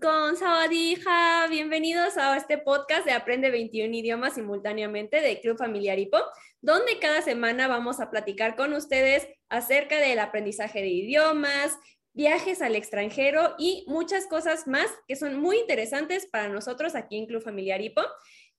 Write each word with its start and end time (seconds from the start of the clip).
Con 0.00 0.36
Sawadija, 0.36 1.48
bienvenidos 1.50 2.16
a 2.16 2.36
este 2.36 2.56
podcast 2.56 3.04
de 3.04 3.12
Aprende 3.12 3.50
21 3.50 3.94
idiomas 3.94 4.34
simultáneamente 4.34 5.20
de 5.20 5.40
Club 5.40 5.58
Familiar 5.58 5.98
Hipo, 5.98 6.18
donde 6.60 6.98
cada 7.00 7.20
semana 7.20 7.66
vamos 7.66 7.98
a 8.00 8.08
platicar 8.08 8.54
con 8.54 8.72
ustedes 8.74 9.26
acerca 9.48 9.98
del 9.98 10.20
aprendizaje 10.20 10.80
de 10.80 10.88
idiomas, 10.88 11.76
viajes 12.12 12.62
al 12.62 12.76
extranjero 12.76 13.54
y 13.58 13.84
muchas 13.88 14.26
cosas 14.26 14.68
más 14.68 14.86
que 15.08 15.16
son 15.16 15.36
muy 15.36 15.58
interesantes 15.58 16.26
para 16.26 16.48
nosotros 16.48 16.94
aquí 16.94 17.18
en 17.18 17.26
Club 17.26 17.42
Familiar 17.42 17.80
Hipo. 17.80 18.02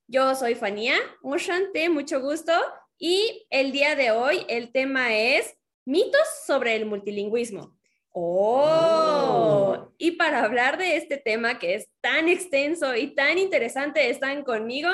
Yo 0.06 0.34
soy 0.34 0.54
Fania, 0.54 0.96
Mushante, 1.22 1.88
mucho 1.88 2.20
gusto. 2.20 2.52
Y 2.98 3.46
el 3.48 3.72
día 3.72 3.96
de 3.96 4.10
hoy 4.10 4.44
el 4.48 4.72
tema 4.72 5.16
es 5.16 5.56
mitos 5.86 6.28
sobre 6.46 6.76
el 6.76 6.84
multilingüismo. 6.84 7.74
Oh, 8.16 9.88
y 9.98 10.12
para 10.12 10.44
hablar 10.44 10.78
de 10.78 10.96
este 10.96 11.16
tema 11.16 11.58
que 11.58 11.74
es 11.74 11.88
tan 12.00 12.28
extenso 12.28 12.94
y 12.94 13.12
tan 13.12 13.38
interesante, 13.38 14.08
están 14.08 14.44
conmigo. 14.44 14.88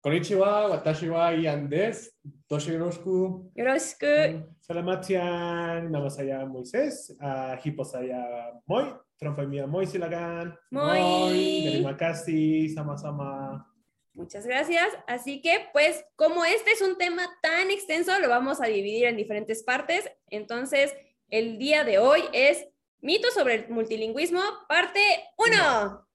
Konnichiwa, 0.00 0.70
watashi 0.70 1.08
wa 1.08 1.34
Ian 1.34 1.68
desu. 1.68 2.12
Toshi 2.48 2.70
yoroshiku. 2.70 3.50
Yoroshiku. 3.56 4.46
Salamatian, 4.60 5.90
namasaya 5.90 6.46
Moisés, 6.46 7.10
uh, 7.20 7.56
hiposaya 7.64 8.22
Moy, 8.66 8.94
trompamia 9.18 9.66
Moy 9.66 9.86
silagan. 9.86 10.56
Moy. 10.70 11.64
Terima 11.64 11.96
kasih, 11.96 12.70
sama-sama. 12.72 13.66
Muchas 14.14 14.46
gracias. 14.46 14.86
Así 15.08 15.42
que, 15.42 15.68
pues, 15.72 16.04
como 16.14 16.44
este 16.44 16.70
es 16.70 16.82
un 16.82 16.96
tema 16.96 17.28
tan 17.42 17.70
extenso, 17.70 18.18
lo 18.20 18.28
vamos 18.28 18.62
a 18.62 18.66
dividir 18.66 19.06
en 19.06 19.16
diferentes 19.16 19.62
partes. 19.62 20.08
Entonces, 20.30 20.94
el 21.30 21.58
día 21.58 21.84
de 21.84 21.98
hoy 21.98 22.22
es 22.32 22.66
Mito 23.00 23.30
sobre 23.30 23.54
el 23.54 23.68
multilingüismo, 23.68 24.40
parte 24.68 25.00
1. 25.36 26.06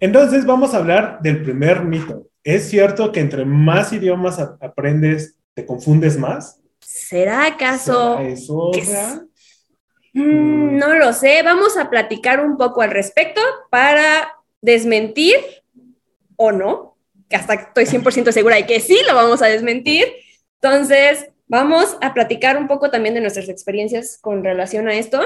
Entonces 0.00 0.46
vamos 0.46 0.74
a 0.74 0.76
hablar 0.76 1.18
del 1.22 1.42
primer 1.42 1.82
mito. 1.82 2.28
¿Es 2.48 2.70
cierto 2.70 3.12
que 3.12 3.20
entre 3.20 3.44
más 3.44 3.92
idiomas 3.92 4.38
aprendes, 4.38 5.36
te 5.52 5.66
confundes 5.66 6.16
más? 6.16 6.58
¿Será 6.80 7.44
acaso? 7.44 8.16
¿Será 8.16 8.26
eso 8.26 8.70
que? 8.72 8.80
Mm, 10.14 10.78
no 10.78 10.94
lo 10.94 11.12
sé. 11.12 11.42
Vamos 11.42 11.76
a 11.76 11.90
platicar 11.90 12.42
un 12.42 12.56
poco 12.56 12.80
al 12.80 12.90
respecto 12.90 13.42
para 13.68 14.32
desmentir 14.62 15.34
o 16.36 16.50
no, 16.50 16.96
que 17.28 17.36
hasta 17.36 17.52
estoy 17.52 17.84
100% 17.84 18.32
segura 18.32 18.56
de 18.56 18.64
que 18.64 18.80
sí 18.80 18.98
lo 19.06 19.14
vamos 19.14 19.42
a 19.42 19.46
desmentir. 19.48 20.06
Entonces, 20.54 21.28
vamos 21.48 21.98
a 22.00 22.14
platicar 22.14 22.56
un 22.56 22.66
poco 22.66 22.90
también 22.90 23.14
de 23.14 23.20
nuestras 23.20 23.50
experiencias 23.50 24.16
con 24.22 24.42
relación 24.42 24.88
a 24.88 24.94
esto. 24.94 25.20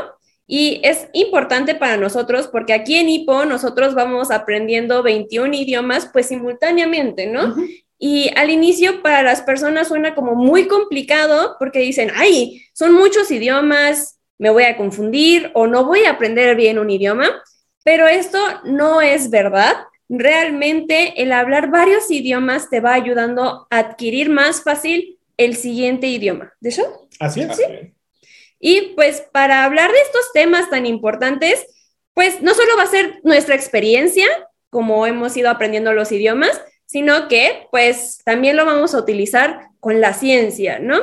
Y 0.55 0.83
es 0.83 1.09
importante 1.15 1.75
para 1.75 1.97
nosotros 1.97 2.47
porque 2.47 2.75
aquí 2.75 2.97
en 2.97 3.09
IPO 3.09 3.47
nosotros 3.47 3.95
vamos 3.95 4.31
aprendiendo 4.31 5.03
21 5.03 5.55
idiomas 5.55 6.11
pues 6.13 6.27
simultáneamente, 6.27 7.27
¿no? 7.27 7.57
Y 7.99 8.31
al 8.37 8.51
inicio 8.51 9.01
para 9.01 9.23
las 9.23 9.41
personas 9.41 9.89
suena 9.89 10.15
como 10.15 10.35
muy 10.35 10.69
complicado 10.69 11.57
porque 11.59 11.79
dicen, 11.79 12.11
ay, 12.15 12.63
son 12.75 12.93
muchos 12.93 13.31
idiomas, 13.31 14.19
me 14.37 14.51
voy 14.51 14.65
a 14.65 14.77
confundir 14.77 15.51
o 15.55 15.67
no 15.67 15.87
voy 15.87 16.05
a 16.05 16.11
aprender 16.11 16.55
bien 16.55 16.79
un 16.79 16.91
idioma, 16.91 17.31
pero 17.83 18.07
esto 18.07 18.39
no 18.65 19.01
es 19.01 19.31
verdad. 19.31 19.75
Realmente 20.11 21.15
el 21.23 21.33
hablar 21.33 21.71
varios 21.71 22.11
idiomas 22.11 22.69
te 22.69 22.81
va 22.81 22.93
ayudando 22.93 23.69
a 23.71 23.79
adquirir 23.79 24.29
más 24.29 24.63
fácil 24.63 25.19
el 25.39 25.57
siguiente 25.57 26.09
idioma. 26.09 26.53
¿De 26.61 26.69
eso? 26.69 27.09
Así 27.19 27.41
es. 27.41 27.57
Sí. 27.57 27.65
Y 28.65 28.93
pues 28.95 29.25
para 29.33 29.65
hablar 29.65 29.91
de 29.91 30.01
estos 30.01 30.33
temas 30.33 30.71
tan 30.71 30.87
importantes, 30.87 31.67
pues 32.15 32.43
no 32.43 32.55
solo 32.55 32.77
va 32.79 32.85
a 32.85 32.87
ser 32.87 33.19
nuestra 33.25 33.57
experiencia, 33.57 34.25
como 34.71 35.05
hemos 35.09 35.37
ido 35.37 35.51
aprendiendo 35.51 35.93
los 35.93 36.13
idiomas, 36.13 36.63
sino 36.87 37.27
que 37.27 37.67
pues 37.73 38.23
también 38.25 38.57
lo 38.57 38.65
vamos 38.65 38.95
a 38.95 39.01
utilizar 39.01 39.71
con 39.81 40.01
la 40.01 40.15
ciencia, 40.15 40.79
¿no? 40.79 41.01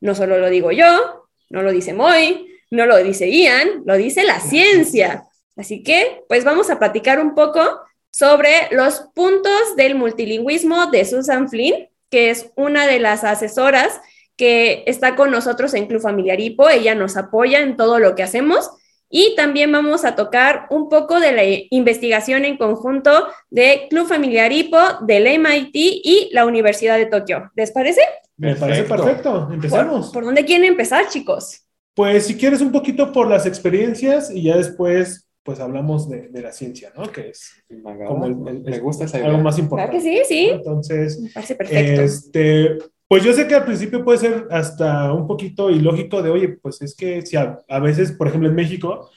No 0.00 0.14
solo 0.14 0.38
lo 0.38 0.50
digo 0.50 0.70
yo, 0.70 1.26
no 1.48 1.62
lo 1.62 1.72
dice 1.72 1.92
Moy, 1.94 2.46
no 2.70 2.86
lo 2.86 2.96
dice 2.98 3.28
Ian, 3.28 3.82
lo 3.84 3.96
dice 3.96 4.22
la 4.22 4.38
ciencia. 4.38 5.24
Así 5.56 5.82
que 5.82 6.22
pues 6.28 6.44
vamos 6.44 6.70
a 6.70 6.78
platicar 6.78 7.18
un 7.18 7.34
poco 7.34 7.80
sobre 8.12 8.68
los 8.70 9.08
puntos 9.16 9.74
del 9.74 9.96
multilingüismo 9.96 10.86
de 10.92 11.04
Susan 11.04 11.48
Flynn, 11.48 11.88
que 12.08 12.30
es 12.30 12.52
una 12.54 12.86
de 12.86 13.00
las 13.00 13.24
asesoras 13.24 14.00
que 14.40 14.84
está 14.86 15.16
con 15.16 15.30
nosotros 15.30 15.74
en 15.74 15.84
Club 15.86 16.00
Familiar 16.00 16.40
Hipo. 16.40 16.70
Ella 16.70 16.94
nos 16.94 17.18
apoya 17.18 17.60
en 17.60 17.76
todo 17.76 17.98
lo 17.98 18.14
que 18.14 18.22
hacemos. 18.22 18.70
Y 19.10 19.34
también 19.36 19.70
vamos 19.70 20.06
a 20.06 20.16
tocar 20.16 20.66
un 20.70 20.88
poco 20.88 21.20
de 21.20 21.32
la 21.32 21.42
investigación 21.68 22.46
en 22.46 22.56
conjunto 22.56 23.26
de 23.50 23.86
Club 23.90 24.06
Familiar 24.06 24.50
Hipo, 24.50 24.78
del 25.02 25.26
MIT 25.26 25.74
y 25.74 26.30
la 26.32 26.46
Universidad 26.46 26.96
de 26.96 27.04
Tokio. 27.04 27.50
¿Les 27.54 27.70
parece? 27.70 28.00
Me 28.38 28.56
parece 28.56 28.84
perfecto. 28.84 29.50
Empezamos. 29.52 30.06
¿Por, 30.06 30.14
¿Por, 30.14 30.24
dónde 30.24 30.46
quieren 30.46 30.64
empezar, 30.64 31.06
chicos? 31.10 31.66
Pues 31.92 32.26
si 32.26 32.34
quieres 32.38 32.62
un 32.62 32.72
poquito 32.72 33.12
por 33.12 33.28
las 33.28 33.44
experiencias 33.44 34.30
y 34.30 34.44
ya 34.44 34.56
después 34.56 35.26
pues 35.42 35.60
hablamos 35.60 36.08
de, 36.08 36.28
de 36.28 36.40
la 36.40 36.52
ciencia, 36.52 36.90
¿no? 36.96 37.10
Que 37.12 37.28
es 37.30 37.62
como 38.06 38.24
el, 38.24 38.32
el, 38.48 38.60
me 38.62 38.78
gusta 38.78 39.04
esa 39.04 39.18
algo 39.18 39.32
idea. 39.32 39.42
más 39.42 39.58
importante. 39.58 39.96
¿Verdad 39.98 40.10
que 40.10 40.24
sí? 40.24 40.34
Sí. 40.34 40.48
Entonces, 40.50 41.20
Me 41.20 41.30
parece 41.30 41.54
perfecto. 41.56 42.02
este, 42.02 42.78
pues 43.10 43.24
yo 43.24 43.32
sé 43.32 43.48
que 43.48 43.56
al 43.56 43.64
principio 43.64 44.04
puede 44.04 44.18
ser 44.18 44.46
hasta 44.52 45.12
un 45.12 45.26
poquito 45.26 45.68
ilógico 45.68 46.22
de, 46.22 46.30
oye, 46.30 46.48
pues 46.48 46.80
es 46.80 46.94
que 46.94 47.22
si 47.22 47.36
a, 47.36 47.58
a 47.68 47.80
veces, 47.80 48.12
por 48.12 48.28
ejemplo, 48.28 48.48
en 48.48 48.54
México, 48.54 49.10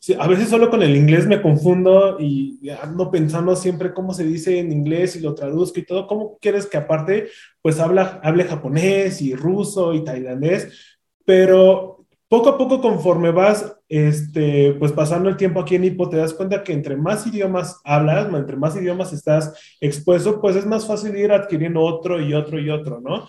si 0.00 0.14
a 0.14 0.26
veces 0.26 0.48
solo 0.48 0.70
con 0.70 0.82
el 0.82 0.96
inglés 0.96 1.26
me 1.26 1.42
confundo 1.42 2.16
y 2.18 2.58
ando 2.82 3.10
pensando 3.10 3.54
siempre 3.54 3.92
cómo 3.92 4.14
se 4.14 4.24
dice 4.24 4.58
en 4.58 4.72
inglés 4.72 5.14
y 5.14 5.20
lo 5.20 5.34
traduzco 5.34 5.78
y 5.78 5.84
todo. 5.84 6.06
¿Cómo 6.06 6.38
quieres 6.40 6.64
que 6.64 6.78
aparte, 6.78 7.28
pues 7.60 7.78
habla, 7.80 8.18
hable 8.24 8.44
japonés 8.44 9.20
y 9.20 9.34
ruso 9.34 9.92
y 9.92 10.04
tailandés? 10.04 10.96
Pero 11.26 11.97
poco 12.28 12.50
a 12.50 12.58
poco 12.58 12.80
conforme 12.80 13.30
vas 13.30 13.74
este, 13.88 14.74
pues 14.78 14.92
pasando 14.92 15.28
el 15.28 15.36
tiempo 15.36 15.60
aquí 15.60 15.76
en 15.76 15.84
Hipo, 15.84 16.08
te 16.08 16.18
das 16.18 16.34
cuenta 16.34 16.62
que 16.62 16.72
entre 16.72 16.96
más 16.96 17.26
idiomas 17.26 17.80
hablas, 17.84 18.32
entre 18.32 18.56
más 18.56 18.76
idiomas 18.76 19.12
estás 19.12 19.76
expuesto, 19.80 20.40
pues 20.40 20.56
es 20.56 20.66
más 20.66 20.86
fácil 20.86 21.16
ir 21.16 21.32
adquiriendo 21.32 21.80
otro 21.80 22.20
y 22.20 22.34
otro 22.34 22.58
y 22.58 22.68
otro, 22.70 23.00
¿no? 23.00 23.28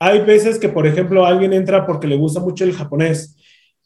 Hay 0.00 0.20
veces 0.20 0.58
que, 0.58 0.68
por 0.68 0.86
ejemplo, 0.86 1.26
alguien 1.26 1.52
entra 1.52 1.86
porque 1.86 2.06
le 2.06 2.16
gusta 2.16 2.40
mucho 2.40 2.64
el 2.64 2.72
japonés 2.72 3.36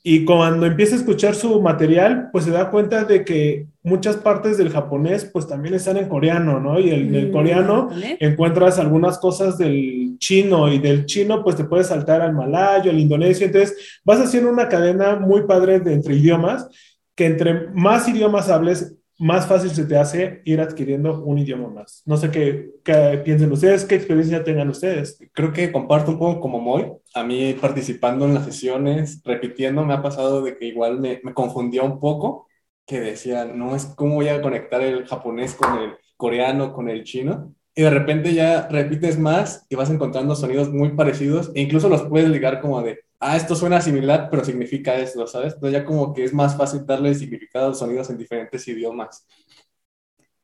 y 0.07 0.27
cuando 0.27 0.67
empieza 0.67 0.95
a 0.95 0.99
escuchar 0.99 1.35
su 1.35 1.63
material, 1.63 2.29
pues 2.31 2.45
se 2.45 2.51
da 2.51 2.71
cuenta 2.71 3.05
de 3.05 3.25
que 3.25 3.69
muchas 3.83 4.17
partes 4.17 4.59
del 4.59 4.69
japonés, 4.69 5.25
pues 5.25 5.49
también 5.49 5.75
están 5.75 5.97
en 5.97 6.11
coreano, 6.11 6.61
¿no? 6.61 6.79
Y 6.79 6.91
en 6.91 7.15
el, 7.15 7.29
Mm, 7.29 7.33
coreano 7.33 7.87
¿vale? 7.89 8.19
encuentras 8.21 8.79
algunas 8.79 9.17
cosas 9.17 9.57
del 9.57 10.19
chino 10.19 10.71
y 10.71 10.79
del 10.79 11.07
chino 11.07 11.43
pues 11.43 11.57
te 11.57 11.65
puedes 11.65 11.87
saltar 11.87 12.21
al 12.21 12.35
malayo, 12.35 12.91
al 12.91 13.01
indonesio, 13.01 13.47
entonces 13.47 14.01
vas 14.05 14.21
haciendo 14.21 14.51
una 14.51 14.69
cadena 14.69 15.17
muy 15.17 15.47
padre 15.47 15.81
de 15.81 15.95
entre 15.95 16.17
idiomas 16.17 16.69
que 17.15 17.25
entre 17.25 17.69
más 17.73 18.07
idiomas 18.07 18.51
hables, 18.51 18.95
más 19.25 19.47
fácil 19.47 19.71
se 19.71 19.87
te 19.87 19.97
hace 19.97 20.43
ir 20.45 20.61
adquiriendo 20.61 21.25
un 21.25 21.39
idioma 21.39 21.69
más. 21.69 22.03
No 22.05 22.19
sé 22.19 22.31
qué, 22.31 22.73
qué 22.85 23.23
piensen 23.25 23.51
ustedes, 23.51 23.87
qué 23.87 23.95
experiencia 23.95 24.45
tengan 24.45 24.69
ustedes. 24.69 25.19
Creo 25.33 25.51
que 25.51 25.73
comparto 25.73 26.11
un 26.11 26.19
poco 26.19 26.41
como 26.41 26.61
Moy. 26.61 26.93
A 27.15 27.25
mí 27.25 27.55
participando 27.55 28.27
en 28.27 28.35
las 28.35 28.45
sesiones, 28.45 29.23
repitiendo, 29.25 29.83
me 29.87 29.95
ha 29.95 30.03
pasado 30.03 30.43
de 30.43 30.59
que 30.59 30.67
igual 30.67 31.01
me, 31.01 31.21
me 31.25 31.33
confundía 31.33 31.83
un 31.83 32.01
poco, 32.01 32.49
que 32.85 33.01
decía, 33.01 33.47
no 33.47 33.75
es 33.75 33.87
cómo 33.87 34.17
voy 34.17 34.29
a 34.29 34.43
conectar 34.43 34.83
el 34.83 35.07
japonés 35.07 35.55
con 35.55 35.79
el 35.79 35.93
coreano, 36.19 36.75
con 36.75 36.91
el 36.91 37.03
chino. 37.05 37.55
Y 37.75 37.81
de 37.81 37.91
repente 37.91 38.35
ya 38.35 38.69
repites 38.69 39.19
más 39.19 39.65
y 39.71 39.75
vas 39.75 39.89
encontrando 39.89 40.37
sonidos 40.37 40.71
muy 40.71 40.91
parecidos 40.91 41.51
e 41.55 41.63
incluso 41.63 41.89
los 41.89 42.03
puedes 42.03 42.29
ligar 42.29 42.61
como 42.61 42.83
de, 42.83 43.01
ah, 43.25 43.37
esto 43.37 43.57
suena 43.57 43.81
similar, 43.81 44.29
pero 44.31 44.45
significa 44.45 44.95
esto, 44.97 45.27
¿sabes? 45.27 45.55
Entonces 45.55 45.81
ya 45.81 45.85
como 45.87 46.13
que 46.13 46.25
es 46.25 46.33
más 46.35 46.57
fácil 46.57 46.85
darle 46.85 47.15
significado 47.15 47.67
a 47.67 47.69
los 47.71 47.79
sonidos 47.79 48.11
en 48.11 48.19
diferentes 48.19 48.69
idiomas. 48.69 49.27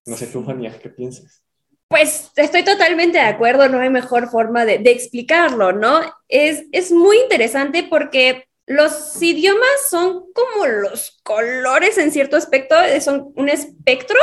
No 0.07 0.17
sé 0.17 0.27
tú, 0.27 0.43
Fania, 0.43 0.77
¿qué 0.81 0.89
piensas? 0.89 1.43
Pues 1.89 2.31
estoy 2.37 2.65
totalmente 2.65 3.19
de 3.19 3.25
acuerdo, 3.25 3.69
no 3.69 3.81
hay 3.81 3.91
mejor 3.91 4.31
forma 4.31 4.65
de, 4.65 4.79
de 4.79 4.93
explicarlo, 4.93 5.73
¿no? 5.73 6.01
Es, 6.29 6.65
es 6.73 6.91
muy 6.91 7.19
interesante 7.19 7.83
porque 7.83 8.47
los 8.67 9.21
idiomas 9.21 9.89
son 9.91 10.33
como 10.33 10.67
los 10.67 11.21
colores 11.23 11.99
en 11.99 12.13
cierto 12.13 12.37
aspecto, 12.37 12.77
son 13.01 13.33
un 13.37 13.49
espectro 13.49 14.19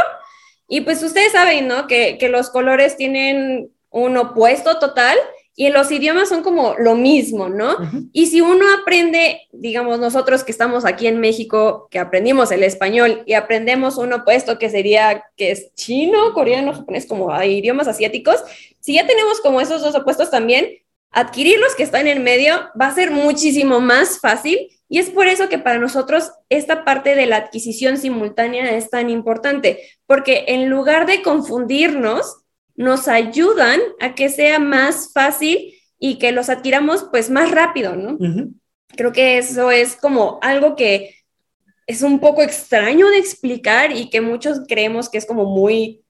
y 0.68 0.81
pues 0.81 1.04
ustedes 1.04 1.33
saben, 1.33 1.68
¿no? 1.68 1.86
Que, 1.86 2.18
que 2.18 2.30
los 2.30 2.50
colores 2.50 2.98
tienen 2.98 3.71
un 3.89 4.18
opuesto 4.18 4.80
total 4.80 5.18
y 5.59 5.69
los 5.69 5.92
idiomas 5.92 6.30
son 6.30 6.44
como 6.44 6.75
lo 6.77 6.94
mismo, 6.94 7.50
¿no? 7.50 7.77
Y 8.13 8.27
si 8.27 8.42
uno 8.42 8.63
aprende, 8.80 9.42
digamos, 9.51 10.00
nosotros 10.00 10.44
que 10.44 10.51
estamos 10.51 10.86
aquí 10.86 11.07
en 11.07 11.19
México, 11.19 11.88
que 11.89 11.98
aprendimos 11.98 12.51
el 12.51 12.62
español 12.62 13.24
y 13.25 13.33
aprendemos 13.33 13.98
un 13.98 14.13
opuesto 14.13 14.59
que 14.59 14.69
sería, 14.69 15.24
que 15.36 15.50
es 15.50 15.74
chino, 15.74 16.31
coreano, 16.36 16.74
japonés, 16.74 17.07
como 17.07 17.33
hay 17.33 17.57
idiomas 17.57 17.88
asiáticos, 17.88 18.44
si 18.80 18.94
ya 18.94 19.07
tenemos 19.07 19.42
como 19.42 19.59
esos 19.59 19.81
dos 19.81 19.95
opuestos 19.95 20.30
también, 20.30 20.77
adquirir 21.09 21.57
los 21.59 21.74
que 21.74 21.81
están 21.81 22.06
en 22.06 22.24
medio 22.24 22.54
va 22.80 22.88
a 22.88 22.95
ser 22.95 23.09
muchísimo 23.09 23.80
más 23.80 24.19
fácil 24.19 24.69
y 24.89 25.00
es 25.00 25.09
por 25.09 25.25
eso 25.25 25.50
que 25.50 25.57
para 25.57 25.80
nosotros 25.80 26.33
esta 26.50 26.86
parte 26.86 27.15
de 27.15 27.25
la 27.25 27.38
adquisición 27.38 27.98
simultánea 27.98 28.77
es 28.77 28.92
tan 28.92 29.09
importante, 29.09 29.80
porque 30.06 30.45
en 30.50 30.69
lugar 30.69 31.07
de 31.07 31.24
confundirnos, 31.24 32.44
nos 32.78 33.08
ayudan 33.08 33.82
a 34.00 34.16
que 34.16 34.30
sea 34.30 34.60
más 34.60 35.12
fácil 35.12 35.74
y 36.00 36.20
que 36.20 36.32
los 36.32 36.50
adquiramos 36.50 37.08
pues 37.12 37.30
más 37.30 37.52
rápido, 37.52 37.96
¿no? 37.96 38.18
Creo 38.96 39.12
que 39.12 39.40
eso 39.40 39.72
es 39.72 39.96
como 39.96 40.40
algo 40.42 40.76
que 40.76 41.16
es 41.88 42.04
un 42.04 42.20
poco 42.20 42.42
extraño 42.42 43.10
de 43.10 43.18
explicar 43.18 43.92
y 43.92 44.10
que 44.10 44.22
muchos 44.22 44.62
creemos 44.68 45.10
que 45.10 45.18
es 45.18 45.26
como 45.26 45.46
muy, 45.46 46.04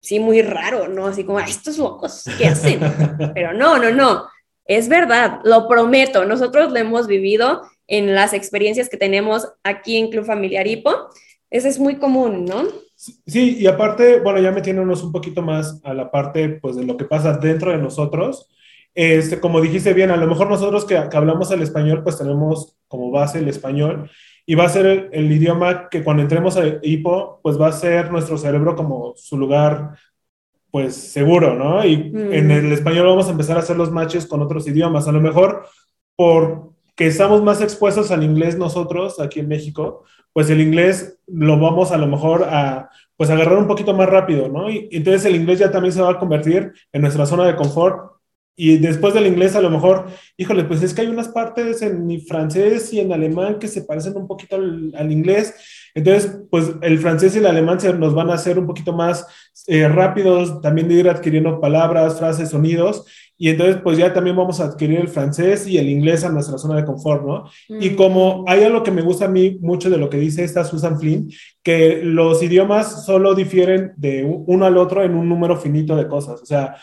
sí, 0.00 0.18
muy 0.18 0.40
raro, 0.40 0.88
¿no? 0.88 1.06
Así 1.06 1.22
como, 1.22 1.38
estos 1.38 1.78
locos, 1.78 2.24
¿qué 2.38 2.46
hacen? 2.46 2.80
Pero 3.34 3.52
no, 3.52 3.78
no, 3.78 3.90
no, 3.90 4.26
es 4.64 4.88
verdad, 4.88 5.40
lo 5.44 5.68
prometo, 5.68 6.24
nosotros 6.24 6.72
lo 6.72 6.78
hemos 6.78 7.06
vivido 7.06 7.62
en 7.88 8.14
las 8.14 8.32
experiencias 8.32 8.88
que 8.88 8.96
tenemos 8.96 9.52
aquí 9.62 9.96
en 9.96 10.10
Club 10.10 10.24
Familiar 10.24 10.66
Hipo, 10.66 11.08
eso 11.50 11.68
es 11.68 11.78
muy 11.78 11.96
común, 11.96 12.44
¿no? 12.44 12.64
Sí, 12.94 13.58
y 13.58 13.66
aparte, 13.66 14.20
bueno, 14.20 14.40
ya 14.40 14.52
metiéndonos 14.52 15.02
un 15.02 15.12
poquito 15.12 15.42
más 15.42 15.80
a 15.84 15.92
la 15.92 16.10
parte, 16.10 16.48
pues, 16.48 16.76
de 16.76 16.84
lo 16.84 16.96
que 16.96 17.04
pasa 17.04 17.36
dentro 17.36 17.70
de 17.70 17.78
nosotros, 17.78 18.48
este, 18.96 19.40
como 19.40 19.60
dijiste 19.60 19.92
bien, 19.92 20.10
a 20.10 20.16
lo 20.16 20.26
mejor 20.26 20.48
nosotros 20.48 20.86
que, 20.86 20.96
hablamos 20.96 21.50
el 21.50 21.60
español, 21.60 22.02
pues 22.02 22.16
tenemos 22.16 22.78
como 22.88 23.10
base 23.10 23.40
el 23.40 23.48
español 23.48 24.10
y 24.46 24.54
va 24.54 24.64
a 24.64 24.70
ser 24.70 25.10
el, 25.12 25.30
idioma 25.30 25.90
que 25.90 26.02
cuando 26.02 26.22
entremos 26.22 26.56
a 26.56 26.80
HIPO, 26.82 27.40
pues 27.42 27.60
va 27.60 27.68
a 27.68 27.72
ser 27.72 28.10
nuestro 28.10 28.38
cerebro 28.38 28.74
como 28.74 29.12
su 29.16 29.36
lugar, 29.36 29.98
pues 30.70 30.94
seguro, 30.94 31.54
¿no? 31.54 31.84
Y 31.84 32.10
en 32.14 32.48
mm. 32.48 32.50
el 32.50 32.72
español 32.72 33.08
vamos 33.08 33.28
a 33.28 33.32
empezar 33.32 33.58
a 33.58 33.60
hacer 33.60 33.76
los 33.76 33.90
matches 33.90 34.26
con 34.26 34.40
otros 34.40 34.66
idiomas. 34.66 35.06
A 35.06 35.12
lo 35.12 35.20
mejor 35.20 35.66
porque 36.16 37.06
estamos 37.06 37.42
más 37.42 37.60
expuestos 37.60 38.10
al 38.10 38.24
inglés 38.24 38.56
nosotros 38.56 39.20
aquí 39.20 39.40
en 39.40 39.48
México, 39.48 40.04
pues 40.36 40.50
el 40.50 40.60
inglés 40.60 41.18
lo 41.28 41.58
vamos 41.58 41.92
a 41.92 41.96
lo 41.96 42.06
mejor 42.06 42.44
a 42.44 42.90
pues 43.16 43.30
agarrar 43.30 43.56
un 43.56 43.66
poquito 43.66 43.94
más 43.94 44.06
rápido, 44.06 44.50
¿no? 44.50 44.68
Y 44.68 44.86
entonces 44.92 45.24
el 45.24 45.34
inglés 45.34 45.60
ya 45.60 45.70
también 45.70 45.94
se 45.94 46.02
va 46.02 46.10
a 46.10 46.18
convertir 46.18 46.74
en 46.92 47.00
nuestra 47.00 47.24
zona 47.24 47.46
de 47.46 47.56
confort. 47.56 48.12
Y 48.54 48.76
después 48.76 49.14
del 49.14 49.26
inglés 49.26 49.56
a 49.56 49.62
lo 49.62 49.70
mejor, 49.70 50.08
híjole, 50.36 50.64
pues 50.64 50.82
es 50.82 50.92
que 50.92 51.00
hay 51.00 51.06
unas 51.06 51.28
partes 51.28 51.80
en 51.80 52.20
francés 52.20 52.92
y 52.92 53.00
en 53.00 53.14
alemán 53.14 53.58
que 53.58 53.66
se 53.66 53.80
parecen 53.80 54.14
un 54.14 54.26
poquito 54.26 54.56
al, 54.56 55.10
inglés. 55.10 55.54
Entonces, 55.94 56.38
pues 56.50 56.70
el 56.82 56.98
francés 56.98 57.34
y 57.34 57.38
el 57.38 57.46
alemán 57.46 57.80
se 57.80 57.94
nos 57.94 58.12
van 58.12 58.28
a 58.28 58.34
hacer 58.34 58.58
un 58.58 58.66
poquito 58.66 58.92
más 58.92 59.26
eh, 59.66 59.88
rápidos, 59.88 60.60
también 60.60 60.86
de 60.86 60.96
ir 60.96 61.08
adquiriendo 61.08 61.62
palabras, 61.62 62.18
frases, 62.18 62.50
sonidos. 62.50 63.06
Y 63.38 63.50
entonces, 63.50 63.76
pues 63.82 63.98
ya 63.98 64.12
también 64.12 64.36
vamos 64.36 64.60
a 64.60 64.64
adquirir 64.64 64.98
el 64.98 65.08
francés 65.08 65.66
y 65.66 65.76
el 65.76 65.88
inglés 65.88 66.24
a 66.24 66.30
nuestra 66.30 66.56
zona 66.56 66.76
de 66.76 66.84
confort, 66.84 67.24
¿no? 67.24 67.44
Y 67.68 67.90
mm. 67.90 67.96
como 67.96 68.44
hay 68.46 68.64
algo 68.64 68.82
que 68.82 68.90
me 68.90 69.02
gusta 69.02 69.26
a 69.26 69.28
mí 69.28 69.58
mucho 69.60 69.90
de 69.90 69.98
lo 69.98 70.08
que 70.08 70.16
dice 70.16 70.42
esta 70.42 70.64
Susan 70.64 70.98
Flynn, 70.98 71.30
que 71.62 72.00
los 72.02 72.42
idiomas 72.42 73.04
solo 73.04 73.34
difieren 73.34 73.92
de 73.96 74.24
uno 74.24 74.64
al 74.64 74.78
otro 74.78 75.02
en 75.02 75.14
un 75.14 75.28
número 75.28 75.56
finito 75.56 75.96
de 75.96 76.08
cosas. 76.08 76.40
O 76.40 76.46
sea, 76.46 76.76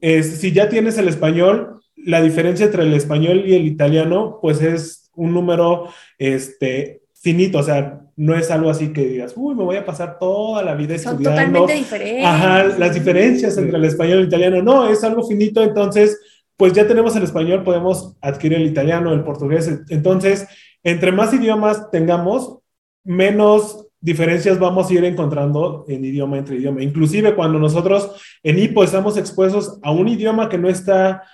si 0.00 0.52
ya 0.52 0.68
tienes 0.68 0.98
el 0.98 1.08
español, 1.08 1.80
la 1.94 2.20
diferencia 2.20 2.66
entre 2.66 2.82
el 2.82 2.94
español 2.94 3.44
y 3.46 3.54
el 3.54 3.66
italiano, 3.66 4.38
pues 4.42 4.62
es 4.62 5.10
un 5.14 5.32
número 5.32 5.88
este, 6.18 7.02
finito, 7.26 7.58
o 7.58 7.62
sea, 7.64 8.00
no 8.14 8.36
es 8.36 8.52
algo 8.52 8.70
así 8.70 8.92
que 8.92 9.04
digas, 9.04 9.32
uy, 9.34 9.56
me 9.56 9.64
voy 9.64 9.74
a 9.74 9.84
pasar 9.84 10.16
toda 10.20 10.62
la 10.62 10.76
vida 10.76 10.96
Son 10.96 11.20
Totalmente 11.20 11.74
diferentes. 11.74 12.24
Ajá, 12.24 12.62
las 12.78 12.94
diferencias 12.94 13.58
entre 13.58 13.76
el 13.78 13.84
español 13.84 14.18
y 14.18 14.20
el 14.20 14.28
italiano, 14.28 14.62
no, 14.62 14.88
es 14.88 15.02
algo 15.02 15.26
finito, 15.26 15.60
entonces, 15.60 16.16
pues 16.56 16.72
ya 16.72 16.86
tenemos 16.86 17.16
el 17.16 17.24
español, 17.24 17.64
podemos 17.64 18.16
adquirir 18.20 18.58
el 18.58 18.66
italiano, 18.66 19.12
el 19.12 19.24
portugués, 19.24 19.68
entonces, 19.88 20.46
entre 20.84 21.10
más 21.10 21.34
idiomas 21.34 21.90
tengamos, 21.90 22.60
menos 23.02 23.88
diferencias 24.00 24.60
vamos 24.60 24.88
a 24.88 24.94
ir 24.94 25.04
encontrando 25.04 25.84
en 25.88 26.04
idioma 26.04 26.38
entre 26.38 26.58
idioma. 26.58 26.84
Inclusive 26.84 27.34
cuando 27.34 27.58
nosotros 27.58 28.12
en 28.44 28.56
HIPO 28.56 28.84
estamos 28.84 29.16
expuestos 29.16 29.80
a 29.82 29.90
un 29.90 30.06
idioma 30.06 30.48
que 30.48 30.58
no 30.58 30.68
está 30.68 31.24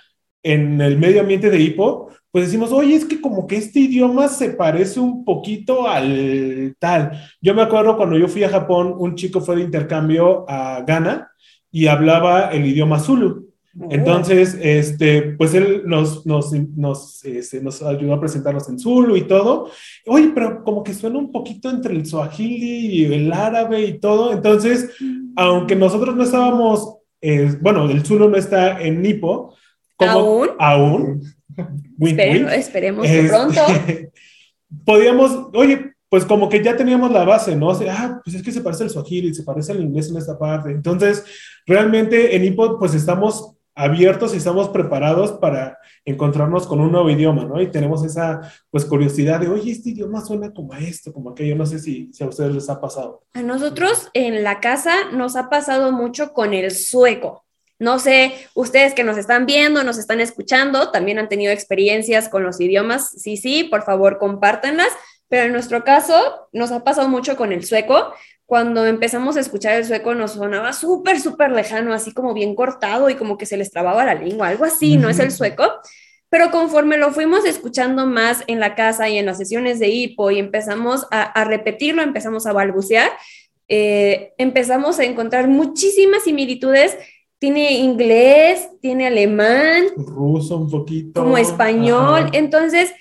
en 0.41 0.81
el 0.81 0.97
medio 0.97 1.21
ambiente 1.21 1.51
de 1.51 1.59
HIPO, 1.59 2.09
pues 2.33 2.45
decimos, 2.45 2.71
oye, 2.71 2.95
es 2.95 3.05
que 3.05 3.21
como 3.21 3.45
que 3.45 3.57
este 3.57 3.81
idioma 3.81 4.27
se 4.27 4.49
parece 4.49 4.99
un 4.99 5.23
poquito 5.23 5.87
al 5.87 6.75
tal. 6.79 7.11
Yo 7.39 7.53
me 7.53 7.61
acuerdo 7.61 7.95
cuando 7.95 8.17
yo 8.17 8.27
fui 8.27 8.43
a 8.43 8.49
Japón, 8.49 8.95
un 8.97 9.13
chico 9.13 9.39
fue 9.39 9.57
de 9.57 9.61
intercambio 9.61 10.43
a 10.49 10.81
Ghana 10.81 11.31
y 11.71 11.85
hablaba 11.85 12.49
el 12.49 12.65
idioma 12.65 12.97
Zulu. 12.97 13.53
Entonces, 13.91 14.57
este, 14.59 15.35
pues 15.37 15.53
él 15.53 15.83
nos, 15.85 16.25
nos, 16.25 16.51
nos, 16.75 17.23
este, 17.23 17.61
nos, 17.61 17.83
ayudó 17.83 18.15
a 18.15 18.19
presentarnos 18.19 18.67
en 18.67 18.79
Zulu 18.79 19.15
y 19.15 19.27
todo. 19.27 19.69
Oye, 20.07 20.31
pero 20.33 20.63
como 20.63 20.83
que 20.83 20.95
suena 20.95 21.19
un 21.19 21.31
poquito 21.31 21.69
entre 21.69 21.93
el 21.93 22.03
Swahili 22.03 22.87
y 22.87 23.13
el 23.13 23.31
árabe 23.31 23.85
y 23.85 23.99
todo. 23.99 24.33
Entonces, 24.33 24.89
mm. 24.99 25.33
aunque 25.35 25.75
nosotros 25.75 26.15
no 26.15 26.23
estábamos, 26.23 26.95
eh, 27.21 27.55
bueno, 27.61 27.87
el 27.87 28.03
Zulu 28.03 28.27
no 28.27 28.37
está 28.37 28.81
en 28.81 29.03
Nipo. 29.03 29.53
¿Aún? 29.99 30.49
Aún 30.57 31.21
esperemos 32.55 33.05
que 33.07 33.23
pronto. 33.23 33.61
Podíamos, 34.85 35.49
oye, 35.53 35.93
pues 36.09 36.25
como 36.25 36.47
que 36.49 36.63
ya 36.63 36.75
teníamos 36.75 37.11
la 37.11 37.23
base, 37.23 37.55
¿no? 37.55 37.69
O 37.69 37.75
sea, 37.75 37.95
ah, 37.97 38.21
pues 38.23 38.35
es 38.35 38.43
que 38.43 38.51
se 38.51 38.61
parece 38.61 38.83
al 38.83 38.89
swahili, 38.89 39.33
se 39.33 39.43
parece 39.43 39.71
al 39.71 39.81
inglés 39.81 40.09
en 40.09 40.17
esta 40.17 40.37
parte. 40.37 40.71
Entonces, 40.71 41.23
realmente 41.65 42.35
en 42.35 42.43
IPOD, 42.45 42.77
pues 42.77 42.93
estamos 42.93 43.55
abiertos 43.75 44.33
y 44.33 44.37
estamos 44.37 44.69
preparados 44.69 45.31
para 45.33 45.79
encontrarnos 46.05 46.67
con 46.67 46.79
un 46.79 46.91
nuevo 46.91 47.09
idioma, 47.09 47.45
¿no? 47.45 47.59
Y 47.61 47.71
tenemos 47.71 48.03
esa, 48.05 48.41
pues, 48.69 48.85
curiosidad 48.85 49.39
de, 49.39 49.47
oye, 49.47 49.71
este 49.71 49.89
idioma 49.89 50.23
suena 50.23 50.53
como 50.53 50.73
a 50.73 50.79
esto, 50.79 51.11
como 51.11 51.31
aquello, 51.31 51.55
no 51.55 51.65
sé 51.65 51.79
si, 51.79 52.11
si 52.13 52.23
a 52.23 52.27
ustedes 52.27 52.53
les 52.53 52.69
ha 52.69 52.79
pasado. 52.79 53.23
A 53.33 53.41
nosotros 53.41 54.09
en 54.13 54.43
la 54.43 54.59
casa 54.59 55.11
nos 55.11 55.35
ha 55.35 55.49
pasado 55.49 55.91
mucho 55.91 56.33
con 56.33 56.53
el 56.53 56.71
sueco. 56.71 57.43
No 57.79 57.99
sé, 57.99 58.33
ustedes 58.53 58.93
que 58.93 59.03
nos 59.03 59.17
están 59.17 59.45
viendo, 59.45 59.83
nos 59.83 59.97
están 59.97 60.19
escuchando, 60.19 60.91
también 60.91 61.19
han 61.19 61.29
tenido 61.29 61.51
experiencias 61.51 62.29
con 62.29 62.43
los 62.43 62.61
idiomas. 62.61 63.09
Sí, 63.09 63.37
sí, 63.37 63.63
por 63.65 63.83
favor, 63.83 64.17
compártanlas. 64.19 64.89
Pero 65.27 65.45
en 65.45 65.51
nuestro 65.51 65.83
caso, 65.83 66.47
nos 66.51 66.71
ha 66.71 66.83
pasado 66.83 67.09
mucho 67.09 67.35
con 67.35 67.51
el 67.51 67.65
sueco. 67.65 68.13
Cuando 68.45 68.85
empezamos 68.85 69.35
a 69.35 69.39
escuchar 69.39 69.73
el 69.75 69.85
sueco, 69.85 70.13
nos 70.13 70.33
sonaba 70.33 70.73
súper, 70.73 71.19
súper 71.19 71.51
lejano, 71.51 71.93
así 71.93 72.13
como 72.13 72.33
bien 72.33 72.55
cortado 72.55 73.09
y 73.09 73.15
como 73.15 73.37
que 73.37 73.47
se 73.47 73.57
les 73.57 73.71
trababa 73.71 74.05
la 74.05 74.13
lengua, 74.13 74.49
algo 74.49 74.65
así, 74.65 74.97
¿no 74.97 75.09
es 75.09 75.17
el 75.19 75.31
sueco? 75.31 75.63
Pero 76.29 76.51
conforme 76.51 76.97
lo 76.97 77.11
fuimos 77.11 77.45
escuchando 77.45 78.05
más 78.05 78.43
en 78.47 78.59
la 78.59 78.75
casa 78.75 79.07
y 79.09 79.17
en 79.17 79.25
las 79.25 79.37
sesiones 79.37 79.79
de 79.79 79.87
hipo 79.89 80.29
y 80.29 80.39
empezamos 80.39 81.07
a, 81.09 81.43
repetirlo, 81.45 82.01
empezamos 82.01 82.45
a 82.45 82.53
balbucear, 82.53 83.11
eh, 83.67 84.33
empezamos 84.37 84.99
a 84.99 85.03
encontrar 85.03 85.47
muchísimas 85.47 86.23
similitudes 86.23 86.97
tiene 87.43 87.73
inglés, 87.73 88.69
tiene 88.79 89.07
alemán, 89.07 89.87
ruso 89.97 90.55
un 90.55 90.69
poquito, 90.69 91.21
como 91.21 91.37
español. 91.37 92.29
Entonces, 92.31 92.93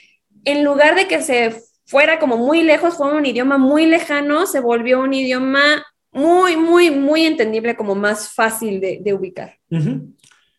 en 0.44 0.64
lugar 0.64 0.96
de 0.96 1.06
que 1.06 1.22
se 1.22 1.54
fuera 1.86 2.18
como 2.18 2.36
muy 2.36 2.64
lejos, 2.64 2.96
fue 2.96 3.16
un 3.16 3.24
idioma 3.24 3.56
muy 3.56 3.86
lejano, 3.86 4.46
se 4.46 4.58
volvió 4.58 5.00
un 5.00 5.14
idioma 5.14 5.86
muy, 6.10 6.56
muy, 6.56 6.90
muy 6.90 7.24
entendible, 7.24 7.76
como 7.76 7.94
más 7.94 8.30
fácil 8.30 8.80
de, 8.80 9.14
ubicar. 9.14 9.58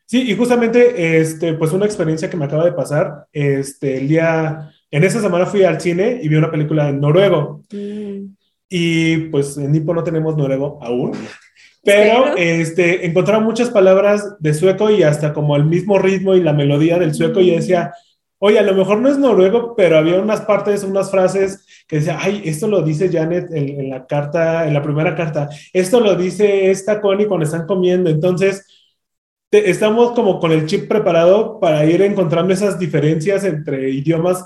Sí, 0.06 0.32
y 0.32 0.34
justamente, 0.34 1.20
este, 1.20 1.54
pues 1.56 1.74
una 1.74 1.86
experiencia 1.86 2.30
que 2.30 2.38
me 2.38 2.46
acaba 2.46 2.64
de 2.64 2.72
pasar, 2.72 3.28
este, 3.34 3.98
el 3.98 4.08
día, 4.08 4.72
en 4.92 5.04
esa 5.04 5.20
semana 5.20 5.46
fui 5.46 5.64
al 5.64 5.82
cine 5.82 6.22
y 6.24 6.30
vi 6.30 6.36
una 6.36 6.50
película 6.50 6.88
en 6.88 7.02
noruego. 7.02 7.64
Mm. 7.70 8.34
Y 8.70 9.18
pues 9.28 9.58
en 9.58 9.74
Nipo 9.74 9.94
no 9.94 10.06
tenemos 10.06 10.38
noruego 10.38 10.80
aún. 10.82 11.12
Pero 11.84 12.38
este, 12.38 13.06
encontraba 13.06 13.44
muchas 13.44 13.70
palabras 13.70 14.38
de 14.40 14.54
sueco 14.54 14.90
y 14.90 15.04
hasta 15.04 15.34
como 15.34 15.56
el 15.58 15.66
mismo 15.66 16.00
ritmo 16.00 16.34
y 16.34 16.42
la 16.42 16.54
melodía 16.54 16.98
del 16.98 17.14
sueco 17.14 17.42
y 17.42 17.52
decía, 17.52 17.94
oye, 18.40 18.58
a 18.58 18.64
lo 18.64 18.74
mejor 18.74 19.00
no 19.00 19.10
es 19.10 19.18
noruego, 19.18 19.76
pero 19.76 19.98
había 19.98 20.20
unas 20.22 20.42
partes, 20.42 20.84
unas 20.84 21.12
frases 21.12 21.66
que 21.88 21.98
decía, 21.98 22.18
ay, 22.22 22.42
esto 22.46 22.68
lo 22.68 22.82
dice 22.82 23.10
Janet 23.12 23.52
en, 23.52 23.90
la 23.90 24.06
carta, 24.06 24.66
en 24.66 24.74
la 24.74 24.82
primera 24.82 25.14
carta, 25.14 25.50
esto 25.74 26.00
lo 26.00 26.16
dice 26.16 26.72
esta 26.72 27.02
Connie 27.02 27.26
cuando 27.26 27.46
están 27.46 27.66
comiendo, 27.66 28.10
entonces 28.10 28.66
estamos 29.52 30.14
como 30.14 30.40
con 30.40 30.52
el 30.52 30.66
chip 30.66 30.88
preparado 30.88 31.60
para 31.60 31.86
ir 31.86 32.02
encontrando 32.02 32.54
esas 32.54 32.80
diferencias 32.80 33.44
entre 33.44 33.90
idiomas 33.90 34.46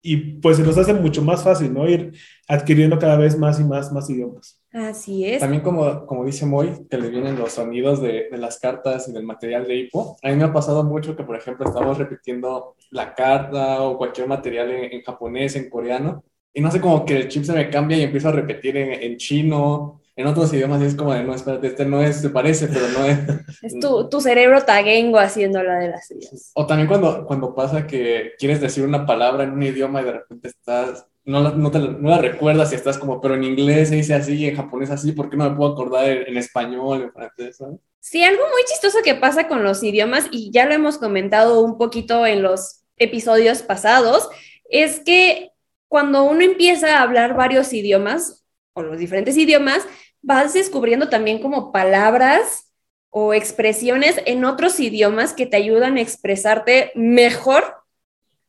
y 0.00 0.16
pues 0.16 0.56
se 0.56 0.62
nos 0.62 0.78
hace 0.78 0.94
mucho 0.94 1.22
más 1.22 1.42
fácil, 1.42 1.72
¿no? 1.72 1.88
Ir 1.88 2.12
adquiriendo 2.48 2.98
cada 2.98 3.16
vez 3.16 3.38
más 3.38 3.60
y 3.60 3.64
más, 3.64 3.92
más 3.92 4.08
idiomas. 4.08 4.57
Así 4.72 5.24
es. 5.24 5.40
También 5.40 5.62
como, 5.62 6.04
como 6.06 6.24
dice 6.24 6.44
Moy, 6.44 6.86
que 6.90 6.98
le 6.98 7.08
vienen 7.08 7.38
los 7.38 7.52
sonidos 7.52 8.02
de, 8.02 8.28
de, 8.30 8.38
las 8.38 8.58
cartas 8.58 9.08
y 9.08 9.12
del 9.12 9.24
material 9.24 9.66
de 9.66 9.76
hipo. 9.76 10.16
A 10.22 10.28
mí 10.28 10.36
me 10.36 10.44
ha 10.44 10.52
pasado 10.52 10.84
mucho 10.84 11.16
que, 11.16 11.24
por 11.24 11.36
ejemplo, 11.36 11.66
estamos 11.66 11.96
repitiendo 11.96 12.76
la 12.90 13.14
carta 13.14 13.82
o 13.82 13.96
cualquier 13.96 14.28
material 14.28 14.70
en, 14.70 14.92
en 14.92 15.02
japonés, 15.02 15.56
en 15.56 15.70
coreano, 15.70 16.22
y 16.52 16.60
no 16.60 16.70
sé, 16.70 16.80
como 16.80 17.04
que 17.04 17.16
el 17.16 17.28
chip 17.28 17.44
se 17.44 17.52
me 17.52 17.70
cambia 17.70 17.96
y 17.96 18.02
empiezo 18.02 18.28
a 18.28 18.32
repetir 18.32 18.76
en, 18.76 18.92
en 19.02 19.16
chino, 19.16 20.00
en 20.16 20.26
otros 20.26 20.52
idiomas, 20.52 20.82
y 20.82 20.86
es 20.86 20.96
como 20.96 21.14
de, 21.14 21.22
no, 21.22 21.32
espérate, 21.32 21.68
este 21.68 21.84
no 21.84 22.02
es, 22.02 22.16
se 22.16 22.30
parece, 22.30 22.66
pero 22.66 22.88
no 22.88 23.04
es. 23.04 23.18
Es 23.62 23.78
tu, 23.80 24.08
tu 24.08 24.20
cerebro 24.20 24.62
taguengo 24.62 25.18
haciendo 25.18 25.62
la 25.62 25.78
de 25.78 25.88
las 25.88 26.10
ideas. 26.10 26.50
O 26.54 26.66
también 26.66 26.88
cuando, 26.88 27.24
cuando 27.26 27.54
pasa 27.54 27.86
que 27.86 28.32
quieres 28.38 28.60
decir 28.60 28.84
una 28.84 29.06
palabra 29.06 29.44
en 29.44 29.52
un 29.52 29.62
idioma 29.62 30.00
y 30.00 30.04
de 30.04 30.12
repente 30.12 30.48
estás 30.48 31.06
no 31.28 31.42
la, 31.42 31.50
no, 31.50 31.70
te, 31.70 31.78
no 31.78 32.08
la 32.08 32.18
recuerdas 32.18 32.72
y 32.72 32.74
estás 32.74 32.96
como, 32.96 33.20
pero 33.20 33.34
en 33.34 33.44
inglés 33.44 33.90
se 33.90 33.96
dice 33.96 34.14
así, 34.14 34.46
en 34.46 34.56
japonés 34.56 34.90
así, 34.90 35.12
¿por 35.12 35.28
qué 35.28 35.36
no 35.36 35.48
me 35.48 35.54
puedo 35.54 35.72
acordar 35.72 36.08
en, 36.08 36.26
en 36.26 36.36
español, 36.38 37.02
en 37.02 37.12
francés? 37.12 37.58
¿sabes? 37.58 37.78
Sí, 38.00 38.24
algo 38.24 38.42
muy 38.44 38.62
chistoso 38.66 38.98
que 39.04 39.14
pasa 39.14 39.46
con 39.46 39.62
los 39.62 39.82
idiomas, 39.82 40.26
y 40.30 40.50
ya 40.50 40.64
lo 40.64 40.72
hemos 40.72 40.96
comentado 40.96 41.60
un 41.60 41.76
poquito 41.76 42.24
en 42.24 42.42
los 42.42 42.84
episodios 42.96 43.60
pasados, 43.62 44.26
es 44.70 45.00
que 45.00 45.50
cuando 45.86 46.24
uno 46.24 46.40
empieza 46.40 46.96
a 46.96 47.02
hablar 47.02 47.36
varios 47.36 47.74
idiomas, 47.74 48.46
o 48.72 48.82
los 48.82 48.98
diferentes 48.98 49.36
idiomas, 49.36 49.86
vas 50.22 50.54
descubriendo 50.54 51.10
también 51.10 51.42
como 51.42 51.72
palabras 51.72 52.72
o 53.10 53.34
expresiones 53.34 54.18
en 54.24 54.46
otros 54.46 54.80
idiomas 54.80 55.34
que 55.34 55.44
te 55.44 55.58
ayudan 55.58 55.98
a 55.98 56.00
expresarte 56.00 56.90
mejor 56.94 57.64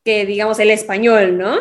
que, 0.02 0.24
digamos, 0.24 0.58
el 0.60 0.70
español, 0.70 1.36
¿no? 1.36 1.58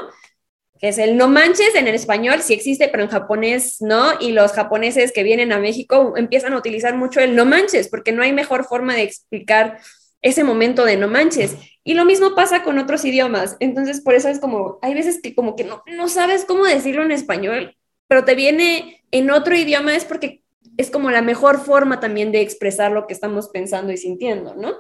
Que 0.80 0.88
es 0.88 0.98
el 0.98 1.18
no 1.18 1.28
manches 1.28 1.76
en 1.76 1.88
el 1.88 1.96
español, 1.96 2.42
sí 2.42 2.54
existe, 2.54 2.88
pero 2.88 3.04
en 3.04 3.10
japonés 3.10 3.82
no, 3.82 4.14
y 4.20 4.32
los 4.32 4.54
japoneses 4.54 5.12
que 5.12 5.24
vienen 5.24 5.52
a 5.52 5.60
México 5.60 6.14
empiezan 6.16 6.54
a 6.54 6.58
utilizar 6.58 6.96
mucho 6.96 7.20
el 7.20 7.36
no 7.36 7.46
manches, 7.46 7.90
porque 7.90 8.12
no 8.12 8.24
hay 8.24 8.32
mejor 8.32 8.66
forma 8.66 8.96
de 8.96 9.04
explicar 9.04 9.80
ese 10.22 10.44
momento 10.44 10.86
de 10.86 10.98
no 10.98 11.08
manches. 11.08 11.56
Y 11.84 11.94
lo 11.94 12.06
mismo 12.06 12.34
pasa 12.36 12.64
con 12.64 12.78
otros 12.80 13.04
idiomas, 13.04 13.58
entonces 13.60 14.02
por 14.02 14.14
eso 14.14 14.30
es 14.30 14.40
como, 14.40 14.80
hay 14.82 14.94
veces 14.94 15.22
que 15.22 15.36
como 15.36 15.56
que 15.56 15.66
no, 15.66 15.84
no 15.86 16.08
sabes 16.08 16.46
cómo 16.46 16.66
decirlo 16.66 17.04
en 17.04 17.12
español, 17.12 17.76
pero 18.08 18.24
te 18.24 18.36
viene 18.36 19.04
en 19.12 19.32
otro 19.32 19.56
idioma, 19.56 19.96
es 19.96 20.06
porque 20.06 20.44
es 20.78 20.90
como 20.90 21.12
la 21.12 21.22
mejor 21.22 21.60
forma 21.60 22.00
también 22.00 22.32
de 22.32 22.40
expresar 22.40 22.92
lo 22.92 23.06
que 23.06 23.14
estamos 23.14 23.50
pensando 23.50 23.92
y 23.92 23.98
sintiendo, 23.98 24.56
¿no? 24.56 24.78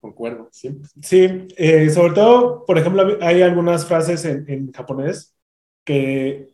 Concuerdo, 0.00 0.48
sí. 0.50 0.80
Sí, 1.02 1.46
eh, 1.56 1.90
sobre 1.90 2.14
todo, 2.14 2.64
por 2.64 2.78
ejemplo, 2.78 3.18
hay 3.20 3.42
algunas 3.42 3.84
frases 3.86 4.24
en, 4.24 4.48
en 4.48 4.72
japonés 4.72 5.36
que 5.84 6.48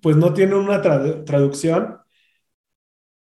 pues 0.00 0.16
no 0.16 0.32
tienen 0.32 0.54
una 0.56 0.80
tra 0.80 1.24
traducción, 1.24 1.98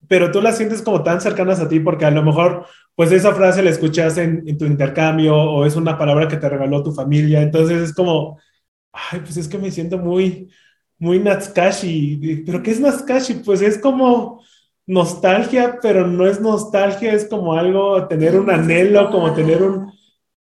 pero 0.08 0.30
tú 0.30 0.40
las 0.40 0.56
sientes 0.56 0.82
como 0.82 1.02
tan 1.02 1.20
cercanas 1.20 1.60
a 1.60 1.68
ti 1.68 1.80
porque 1.80 2.04
a 2.04 2.10
lo 2.10 2.22
mejor 2.22 2.66
pues 2.94 3.12
esa 3.12 3.34
frase 3.34 3.62
la 3.62 3.70
escuchas 3.70 4.16
en, 4.18 4.42
en, 4.46 4.58
tu 4.58 4.64
intercambio 4.64 5.34
o 5.36 5.64
es 5.66 5.76
una 5.76 5.98
palabra 5.98 6.28
que 6.28 6.36
te 6.36 6.48
regaló 6.48 6.82
tu 6.82 6.92
familia, 6.92 7.42
entonces 7.42 7.82
es 7.82 7.94
como, 7.94 8.38
ay, 8.92 9.20
pues 9.20 9.36
es 9.36 9.48
que 9.48 9.58
me 9.58 9.70
siento 9.70 9.98
muy, 9.98 10.50
muy 10.98 11.20
Natsukashi, 11.20 12.44
pero 12.46 12.62
¿qué 12.62 12.72
es 12.72 12.80
Natsukashi? 12.80 13.34
Pues 13.44 13.62
es 13.62 13.78
como 13.78 14.42
nostalgia, 14.88 15.78
pero 15.82 16.06
no 16.06 16.26
es 16.26 16.40
nostalgia, 16.40 17.12
es 17.12 17.26
como 17.26 17.52
algo, 17.52 18.08
tener 18.08 18.40
un 18.40 18.50
anhelo, 18.50 19.10
como 19.10 19.34
tener 19.34 19.62
un, 19.62 19.92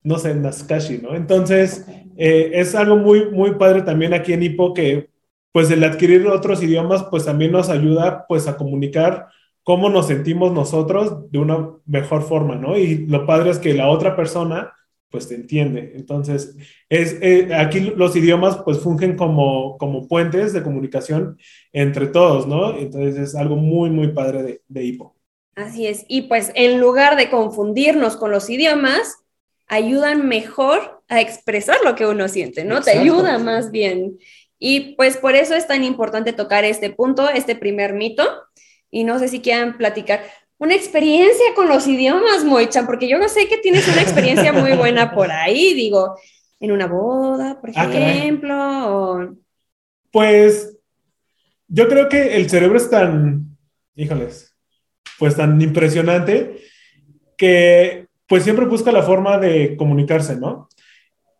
no 0.02 0.18
sé, 0.18 0.34
Nazcashi, 0.34 0.98
¿no? 0.98 1.14
Entonces, 1.14 1.86
eh, 2.16 2.50
es 2.54 2.74
algo 2.74 2.96
muy, 2.96 3.30
muy 3.30 3.54
padre 3.56 3.82
también 3.82 4.14
aquí 4.14 4.32
en 4.32 4.42
Hipo 4.42 4.72
que, 4.72 5.10
pues, 5.52 5.70
el 5.70 5.84
adquirir 5.84 6.26
otros 6.26 6.62
idiomas, 6.62 7.04
pues, 7.10 7.26
también 7.26 7.52
nos 7.52 7.68
ayuda, 7.68 8.24
pues, 8.26 8.48
a 8.48 8.56
comunicar 8.56 9.28
cómo 9.62 9.90
nos 9.90 10.06
sentimos 10.06 10.52
nosotros 10.52 11.30
de 11.30 11.38
una 11.38 11.68
mejor 11.84 12.22
forma, 12.22 12.56
¿no? 12.56 12.78
Y 12.78 13.06
lo 13.06 13.26
padre 13.26 13.50
es 13.50 13.58
que 13.58 13.74
la 13.74 13.88
otra 13.88 14.16
persona, 14.16 14.72
pues 15.10 15.28
te 15.28 15.34
entiende. 15.34 15.92
Entonces, 15.94 16.56
es, 16.88 17.16
eh, 17.20 17.54
aquí 17.54 17.80
los 17.80 18.14
idiomas 18.16 18.58
pues 18.64 18.78
fungen 18.78 19.16
como, 19.16 19.76
como 19.78 20.06
puentes 20.06 20.52
de 20.52 20.62
comunicación 20.62 21.38
entre 21.72 22.06
todos, 22.06 22.46
¿no? 22.46 22.76
Entonces 22.76 23.16
es 23.16 23.34
algo 23.34 23.56
muy, 23.56 23.90
muy 23.90 24.08
padre 24.08 24.42
de, 24.42 24.62
de 24.68 24.84
HIPO. 24.84 25.16
Así 25.56 25.86
es. 25.86 26.04
Y 26.08 26.22
pues 26.22 26.52
en 26.54 26.80
lugar 26.80 27.16
de 27.16 27.28
confundirnos 27.28 28.16
con 28.16 28.30
los 28.30 28.48
idiomas, 28.48 29.18
ayudan 29.66 30.26
mejor 30.26 31.02
a 31.08 31.20
expresar 31.20 31.76
lo 31.84 31.94
que 31.94 32.06
uno 32.06 32.28
siente, 32.28 32.64
¿no? 32.64 32.78
Exacto. 32.78 32.98
Te 32.98 32.98
ayuda 32.98 33.38
más 33.38 33.70
bien. 33.70 34.18
Y 34.58 34.94
pues 34.96 35.16
por 35.16 35.34
eso 35.34 35.54
es 35.54 35.66
tan 35.66 35.84
importante 35.84 36.32
tocar 36.32 36.64
este 36.64 36.90
punto, 36.90 37.28
este 37.28 37.56
primer 37.56 37.94
mito. 37.94 38.24
Y 38.90 39.04
no 39.04 39.18
sé 39.18 39.28
si 39.28 39.40
quieran 39.40 39.78
platicar 39.78 40.22
una 40.60 40.74
experiencia 40.74 41.46
con 41.56 41.68
los 41.68 41.88
idiomas, 41.88 42.44
Moichan, 42.44 42.86
porque 42.86 43.08
yo 43.08 43.18
no 43.18 43.28
sé 43.28 43.48
que 43.48 43.58
tienes 43.58 43.88
una 43.88 44.02
experiencia 44.02 44.52
muy 44.52 44.72
buena 44.72 45.12
por 45.12 45.30
ahí, 45.32 45.72
digo, 45.74 46.16
en 46.60 46.70
una 46.70 46.86
boda, 46.86 47.58
por 47.60 47.70
ejemplo. 47.70 48.54
Ah, 48.54 48.94
o... 48.94 49.36
Pues 50.12 50.76
yo 51.66 51.88
creo 51.88 52.10
que 52.10 52.36
el 52.36 52.50
cerebro 52.50 52.76
es 52.76 52.90
tan, 52.90 53.56
híjoles, 53.94 54.54
pues 55.18 55.34
tan 55.34 55.60
impresionante 55.62 56.58
que 57.38 58.06
pues 58.26 58.44
siempre 58.44 58.66
busca 58.66 58.92
la 58.92 59.02
forma 59.02 59.38
de 59.38 59.76
comunicarse, 59.78 60.36
¿no? 60.36 60.68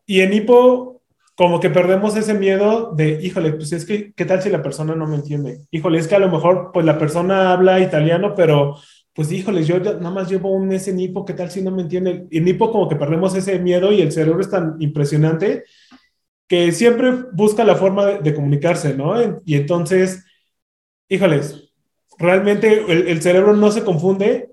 Y 0.07 0.23
en 0.23 0.33
hipo 0.33 1.03
como 1.35 1.61
que 1.61 1.71
perdemos 1.71 2.17
ese 2.17 2.35
miedo 2.35 2.93
de, 2.95 3.19
híjole, 3.23 3.53
pues 3.53 3.73
es 3.73 3.85
que, 3.85 4.12
¿qué 4.15 4.25
tal 4.25 4.43
si 4.43 4.50
la 4.50 4.62
persona 4.62 4.95
no 4.95 5.07
me 5.07 5.17
entiende? 5.17 5.61
Híjole, 5.71 5.99
es 5.99 6.09
que 6.09 6.15
a 6.15 6.19
lo 6.19 6.31
mejor, 6.31 6.71
pues 6.73 6.87
la 6.87 6.99
persona 6.99 7.53
habla 7.53 7.81
italiano, 7.81 8.35
pero 8.35 8.77
pues 9.21 9.33
híjole, 9.33 9.62
yo 9.65 9.79
nada 9.79 10.11
más 10.11 10.31
llevo 10.31 10.50
un 10.50 10.73
ese 10.73 10.95
nipo, 10.95 11.27
¿qué 11.27 11.35
tal 11.35 11.50
si 11.50 11.61
no 11.61 11.71
me 11.71 11.83
entiende? 11.83 12.27
Y 12.31 12.41
nipo 12.41 12.73
como 12.73 12.89
que 12.89 12.97
perdemos 12.97 13.35
ese 13.35 13.59
miedo 13.59 13.93
y 13.93 14.00
el 14.00 14.12
cerebro 14.12 14.41
es 14.41 14.49
tan 14.49 14.77
impresionante 14.81 15.65
que 16.49 16.73
siempre 16.73 17.12
busca 17.31 17.62
la 17.62 17.75
forma 17.75 18.07
de, 18.07 18.19
de 18.21 18.35
comunicarse, 18.35 18.95
¿no? 18.95 19.43
Y 19.45 19.57
entonces, 19.57 20.25
híjoles, 21.07 21.71
realmente 22.19 22.83
el, 22.89 23.09
el, 23.09 23.21
cerebro 23.21 23.55
no 23.55 23.71
se 23.71 23.85
confunde 23.85 24.53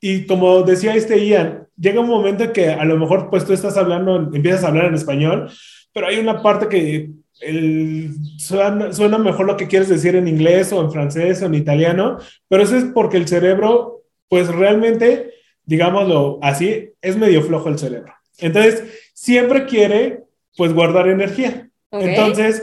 y 0.00 0.26
como 0.26 0.62
decía 0.62 0.96
este 0.96 1.24
Ian, 1.24 1.68
llega 1.76 2.00
un 2.00 2.08
momento 2.08 2.42
en 2.42 2.52
que 2.52 2.70
a 2.70 2.84
lo 2.84 2.98
mejor 2.98 3.30
pues 3.30 3.46
tú 3.46 3.52
estás 3.52 3.76
hablando, 3.76 4.16
empiezas 4.16 4.64
a 4.64 4.66
hablar 4.66 4.86
en 4.86 4.94
español, 4.94 5.48
pero 5.94 6.08
hay 6.08 6.18
una 6.18 6.42
parte 6.42 6.66
que 6.66 7.08
el, 7.40 8.10
suena, 8.38 8.92
suena, 8.92 9.18
mejor 9.18 9.46
lo 9.46 9.56
que 9.56 9.66
quieres 9.66 9.88
decir 9.88 10.16
en 10.16 10.28
inglés 10.28 10.72
o 10.72 10.80
en 10.80 10.92
francés 10.92 11.42
o 11.42 11.46
en 11.46 11.54
italiano, 11.54 12.18
pero 12.48 12.62
eso 12.62 12.76
es 12.76 12.84
porque 12.94 13.16
el 13.16 13.28
cerebro, 13.28 14.02
pues 14.28 14.48
realmente, 14.48 15.32
digámoslo 15.64 16.38
así, 16.42 16.90
es 17.00 17.16
medio 17.16 17.42
flojo 17.42 17.68
el 17.68 17.78
cerebro. 17.78 18.12
Entonces, 18.38 18.84
siempre 19.14 19.66
quiere, 19.66 20.24
pues, 20.56 20.72
guardar 20.72 21.08
energía. 21.08 21.68
Okay. 21.90 22.08
Entonces, 22.08 22.62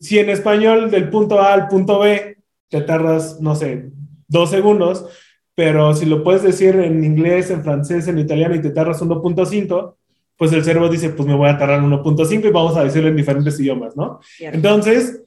si 0.00 0.18
en 0.18 0.30
español 0.30 0.90
del 0.90 1.10
punto 1.10 1.40
A 1.40 1.52
al 1.52 1.68
punto 1.68 1.98
B 2.00 2.38
te 2.68 2.80
tardas, 2.80 3.40
no 3.40 3.54
sé, 3.54 3.90
dos 4.28 4.50
segundos, 4.50 5.06
pero 5.54 5.94
si 5.94 6.06
lo 6.06 6.22
puedes 6.24 6.42
decir 6.42 6.76
en 6.76 7.04
inglés, 7.04 7.50
en 7.50 7.62
francés, 7.62 8.08
en 8.08 8.18
italiano 8.18 8.54
y 8.54 8.62
te 8.62 8.70
tardas 8.70 9.02
1.5, 9.02 9.94
pues 10.40 10.54
el 10.54 10.64
cerebro 10.64 10.88
dice, 10.88 11.10
pues 11.10 11.28
me 11.28 11.34
voy 11.34 11.50
a 11.50 11.58
tardar 11.58 11.82
1.5 11.82 12.48
y 12.48 12.50
vamos 12.50 12.74
a 12.74 12.82
decirlo 12.82 13.10
en 13.10 13.16
diferentes 13.16 13.60
idiomas, 13.60 13.94
¿no? 13.94 14.20
Entonces, 14.38 15.20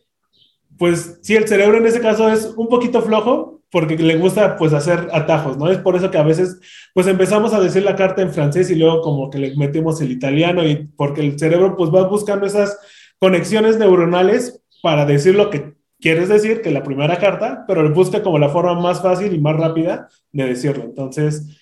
pues 0.75 1.19
sí, 1.21 1.35
el 1.35 1.47
cerebro 1.47 1.77
en 1.77 1.85
ese 1.85 2.01
caso 2.01 2.29
es 2.29 2.51
un 2.57 2.67
poquito 2.67 2.99
flojo 3.03 3.61
porque 3.69 3.95
le 3.95 4.17
gusta 4.17 4.57
pues 4.57 4.73
hacer 4.73 5.09
atajos, 5.11 5.55
¿no? 5.55 5.69
Es 5.69 5.77
por 5.77 5.95
eso 5.95 6.09
que 6.09 6.17
a 6.17 6.23
veces 6.23 6.59
pues 6.95 7.05
empezamos 7.05 7.53
a 7.53 7.59
decir 7.59 7.83
la 7.83 7.95
carta 7.95 8.23
en 8.23 8.33
francés 8.33 8.71
y 8.71 8.75
luego 8.75 9.01
como 9.01 9.29
que 9.29 9.37
le 9.37 9.55
metemos 9.55 10.01
el 10.01 10.11
italiano 10.11 10.65
y 10.67 10.87
porque 10.97 11.21
el 11.21 11.37
cerebro 11.37 11.75
pues 11.77 11.91
va 11.91 12.07
buscando 12.07 12.47
esas 12.47 12.75
conexiones 13.19 13.77
neuronales 13.77 14.63
para 14.81 15.05
decir 15.05 15.35
lo 15.35 15.51
que 15.51 15.75
quieres 15.99 16.27
decir, 16.27 16.63
que 16.63 16.71
la 16.71 16.81
primera 16.81 17.19
carta, 17.19 17.65
pero 17.67 17.87
busca 17.93 18.23
como 18.23 18.39
la 18.39 18.49
forma 18.49 18.81
más 18.81 18.99
fácil 18.99 19.31
y 19.31 19.39
más 19.39 19.57
rápida 19.57 20.09
de 20.31 20.45
decirlo. 20.47 20.85
Entonces, 20.85 21.55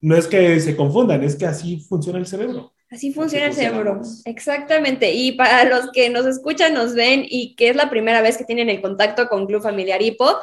no 0.00 0.16
es 0.16 0.26
que 0.26 0.60
se 0.60 0.76
confundan, 0.76 1.22
es 1.22 1.36
que 1.36 1.46
así 1.46 1.80
funciona 1.80 2.18
el 2.18 2.26
cerebro. 2.26 2.72
Así 2.90 3.12
funciona 3.12 3.46
así 3.46 3.60
el 3.60 3.66
cerebro, 3.68 4.00
exactamente. 4.24 5.12
Y 5.12 5.32
para 5.32 5.64
los 5.64 5.90
que 5.92 6.08
nos 6.08 6.24
escuchan, 6.26 6.74
nos 6.74 6.94
ven 6.94 7.24
y 7.28 7.56
que 7.56 7.68
es 7.70 7.76
la 7.76 7.90
primera 7.90 8.22
vez 8.22 8.36
que 8.36 8.44
tienen 8.44 8.70
el 8.70 8.80
contacto 8.80 9.28
con 9.28 9.46
Club 9.46 9.62
Familiar 9.62 10.00
Hipo, 10.02 10.36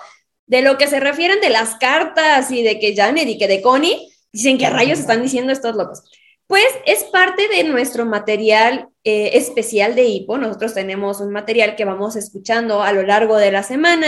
de 0.46 0.62
lo 0.62 0.78
que 0.78 0.88
se 0.88 1.00
refieren 1.00 1.40
de 1.40 1.50
las 1.50 1.76
cartas 1.76 2.52
y 2.52 2.64
de 2.64 2.80
que 2.80 2.96
Janet 2.96 3.28
y 3.28 3.38
que 3.38 3.48
de 3.48 3.62
Connie, 3.62 4.10
dicen 4.34 4.58
que 4.58 4.70
rayos 4.70 5.00
están 5.00 5.22
diciendo 5.22 5.54
estos 5.54 5.76
locos. 5.76 6.04
Pues 6.48 6.68
es 6.86 7.06
parte 7.06 7.48
de 7.48 7.64
nuestro 7.64 8.06
material 8.06 8.90
eh, 9.06 9.32
especial 9.34 9.96
de 9.96 10.04
Hipo. 10.04 10.38
Nosotros 10.38 10.74
tenemos 10.74 11.22
un 11.22 11.32
material 11.32 11.76
que 11.76 11.86
vamos 11.86 12.16
escuchando 12.18 12.84
a 12.84 12.92
lo 12.92 13.04
largo 13.04 13.38
de 13.38 13.52
la 13.52 13.64
semana 13.64 14.08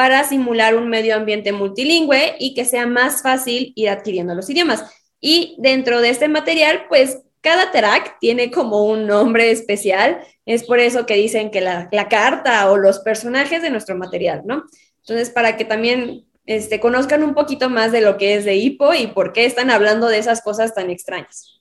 para 0.00 0.24
simular 0.24 0.76
un 0.76 0.88
medio 0.88 1.14
ambiente 1.14 1.52
multilingüe 1.52 2.36
y 2.38 2.54
que 2.54 2.64
sea 2.64 2.86
más 2.86 3.20
fácil 3.20 3.74
ir 3.76 3.90
adquiriendo 3.90 4.34
los 4.34 4.48
idiomas. 4.48 4.82
Y 5.20 5.56
dentro 5.58 6.00
de 6.00 6.08
este 6.08 6.26
material, 6.26 6.86
pues 6.88 7.20
cada 7.42 7.70
track 7.70 8.16
tiene 8.18 8.50
como 8.50 8.84
un 8.86 9.06
nombre 9.06 9.50
especial, 9.50 10.20
es 10.46 10.64
por 10.64 10.78
eso 10.78 11.04
que 11.04 11.16
dicen 11.16 11.50
que 11.50 11.60
la, 11.60 11.90
carta 12.08 12.70
o 12.70 12.78
los 12.78 13.00
personajes 13.00 13.60
de 13.60 13.68
nuestro 13.68 13.94
material, 13.94 14.40
¿no? 14.46 14.64
Entonces, 15.00 15.28
para 15.28 15.58
que 15.58 15.66
también 15.66 16.24
este, 16.46 16.80
conozcan 16.80 17.22
un 17.22 17.34
poquito 17.34 17.68
más 17.68 17.92
de 17.92 18.00
lo 18.00 18.16
que 18.16 18.36
es 18.36 18.46
de 18.46 18.56
hipo 18.56 18.94
y 18.94 19.08
por 19.08 19.34
qué 19.34 19.44
están 19.44 19.68
hablando 19.70 20.08
de 20.08 20.16
esas 20.16 20.40
cosas 20.40 20.72
tan 20.74 20.88
extrañas. 20.88 21.60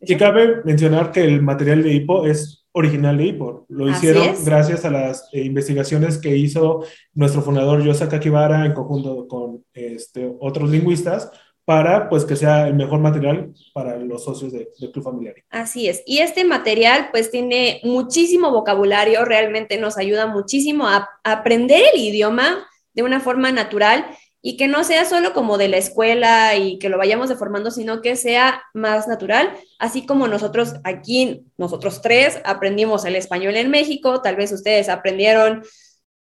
Y 0.00 0.16
cabe 0.16 0.62
mencionar 0.62 1.10
que 1.10 1.24
el 1.24 1.42
material 1.42 1.82
de 1.82 1.92
hipo 1.92 2.24
es 2.24 2.67
original 2.78 3.16
de 3.18 3.24
hipo. 3.26 3.66
Lo 3.68 3.88
hicieron 3.88 4.28
gracias 4.44 4.84
a 4.84 4.90
las 4.90 5.28
eh, 5.32 5.42
investigaciones 5.44 6.18
que 6.18 6.36
hizo 6.36 6.84
nuestro 7.14 7.42
fundador 7.42 7.82
Yosa 7.82 8.08
Kakibara 8.08 8.64
en 8.64 8.72
conjunto 8.72 9.26
con 9.28 9.64
este, 9.74 10.30
otros 10.40 10.70
lingüistas 10.70 11.30
para 11.64 12.08
pues 12.08 12.24
que 12.24 12.34
sea 12.36 12.66
el 12.66 12.74
mejor 12.74 13.00
material 13.00 13.52
para 13.74 13.98
los 13.98 14.24
socios 14.24 14.52
de- 14.52 14.68
Club 14.92 15.04
Familiar. 15.04 15.34
Así 15.50 15.88
es. 15.88 16.02
Y 16.06 16.18
este 16.20 16.44
material 16.44 17.08
pues 17.10 17.30
tiene 17.30 17.80
muchísimo 17.84 18.50
vocabulario, 18.50 19.24
realmente 19.24 19.76
nos 19.78 19.98
ayuda 19.98 20.26
muchísimo 20.26 20.86
a, 20.88 21.08
a 21.24 21.32
aprender 21.32 21.82
el 21.92 22.00
idioma 22.00 22.66
de 22.94 23.02
una 23.02 23.20
forma 23.20 23.52
natural 23.52 24.06
y 24.40 24.56
que 24.56 24.68
no 24.68 24.84
sea 24.84 25.04
solo 25.04 25.32
como 25.32 25.58
de 25.58 25.68
la 25.68 25.78
escuela 25.78 26.54
y 26.56 26.78
que 26.78 26.88
lo 26.88 26.98
vayamos 26.98 27.28
deformando, 27.28 27.70
sino 27.70 28.00
que 28.00 28.16
sea 28.16 28.62
más 28.72 29.08
natural, 29.08 29.52
así 29.78 30.06
como 30.06 30.28
nosotros 30.28 30.74
aquí, 30.84 31.44
nosotros 31.56 32.00
tres, 32.02 32.38
aprendimos 32.44 33.04
el 33.04 33.16
español 33.16 33.56
en 33.56 33.70
México, 33.70 34.22
tal 34.22 34.36
vez 34.36 34.52
ustedes 34.52 34.88
aprendieron, 34.88 35.62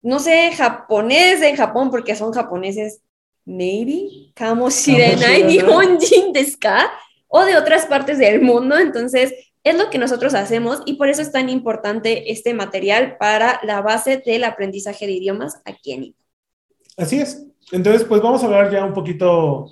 no 0.01 0.19
sé, 0.19 0.51
japonés 0.55 1.41
en 1.41 1.55
Japón 1.57 1.91
porque 1.91 2.15
son 2.15 2.31
japoneses, 2.31 3.01
maybe, 3.43 4.31
kamo 4.33 4.69
shirenai 4.69 5.41
shirenai. 5.41 5.43
nihonjin 5.43 6.33
desu 6.33 6.57
ka? 6.59 6.91
o 7.27 7.43
de 7.43 7.57
otras 7.57 7.85
partes 7.87 8.17
del 8.17 8.41
mundo, 8.41 8.77
entonces 8.77 9.33
es 9.65 9.75
lo 9.75 9.89
que 9.89 9.97
nosotros 9.97 10.33
hacemos 10.35 10.81
y 10.85 10.93
por 10.93 11.09
eso 11.09 11.21
es 11.21 11.31
tan 11.31 11.49
importante 11.49 12.31
este 12.31 12.53
material 12.53 13.17
para 13.17 13.59
la 13.63 13.81
base 13.81 14.21
del 14.25 14.45
aprendizaje 14.45 15.05
de 15.05 15.13
idiomas 15.13 15.59
aquí 15.65 15.91
en 15.91 16.03
IPO. 16.05 16.19
Así 16.97 17.19
es. 17.19 17.45
Entonces, 17.71 18.03
pues 18.03 18.21
vamos 18.21 18.43
a 18.43 18.45
hablar 18.45 18.71
ya 18.71 18.85
un 18.85 18.93
poquito 18.93 19.71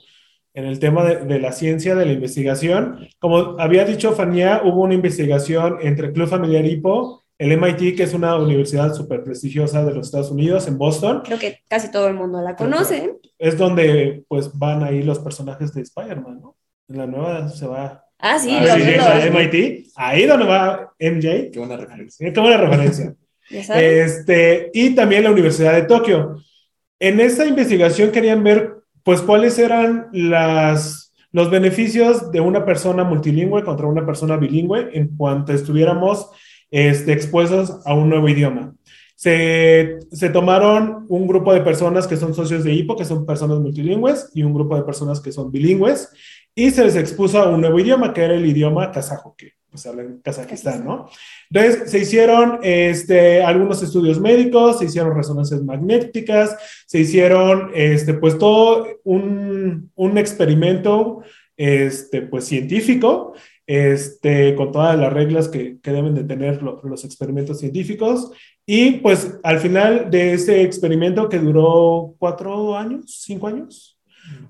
en 0.53 0.65
el 0.65 0.79
tema 0.79 1.03
de, 1.03 1.17
de 1.25 1.39
la 1.39 1.51
ciencia, 1.51 1.95
de 1.95 2.05
la 2.05 2.11
investigación. 2.13 3.07
Como 3.19 3.59
había 3.59 3.85
dicho 3.85 4.11
Fania, 4.13 4.61
hubo 4.63 4.81
una 4.83 4.93
investigación 4.93 5.77
entre 5.81 6.11
Club 6.11 6.27
Familiar 6.27 6.65
Hipo, 6.65 7.23
el 7.39 7.51
MIT, 7.57 7.95
que 7.97 8.03
es 8.03 8.13
una 8.13 8.35
universidad 8.37 8.93
súper 8.93 9.23
prestigiosa 9.23 9.83
de 9.83 9.93
los 9.93 10.05
Estados 10.07 10.29
Unidos, 10.31 10.67
en 10.67 10.77
Boston. 10.77 11.21
Creo 11.25 11.39
que 11.39 11.59
casi 11.67 11.91
todo 11.91 12.07
el 12.07 12.13
mundo 12.13 12.41
la 12.41 12.55
conoce. 12.55 13.15
Es 13.39 13.57
donde 13.57 14.23
pues 14.27 14.57
van 14.57 14.83
ahí 14.83 15.01
los 15.01 15.19
personajes 15.19 15.73
de 15.73 15.81
Spider-Man, 15.81 16.39
¿no? 16.41 16.55
En 16.87 16.97
la 16.97 17.07
nueva 17.07 17.49
se 17.49 17.65
va 17.67 18.05
Ah, 18.19 18.39
sí, 18.39 18.49
sí, 18.49 18.55
a 18.55 19.15
los- 19.17 19.25
MIT, 19.31 19.87
ahí 19.95 20.25
donde 20.25 20.45
va 20.45 20.93
MJ. 20.99 21.49
Qué 21.51 21.59
buena 21.59 21.75
referencia. 21.75 22.25
Sí, 22.27 22.33
Qué 22.33 22.39
buena 22.39 22.57
referencia. 22.57 23.13
Este, 23.49 24.71
y 24.73 24.95
también 24.95 25.23
la 25.25 25.31
Universidad 25.31 25.73
de 25.73 25.83
Tokio. 25.83 26.37
En 27.03 27.19
esta 27.19 27.45
investigación 27.45 28.11
querían 28.11 28.45
ver, 28.45 28.77
pues, 29.03 29.21
cuáles 29.21 29.59
eran 29.59 30.07
las, 30.13 31.13
los 31.33 31.51
beneficios 31.51 32.31
de 32.31 32.39
una 32.39 32.63
persona 32.63 33.03
multilingüe 33.03 33.61
contra 33.65 33.87
una 33.87 34.05
persona 34.05 34.37
bilingüe 34.37 34.89
en 34.93 35.09
cuanto 35.17 35.51
estuviéramos 35.51 36.29
este, 36.71 37.11
expuestos 37.11 37.81
a 37.85 37.93
un 37.93 38.07
nuevo 38.07 38.29
idioma. 38.29 38.73
Se, 39.15 39.99
se 40.13 40.29
tomaron 40.29 41.05
un 41.09 41.27
grupo 41.27 41.53
de 41.53 41.59
personas 41.59 42.07
que 42.07 42.15
son 42.15 42.33
socios 42.33 42.63
de 42.63 42.71
HIPO, 42.71 42.95
que 42.95 43.03
son 43.03 43.25
personas 43.25 43.59
multilingües, 43.59 44.31
y 44.33 44.43
un 44.43 44.53
grupo 44.53 44.77
de 44.77 44.83
personas 44.83 45.19
que 45.19 45.33
son 45.33 45.51
bilingües, 45.51 46.09
y 46.55 46.71
se 46.71 46.85
les 46.85 46.95
expuso 46.95 47.37
a 47.37 47.49
un 47.49 47.59
nuevo 47.59 47.81
idioma, 47.81 48.13
que 48.13 48.21
era 48.21 48.33
el 48.33 48.45
idioma 48.45 48.93
kazajo, 48.93 49.35
que 49.37 49.51
pues 49.73 49.87
habla 49.87 50.03
en 50.03 50.19
Kazajistán, 50.19 50.85
¿no? 50.85 51.09
Entonces, 51.49 51.89
se 51.89 51.97
hicieron 51.97 52.59
este, 52.61 53.41
algunos 53.41 53.81
estudios 53.81 54.19
médicos, 54.19 54.77
se 54.77 54.85
hicieron 54.85 55.17
resonancias 55.17 55.63
magnéticas, 55.63 56.55
se 56.85 56.99
hicieron, 56.99 57.71
este, 57.73 58.13
pues, 58.13 58.37
todo 58.37 58.85
un, 59.03 59.89
un 59.95 60.17
experimento, 60.19 61.23
este, 61.57 62.21
pues, 62.21 62.45
científico, 62.45 63.33
este, 63.65 64.53
con 64.53 64.71
todas 64.71 64.99
las 64.99 65.11
reglas 65.11 65.47
que, 65.47 65.79
que 65.81 65.91
deben 65.91 66.13
de 66.13 66.23
tener 66.23 66.61
lo- 66.61 66.79
los 66.83 67.03
experimentos 67.03 67.59
científicos. 67.59 68.31
Y, 68.67 68.91
pues, 68.97 69.39
al 69.41 69.59
final 69.59 70.11
de 70.11 70.33
este 70.33 70.61
experimento 70.61 71.27
que 71.29 71.39
duró 71.39 72.13
cuatro 72.19 72.77
años, 72.77 73.23
cinco 73.25 73.47
años, 73.47 73.97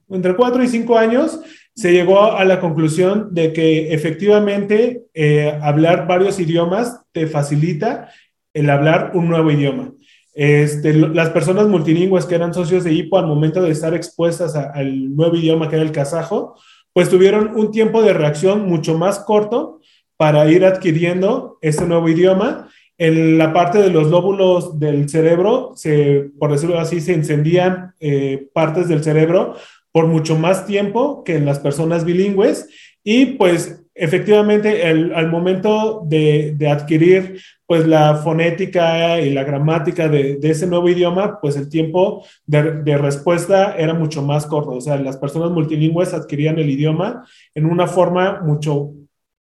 entre 0.10 0.36
cuatro 0.36 0.62
y 0.62 0.68
cinco 0.68 0.98
años, 0.98 1.40
se 1.76 1.92
llegó 1.92 2.34
a 2.34 2.46
la 2.46 2.60
conclusión 2.60 3.30
de 3.32 3.52
que 3.52 3.94
efectivamente 3.94 5.06
eh, 5.14 5.58
hablar 5.62 6.08
varios 6.08 6.40
idiomas 6.40 7.02
te 7.12 7.26
facilita 7.28 8.10
el 8.54 8.70
hablar 8.70 9.12
un 9.16 9.28
nuevo 9.28 9.50
idioma. 9.50 9.92
Este, 10.36 10.94
las 10.94 11.30
personas 11.30 11.68
multilingües 11.68 12.26
que 12.26 12.36
eran 12.36 12.54
socios 12.54 12.84
de 12.84 12.94
HIPO 12.94 13.18
al 13.18 13.28
momento 13.28 13.62
de 13.62 13.72
estar 13.72 13.94
expuestas 13.94 14.56
al 14.56 15.16
nuevo 15.16 15.36
idioma 15.36 15.70
que 15.70 15.76
era 15.76 15.86
el 15.86 15.92
kazajo, 15.92 16.56
pues 16.92 17.10
tuvieron 17.10 17.56
un 17.56 17.72
tiempo 17.72 18.02
de 18.04 18.14
reacción 18.14 18.68
mucho 18.68 18.98
más 18.98 19.20
corto 19.20 19.80
para 20.16 20.50
ir 20.50 20.66
adquiriendo 20.66 21.58
este 21.62 21.86
nuevo 21.86 22.08
idioma. 22.08 22.70
En 23.00 23.40
la 23.40 23.52
parte 23.52 23.80
de 23.80 23.90
los 23.90 24.10
lóbulos 24.10 24.80
del 24.80 25.10
cerebro, 25.10 25.72
se, 25.76 26.30
por 26.40 26.52
decirlo 26.52 26.80
así, 26.80 27.02
se 27.02 27.14
encendían 27.14 27.96
eh, 28.00 28.48
partes 28.54 28.88
del 28.88 29.04
cerebro 29.04 29.56
por 29.94 30.08
mucho 30.08 30.36
más 30.36 30.66
tiempo 30.66 31.24
que 31.24 31.36
en 31.38 31.46
las 31.46 31.60
personas 31.60 32.04
bilingües 32.04 32.68
y 33.04 33.28
pues 33.38 33.86
efectivamente 33.96 34.90
el, 34.90 35.14
al 35.14 35.30
momento 35.30 36.02
de, 36.06 36.56
de, 36.58 36.68
adquirir 36.68 37.40
pues 37.68 37.86
la 37.88 38.16
fonética 38.16 39.22
y 39.22 39.30
la 39.30 39.44
gramática 39.44 40.10
de, 40.10 40.38
de 40.38 40.50
ese 40.50 40.66
nuevo 40.66 40.90
idioma, 40.90 41.40
pues 41.40 41.56
el 41.58 41.70
tiempo 41.70 42.26
de, 42.48 42.82
de, 42.82 42.98
respuesta 42.98 43.76
era 43.78 43.94
mucho 43.94 44.24
más 44.24 44.48
corto. 44.48 44.72
O 44.72 44.82
sea, 44.82 44.98
las 44.98 45.18
personas 45.18 45.52
multilingües 45.52 46.14
adquirían 46.14 46.58
el 46.58 46.72
idioma 46.72 47.24
en 47.54 47.68
una 47.68 47.86
forma 47.86 48.42
mucho 48.42 48.94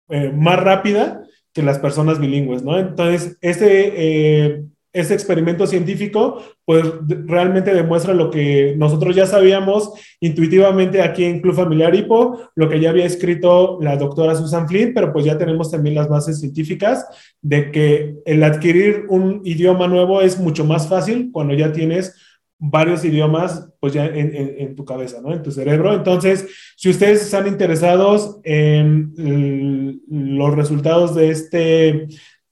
eh, 0.08 0.32
más 0.34 0.58
rápida 0.58 1.22
que 1.52 1.62
las 1.62 1.78
personas 1.78 2.18
bilingües, 2.18 2.64
¿no? 2.64 2.76
Entonces, 2.76 3.38
este... 3.40 3.92
Eh, 3.96 4.64
este 4.92 5.14
experimento 5.14 5.66
científico, 5.66 6.42
pues 6.64 6.84
realmente 7.26 7.72
demuestra 7.72 8.12
lo 8.12 8.30
que 8.30 8.74
nosotros 8.76 9.14
ya 9.14 9.26
sabíamos 9.26 9.92
intuitivamente 10.18 11.00
aquí 11.00 11.24
en 11.24 11.40
Club 11.40 11.54
Familiar 11.54 11.94
Hipo, 11.94 12.50
lo 12.56 12.68
que 12.68 12.80
ya 12.80 12.90
había 12.90 13.04
escrito 13.04 13.78
la 13.80 13.96
doctora 13.96 14.34
Susan 14.34 14.68
Flynn, 14.68 14.92
pero 14.92 15.12
pues 15.12 15.24
ya 15.24 15.38
tenemos 15.38 15.70
también 15.70 15.94
las 15.94 16.08
bases 16.08 16.40
científicas 16.40 17.06
de 17.40 17.70
que 17.70 18.16
el 18.24 18.42
adquirir 18.42 19.04
un 19.08 19.42
idioma 19.44 19.86
nuevo 19.86 20.22
es 20.22 20.38
mucho 20.38 20.64
más 20.64 20.88
fácil 20.88 21.30
cuando 21.32 21.54
ya 21.54 21.72
tienes 21.72 22.14
varios 22.58 23.04
idiomas 23.04 23.68
pues 23.80 23.94
ya 23.94 24.04
en, 24.04 24.36
en, 24.36 24.54
en, 24.58 24.76
tu 24.76 24.84
cabeza, 24.84 25.20
¿no? 25.22 25.32
En 25.32 25.42
tu 25.42 25.50
cerebro. 25.50 25.94
Entonces, 25.94 26.46
si 26.76 26.90
ustedes 26.90 27.22
están 27.22 27.46
interesados 27.46 28.38
en 28.44 29.14
los 30.06 30.54
resultados 30.54 31.14
de 31.14 31.30
este 31.30 32.08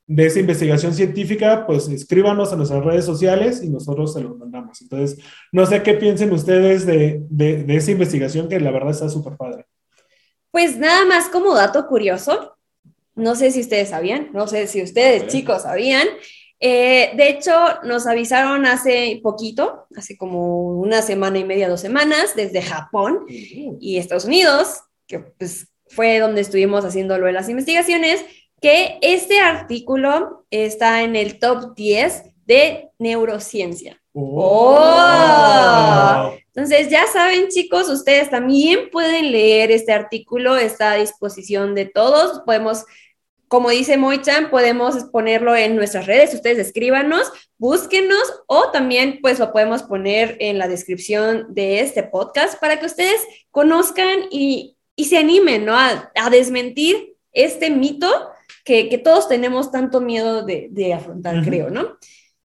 de 0.09 0.27
esa 0.27 0.41
investigación 0.41 0.95
científica, 0.95 1.67
pues 1.67 1.87
escríbanos 1.89 2.51
a 2.51 2.57
nuestras 2.57 2.83
redes 2.83 3.05
sociales 3.05 3.63
y 3.63 3.69
nosotros 3.69 4.15
se 4.15 4.23
los 4.23 4.39
mandamos. 4.39 4.81
Entonces, 4.81 5.23
no 5.53 5.67
sé 5.67 5.83
qué 5.83 5.95
piensen 5.95 6.33
ustedes 6.33 6.87
de, 6.87 7.21
de, 7.29 7.63
de 7.63 7.77
esa 7.77 7.91
investigación 7.91 8.49
que 8.49 8.59
la 8.59 8.71
verdad 8.71 8.91
está 8.91 9.11
súper 9.11 9.37
padre. 9.37 9.67
Pues 10.51 10.79
nada 10.79 11.05
más 11.05 11.29
como 11.29 11.55
dato 11.55 11.87
curioso, 11.87 12.57
no 13.15 13.35
sé 13.35 13.51
si 13.51 13.61
ustedes 13.61 13.91
sabían, 13.91 14.31
no 14.33 14.49
sé 14.49 14.67
si 14.67 14.83
ustedes 14.83 15.27
chicos 15.27 15.63
sabían, 15.63 16.09
eh, 16.59 17.11
de 17.15 17.29
hecho 17.29 17.53
nos 17.85 18.07
avisaron 18.07 18.65
hace 18.65 19.21
poquito, 19.23 19.87
hace 19.95 20.17
como 20.17 20.79
una 20.79 21.03
semana 21.03 21.39
y 21.39 21.45
media, 21.45 21.69
dos 21.69 21.81
semanas, 21.81 22.35
desde 22.35 22.63
Japón 22.63 23.27
y 23.29 23.99
Estados 23.99 24.25
Unidos, 24.25 24.81
que 25.07 25.19
pues 25.21 25.69
fue 25.87 26.19
donde 26.19 26.41
estuvimos 26.41 26.85
haciendo 26.85 27.19
lo 27.19 27.27
de 27.27 27.33
las 27.33 27.49
investigaciones, 27.49 28.25
que 28.61 28.99
este 29.03 29.41
artículo 29.41 30.47
está 30.51 31.03
en 31.03 31.17
el 31.17 31.39
top 31.39 31.75
10 31.75 32.25
de 32.47 32.91
neurociencia. 32.99 34.01
Oh. 34.13 34.77
oh. 34.81 36.35
Entonces, 36.59 36.89
ya 36.89 37.07
saben, 37.07 37.49
chicos, 37.49 37.89
ustedes 37.89 38.31
también 38.31 38.91
pueden 38.91 39.31
leer 39.31 39.71
este 39.71 39.93
artículo, 39.93 40.57
está 40.57 40.93
a 40.93 40.97
disposición 40.97 41.77
de 41.77 41.85
todos. 41.85 42.41
Podemos, 42.41 42.85
como 43.47 43.71
dice 43.71 43.97
Moichan, 43.97 44.51
podemos 44.51 45.05
ponerlo 45.13 45.55
en 45.55 45.77
nuestras 45.77 46.07
redes. 46.07 46.35
Ustedes 46.35 46.59
escríbanos, 46.59 47.31
búsquenos 47.59 48.43
o 48.49 48.73
también, 48.73 49.21
pues, 49.23 49.39
lo 49.39 49.53
podemos 49.53 49.85
poner 49.85 50.37
en 50.41 50.59
la 50.59 50.67
descripción 50.67 51.55
de 51.55 51.79
este 51.79 52.03
podcast 52.03 52.59
para 52.59 52.81
que 52.81 52.87
ustedes 52.87 53.25
conozcan 53.53 54.25
y, 54.33 54.77
y 54.97 55.05
se 55.05 55.19
animen, 55.19 55.65
¿no? 55.65 55.77
A, 55.77 56.11
a 56.17 56.29
desmentir 56.29 57.15
este 57.33 57.71
mito 57.71 58.31
que, 58.69 58.89
que, 58.89 58.99
todos 58.99 59.29
tenemos 59.29 59.73
tanto 59.73 60.01
miedo 60.01 60.45
de, 60.45 60.69
de 60.71 60.95
afrontar, 60.95 61.37
uh 61.37 61.39
-huh. 61.41 61.45
creo, 61.45 61.71
¿no? 61.71 61.99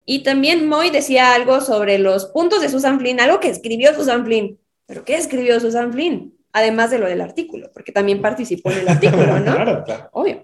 Y 0.06 0.22
también 0.22 0.66
Moy 0.66 0.90
decía 0.90 1.34
algo 1.34 1.60
sobre 1.60 1.98
los 1.98 2.26
puntos 2.26 2.62
de 2.62 2.68
Susan 2.68 2.98
Flynn, 2.98 3.20
algo 3.20 3.40
que 3.40 3.48
escribió 3.48 3.94
Susan 3.94 4.24
Flynn. 4.24 4.58
¿Pero 4.86 5.04
qué 5.04 5.16
escribió 5.16 5.60
Susan 5.60 5.92
Flynn? 5.92 6.32
además 6.52 6.90
de 6.90 6.98
lo 6.98 7.06
del 7.06 7.20
artículo, 7.20 7.70
porque 7.72 7.92
también 7.92 8.20
participó 8.20 8.70
en 8.70 8.80
el 8.80 8.88
artículo, 8.88 9.38
¿no? 9.40 9.42
claro. 9.54 9.84
Claro. 9.84 10.08
Obvio. 10.12 10.42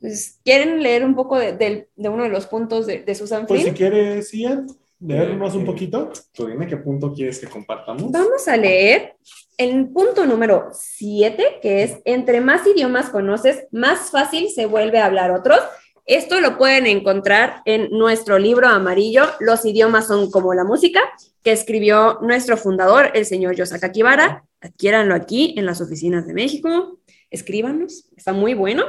Entonces, 0.00 0.38
¿quieren 0.44 0.82
leer 0.82 1.04
un 1.04 1.14
poco 1.14 1.38
de, 1.38 1.88
uno 1.96 2.24
de 2.24 2.28
los 2.28 2.46
puntos 2.46 2.86
de, 2.86 3.02
de 3.02 3.14
Susan 3.14 3.46
Pues 3.46 3.60
si 3.60 3.64
Flynn? 3.70 3.76
quieres, 3.76 4.32
Ian, 4.32 4.66
leernos 5.06 5.54
un 5.54 5.64
poquito. 5.64 6.10
Tú 6.32 6.46
dime 6.46 6.66
qué 6.66 6.76
punto 6.76 7.12
quieres 7.12 7.38
que 7.38 7.46
compartamos. 7.46 8.10
Vamos 8.10 8.48
a 8.48 8.56
leer 8.56 9.16
el 9.56 9.88
punto 9.88 10.26
número 10.26 10.68
7, 10.72 11.58
que 11.62 11.82
es, 11.82 11.98
entre 12.04 12.40
más 12.40 12.66
idiomas 12.66 13.10
conoces, 13.10 13.66
más 13.70 14.10
fácil 14.10 14.48
se 14.48 14.66
vuelve 14.66 14.98
a 14.98 15.06
hablar 15.06 15.30
otros. 15.30 15.60
Esto 16.06 16.40
lo 16.40 16.58
pueden 16.58 16.86
encontrar 16.86 17.62
en 17.64 17.88
nuestro 17.90 18.38
libro 18.38 18.68
amarillo, 18.68 19.24
Los 19.40 19.64
idiomas 19.64 20.06
son 20.06 20.30
como 20.30 20.52
la 20.52 20.64
música, 20.64 21.00
que 21.42 21.52
escribió 21.52 22.18
nuestro 22.20 22.56
fundador, 22.56 23.10
el 23.14 23.24
señor 23.24 23.54
Yosaka 23.54 23.92
Kibara. 23.92 24.44
Adquiéranlo 24.60 25.14
aquí 25.14 25.54
en 25.56 25.66
las 25.66 25.80
oficinas 25.80 26.26
de 26.26 26.34
México. 26.34 26.98
Escríbanos, 27.30 28.10
está 28.16 28.32
muy 28.32 28.54
bueno. 28.54 28.84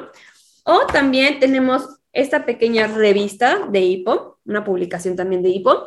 O 0.64 0.86
también 0.88 1.40
tenemos 1.40 1.88
esta 2.12 2.46
pequeña 2.46 2.88
revista 2.88 3.68
de 3.70 3.82
HIPO, 3.82 4.35
una 4.46 4.64
publicación 4.64 5.16
también 5.16 5.42
de 5.42 5.50
HIPO, 5.50 5.86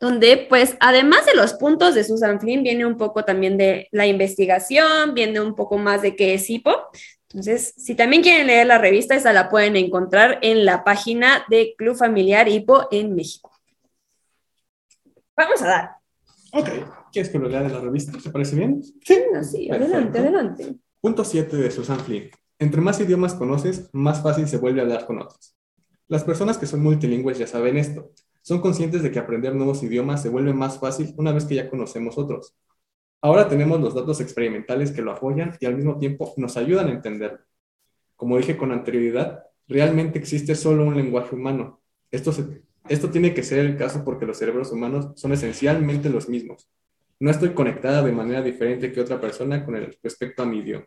donde 0.00 0.46
pues 0.48 0.76
además 0.80 1.26
de 1.26 1.34
los 1.34 1.54
puntos 1.54 1.94
de 1.94 2.04
Susan 2.04 2.40
Flynn, 2.40 2.62
viene 2.62 2.86
un 2.86 2.96
poco 2.96 3.24
también 3.24 3.56
de 3.58 3.88
la 3.90 4.06
investigación, 4.06 5.14
viene 5.14 5.40
un 5.40 5.54
poco 5.54 5.76
más 5.78 6.02
de 6.02 6.14
qué 6.14 6.34
es 6.34 6.48
HIPO. 6.48 6.90
Entonces, 7.30 7.74
si 7.76 7.94
también 7.94 8.22
quieren 8.22 8.46
leer 8.46 8.66
la 8.66 8.78
revista, 8.78 9.14
esa 9.14 9.32
la 9.32 9.50
pueden 9.50 9.76
encontrar 9.76 10.38
en 10.42 10.64
la 10.64 10.84
página 10.84 11.44
de 11.50 11.74
Club 11.76 11.96
Familiar 11.96 12.48
HIPO 12.48 12.88
en 12.90 13.14
México. 13.14 13.50
Vamos 15.36 15.60
a 15.62 15.66
dar. 15.66 15.90
Ok. 16.52 16.68
¿Quieres 17.12 17.30
que 17.30 17.38
lo 17.38 17.48
lea 17.48 17.62
de 17.62 17.68
la 17.68 17.80
revista? 17.80 18.16
¿Te 18.18 18.30
parece 18.30 18.56
bien? 18.56 18.82
Sí, 18.82 19.14
adelante, 19.70 19.70
Perfecto. 19.70 20.18
adelante. 20.18 20.74
Punto 21.00 21.24
7 21.24 21.56
de 21.56 21.70
Susan 21.70 22.00
Flynn. 22.00 22.30
Entre 22.58 22.80
más 22.80 23.00
idiomas 23.00 23.34
conoces, 23.34 23.88
más 23.92 24.22
fácil 24.22 24.48
se 24.48 24.56
vuelve 24.56 24.80
a 24.80 24.84
hablar 24.84 25.06
con 25.06 25.20
otros. 25.20 25.57
Las 26.08 26.24
personas 26.24 26.58
que 26.58 26.66
son 26.66 26.82
multilingües 26.82 27.38
ya 27.38 27.46
saben 27.46 27.76
esto. 27.76 28.10
Son 28.42 28.60
conscientes 28.60 29.02
de 29.02 29.10
que 29.10 29.18
aprender 29.18 29.54
nuevos 29.54 29.82
idiomas 29.82 30.22
se 30.22 30.28
vuelve 30.30 30.54
más 30.54 30.78
fácil 30.78 31.14
una 31.18 31.32
vez 31.32 31.44
que 31.44 31.54
ya 31.56 31.68
conocemos 31.68 32.16
otros. 32.18 32.54
Ahora 33.20 33.48
tenemos 33.48 33.80
los 33.80 33.94
datos 33.94 34.20
experimentales 34.20 34.92
que 34.92 35.02
lo 35.02 35.12
apoyan 35.12 35.56
y 35.60 35.66
al 35.66 35.76
mismo 35.76 35.98
tiempo 35.98 36.34
nos 36.36 36.56
ayudan 36.56 36.88
a 36.88 36.92
entenderlo. 36.92 37.40
Como 38.16 38.38
dije 38.38 38.56
con 38.56 38.72
anterioridad, 38.72 39.44
realmente 39.68 40.18
existe 40.18 40.54
solo 40.54 40.84
un 40.84 40.96
lenguaje 40.96 41.34
humano. 41.36 41.80
Esto, 42.10 42.32
se- 42.32 42.62
esto 42.88 43.10
tiene 43.10 43.34
que 43.34 43.42
ser 43.42 43.60
el 43.60 43.76
caso 43.76 44.04
porque 44.04 44.26
los 44.26 44.38
cerebros 44.38 44.72
humanos 44.72 45.10
son 45.16 45.32
esencialmente 45.32 46.10
los 46.10 46.28
mismos. 46.28 46.68
No 47.20 47.30
estoy 47.30 47.50
conectada 47.54 48.02
de 48.02 48.12
manera 48.12 48.42
diferente 48.42 48.92
que 48.92 49.00
otra 49.00 49.20
persona 49.20 49.64
con 49.64 49.76
el 49.76 49.96
respecto 50.02 50.42
a 50.42 50.46
mi 50.46 50.58
idioma. 50.60 50.86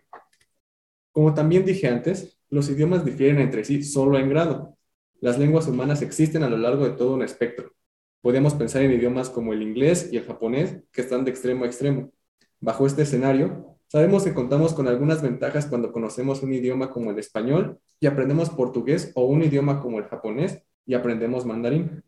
Como 1.11 1.33
también 1.33 1.65
dije 1.65 1.87
antes, 1.87 2.37
los 2.49 2.69
idiomas 2.69 3.05
difieren 3.05 3.39
entre 3.39 3.63
sí 3.63 3.83
solo 3.83 4.17
en 4.17 4.29
grado. 4.29 4.77
Las 5.21 5.37
lenguas 5.37 5.67
humanas 5.67 6.01
existen 6.01 6.41
a 6.41 6.49
lo 6.49 6.57
largo 6.57 6.83
de 6.83 6.95
todo 6.97 7.13
un 7.13 7.21
espectro. 7.21 7.75
Podemos 8.21 8.55
pensar 8.55 8.81
en 8.81 8.91
idiomas 8.91 9.29
como 9.29 9.53
el 9.53 9.61
inglés 9.61 10.09
y 10.11 10.17
el 10.17 10.25
japonés, 10.25 10.79
que 10.91 11.01
están 11.01 11.25
de 11.25 11.29
extremo 11.29 11.63
a 11.63 11.67
extremo. 11.67 12.11
Bajo 12.59 12.87
este 12.87 13.03
escenario, 13.03 13.77
sabemos 13.85 14.23
que 14.23 14.33
contamos 14.33 14.73
con 14.73 14.87
algunas 14.87 15.21
ventajas 15.21 15.67
cuando 15.67 15.91
conocemos 15.91 16.41
un 16.41 16.53
idioma 16.53 16.89
como 16.89 17.11
el 17.11 17.19
español 17.19 17.77
y 17.99 18.07
aprendemos 18.07 18.49
portugués 18.49 19.11
o 19.13 19.25
un 19.25 19.43
idioma 19.43 19.79
como 19.79 19.99
el 19.99 20.05
japonés 20.05 20.63
y 20.87 20.95
aprendemos 20.95 21.45
mandarín. 21.45 22.03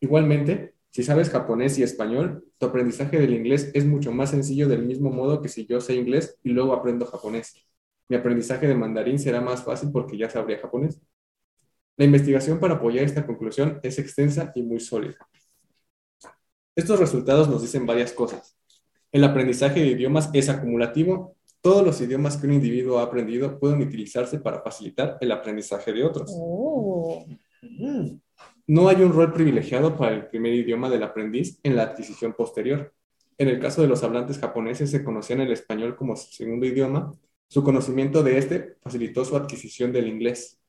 Igualmente, 0.00 0.74
si 0.90 1.04
sabes 1.04 1.30
japonés 1.30 1.78
y 1.78 1.84
español, 1.84 2.44
tu 2.58 2.66
aprendizaje 2.66 3.20
del 3.20 3.32
inglés 3.32 3.70
es 3.74 3.86
mucho 3.86 4.10
más 4.10 4.30
sencillo 4.30 4.66
del 4.66 4.84
mismo 4.84 5.10
modo 5.10 5.40
que 5.40 5.48
si 5.48 5.66
yo 5.66 5.80
sé 5.80 5.94
inglés 5.94 6.36
y 6.42 6.50
luego 6.50 6.72
aprendo 6.72 7.06
japonés. 7.06 7.64
Mi 8.08 8.16
aprendizaje 8.16 8.66
de 8.66 8.74
mandarín 8.74 9.20
será 9.20 9.40
más 9.40 9.62
fácil 9.62 9.92
porque 9.92 10.18
ya 10.18 10.28
sabría 10.28 10.58
japonés. 10.58 11.00
La 12.00 12.06
investigación 12.06 12.58
para 12.58 12.76
apoyar 12.76 13.04
esta 13.04 13.26
conclusión 13.26 13.78
es 13.82 13.98
extensa 13.98 14.52
y 14.54 14.62
muy 14.62 14.80
sólida. 14.80 15.18
Estos 16.74 16.98
resultados 16.98 17.46
nos 17.46 17.60
dicen 17.60 17.84
varias 17.84 18.14
cosas. 18.14 18.56
El 19.12 19.22
aprendizaje 19.22 19.80
de 19.80 19.88
idiomas 19.88 20.30
es 20.32 20.48
acumulativo. 20.48 21.36
Todos 21.60 21.84
los 21.84 22.00
idiomas 22.00 22.38
que 22.38 22.46
un 22.46 22.54
individuo 22.54 23.00
ha 23.00 23.02
aprendido 23.02 23.58
pueden 23.58 23.82
utilizarse 23.82 24.40
para 24.40 24.62
facilitar 24.62 25.18
el 25.20 25.30
aprendizaje 25.30 25.92
de 25.92 26.02
otros. 26.02 26.30
Oh. 26.34 27.26
No 28.66 28.88
hay 28.88 29.02
un 29.02 29.12
rol 29.12 29.34
privilegiado 29.34 29.94
para 29.94 30.14
el 30.14 30.26
primer 30.26 30.54
idioma 30.54 30.88
del 30.88 31.02
aprendiz 31.02 31.60
en 31.62 31.76
la 31.76 31.82
adquisición 31.82 32.32
posterior. 32.32 32.94
En 33.36 33.48
el 33.48 33.60
caso 33.60 33.82
de 33.82 33.88
los 33.88 34.02
hablantes 34.02 34.38
japoneses 34.38 34.90
se 34.90 35.04
conocían 35.04 35.42
el 35.42 35.52
español 35.52 35.96
como 35.96 36.16
su 36.16 36.32
segundo 36.32 36.64
idioma. 36.64 37.12
Su 37.46 37.62
conocimiento 37.62 38.22
de 38.22 38.38
este 38.38 38.76
facilitó 38.80 39.22
su 39.26 39.36
adquisición 39.36 39.92
del 39.92 40.08
inglés. 40.08 40.59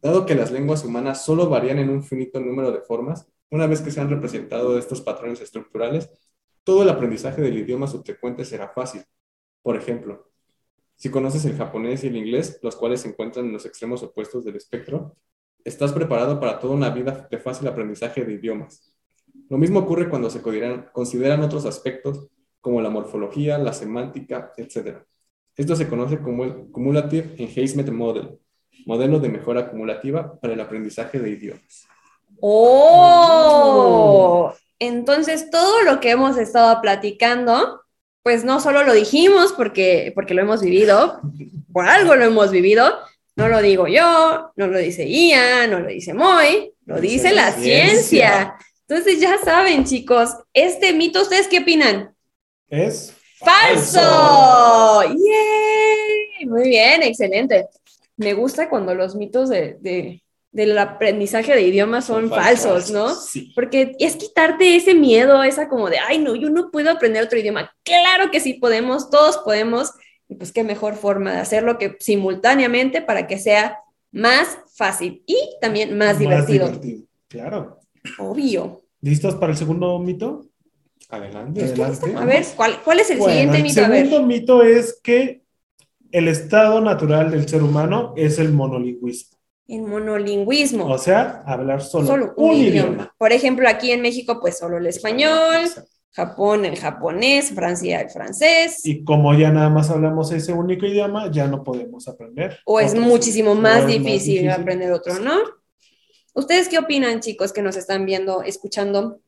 Dado 0.00 0.26
que 0.26 0.34
las 0.34 0.50
lenguas 0.50 0.84
humanas 0.84 1.24
solo 1.24 1.48
varían 1.48 1.78
en 1.78 1.90
un 1.90 2.04
finito 2.04 2.40
número 2.40 2.70
de 2.72 2.80
formas, 2.80 3.26
una 3.50 3.66
vez 3.66 3.80
que 3.80 3.90
se 3.90 4.00
han 4.00 4.10
representado 4.10 4.78
estos 4.78 5.00
patrones 5.00 5.40
estructurales, 5.40 6.10
todo 6.64 6.82
el 6.82 6.88
aprendizaje 6.88 7.40
del 7.42 7.58
idioma 7.58 7.86
subsecuente 7.86 8.44
será 8.44 8.68
fácil. 8.68 9.02
Por 9.62 9.76
ejemplo, 9.76 10.30
si 10.96 11.10
conoces 11.10 11.44
el 11.44 11.56
japonés 11.56 12.04
y 12.04 12.08
el 12.08 12.16
inglés, 12.16 12.58
los 12.62 12.74
cuales 12.74 13.02
se 13.02 13.08
encuentran 13.08 13.46
en 13.46 13.52
los 13.52 13.66
extremos 13.66 14.02
opuestos 14.02 14.44
del 14.44 14.56
espectro, 14.56 15.16
estás 15.64 15.92
preparado 15.92 16.40
para 16.40 16.58
toda 16.58 16.74
una 16.74 16.90
vida 16.90 17.28
de 17.30 17.38
fácil 17.38 17.68
aprendizaje 17.68 18.24
de 18.24 18.34
idiomas. 18.34 18.94
Lo 19.48 19.58
mismo 19.58 19.80
ocurre 19.80 20.08
cuando 20.08 20.30
se 20.30 20.40
consideran, 20.40 21.42
otros 21.42 21.66
aspectos 21.66 22.28
como 22.60 22.80
la 22.80 22.90
morfología, 22.90 23.58
la 23.58 23.72
semántica, 23.72 24.52
etc. 24.56 24.98
Esto 25.54 25.76
se 25.76 25.88
conoce 25.88 26.20
como 26.20 26.44
el 26.44 26.70
Cumulative 26.70 27.34
Enhancement 27.38 27.90
Model, 27.90 28.38
modelo 28.86 29.18
de 29.18 29.28
mejora 29.28 29.60
acumulativa 29.62 30.38
para 30.40 30.54
el 30.54 30.60
aprendizaje 30.60 31.18
de 31.18 31.28
idiomas. 31.30 31.86
¡Oh! 32.40 33.74
Entonces, 34.78 35.50
todo 35.50 35.82
lo 35.82 36.00
que 36.00 36.10
hemos 36.10 36.38
estado 36.38 36.80
platicando, 36.80 37.82
pues 38.22 38.44
no 38.44 38.60
solo 38.60 38.84
lo 38.84 38.94
dijimos 38.94 39.52
porque, 39.52 40.12
porque 40.14 40.32
lo 40.34 40.42
hemos 40.42 40.62
vivido, 40.62 41.20
por 41.72 41.86
algo 41.86 42.14
lo 42.14 42.24
hemos 42.24 42.50
vivido, 42.50 42.96
no 43.34 43.48
lo 43.48 43.60
digo 43.60 43.88
yo, 43.88 44.52
no 44.56 44.66
lo 44.68 44.78
dice 44.78 45.06
Ian, 45.08 45.70
no 45.70 45.80
lo 45.80 45.88
dice 45.88 46.14
Moy, 46.14 46.72
lo 46.86 47.00
dice 47.00 47.32
la 47.32 47.52
ciencia. 47.52 48.56
Entonces, 48.88 49.20
ya 49.20 49.36
saben, 49.38 49.84
chicos, 49.84 50.30
este 50.54 50.92
mito, 50.92 51.22
¿ustedes 51.22 51.48
qué 51.48 51.58
opinan? 51.58 52.14
Es 52.68 53.12
¡Falso! 53.38 55.02
¡Yay! 55.02 56.46
Muy 56.46 56.68
bien, 56.68 57.02
excelente. 57.02 57.66
Me 58.16 58.32
gusta 58.34 58.68
cuando 58.68 58.94
los 58.94 59.14
mitos 59.14 59.48
de, 59.48 59.76
de- 59.80 60.22
del 60.52 60.78
aprendizaje 60.78 61.54
de 61.54 61.62
idiomas 61.62 62.06
son, 62.06 62.30
falsos, 62.30 62.90
¿no? 62.90 63.14
Sí. 63.14 63.52
Porque 63.54 63.94
es 63.98 64.16
quitarte 64.16 64.74
ese 64.76 64.94
miedo, 64.94 65.42
esa 65.42 65.68
como 65.68 65.90
de, 65.90 65.98
ay, 65.98 66.18
no, 66.18 66.34
yo 66.34 66.48
no 66.48 66.70
puedo 66.70 66.90
aprender 66.90 67.22
otro 67.22 67.38
idioma. 67.38 67.70
Claro 67.82 68.30
que 68.30 68.40
sí 68.40 68.54
podemos, 68.54 69.10
todos 69.10 69.36
podemos. 69.38 69.90
Y 70.28 70.36
pues 70.36 70.52
qué 70.52 70.64
mejor 70.64 70.94
forma 70.94 71.32
de 71.32 71.38
hacerlo 71.40 71.76
que 71.76 71.96
simultáneamente 72.00 73.02
para 73.02 73.26
que 73.26 73.38
sea 73.38 73.78
más 74.12 74.58
fácil 74.74 75.22
y 75.26 75.36
también 75.60 75.96
más, 75.98 76.18
divertido. 76.18 76.72
Claro. 77.28 77.80
Obvio. 78.18 78.82
¿Listos 79.02 79.34
para 79.34 79.52
el 79.52 79.58
segundo 79.58 79.98
mito? 79.98 80.46
Adelante. 81.10 81.62
Adelante. 81.64 82.14
A 82.16 82.24
ver, 82.24 82.44
¿cuál, 82.56 82.80
cuál 82.82 83.00
es 83.00 83.10
el 83.10 83.18
Bueno, 83.18 83.32
siguiente 83.32 83.56
el 83.58 83.62
mito? 83.62 83.80
Ver. 83.82 84.06
segundo 84.06 84.26
mito 84.26 84.62
es 84.62 84.98
que 85.02 85.42
el 86.16 86.28
estado 86.28 86.80
natural 86.80 87.30
del 87.30 87.46
ser 87.46 87.62
humano 87.62 88.14
es 88.16 88.38
el 88.38 88.50
monolingüismo. 88.50 89.36
El 89.68 89.82
monolingüismo. 89.82 90.86
O 90.86 90.96
sea, 90.96 91.42
hablar 91.44 91.82
solo, 91.82 92.06
solo 92.06 92.34
un, 92.38 92.54
idioma. 92.54 93.14
Por 93.18 93.32
ejemplo, 93.32 93.68
aquí 93.68 93.90
en 93.90 94.00
México, 94.00 94.38
pues 94.40 94.56
solo 94.56 94.78
el 94.78 94.86
español, 94.86 95.68
Japón 96.12 96.64
el 96.64 96.78
japonés, 96.78 97.50
Francia 97.50 98.00
el 98.00 98.08
francés. 98.08 98.80
Y 98.86 99.04
como 99.04 99.34
ya 99.34 99.50
nada 99.50 99.68
más 99.68 99.90
hablamos 99.90 100.32
ese 100.32 100.54
único 100.54 100.86
idioma, 100.86 101.30
ya 101.30 101.48
no 101.48 101.62
podemos 101.62 102.08
aprender. 102.08 102.60
o 102.64 102.80
es 102.80 102.94
muchísimo 102.94 103.54
más 103.54 103.80
es 103.80 103.88
difícil, 103.88 104.48
aprender 104.48 104.92
otro, 104.92 105.18
¿no? 105.18 105.36
¿Ustedes 106.32 106.68
qué 106.70 106.78
opinan, 106.78 107.20
chicos, 107.20 107.52
que 107.52 107.60
nos 107.60 107.76
están 107.76 108.06
viendo, 108.06 108.42
escuchando? 108.42 109.20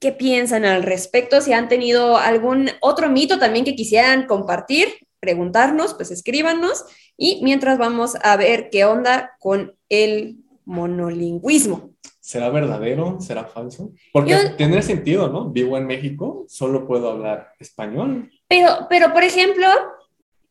¿Qué 0.00 0.10
piensan 0.10 0.64
al 0.64 0.82
respecto? 0.82 1.40
Si 1.40 1.52
han 1.52 1.68
tenido 1.68 2.16
algún 2.16 2.70
otro 2.80 3.08
mito 3.08 3.38
también 3.38 3.64
que 3.64 3.76
quisieran 3.76 4.26
compartir, 4.26 4.88
preguntarnos, 5.26 5.94
pues 5.94 6.10
escríbanos. 6.10 6.84
Y 7.16 7.40
mientras 7.44 7.78
vamos 7.78 8.16
a 8.22 8.36
ver 8.36 8.68
qué 8.70 8.84
onda 8.84 9.36
con 9.38 9.74
el 9.88 10.38
monolingüismo. 10.64 11.92
¿Será 12.18 12.50
verdadero? 12.50 13.20
¿Será 13.20 13.44
falso? 13.44 13.92
Porque 14.12 14.32
Yo- 14.32 14.56
tiene 14.56 14.82
sentido, 14.82 15.28
¿no? 15.28 15.50
Vivo 15.50 15.76
en 15.78 15.86
México, 15.86 16.44
solo 16.48 16.86
puedo 16.86 17.10
hablar 17.10 17.52
español. 17.60 18.30
Pero, 18.48 18.86
pero, 18.90 19.12
por 19.12 19.22
ejemplo, 19.22 19.66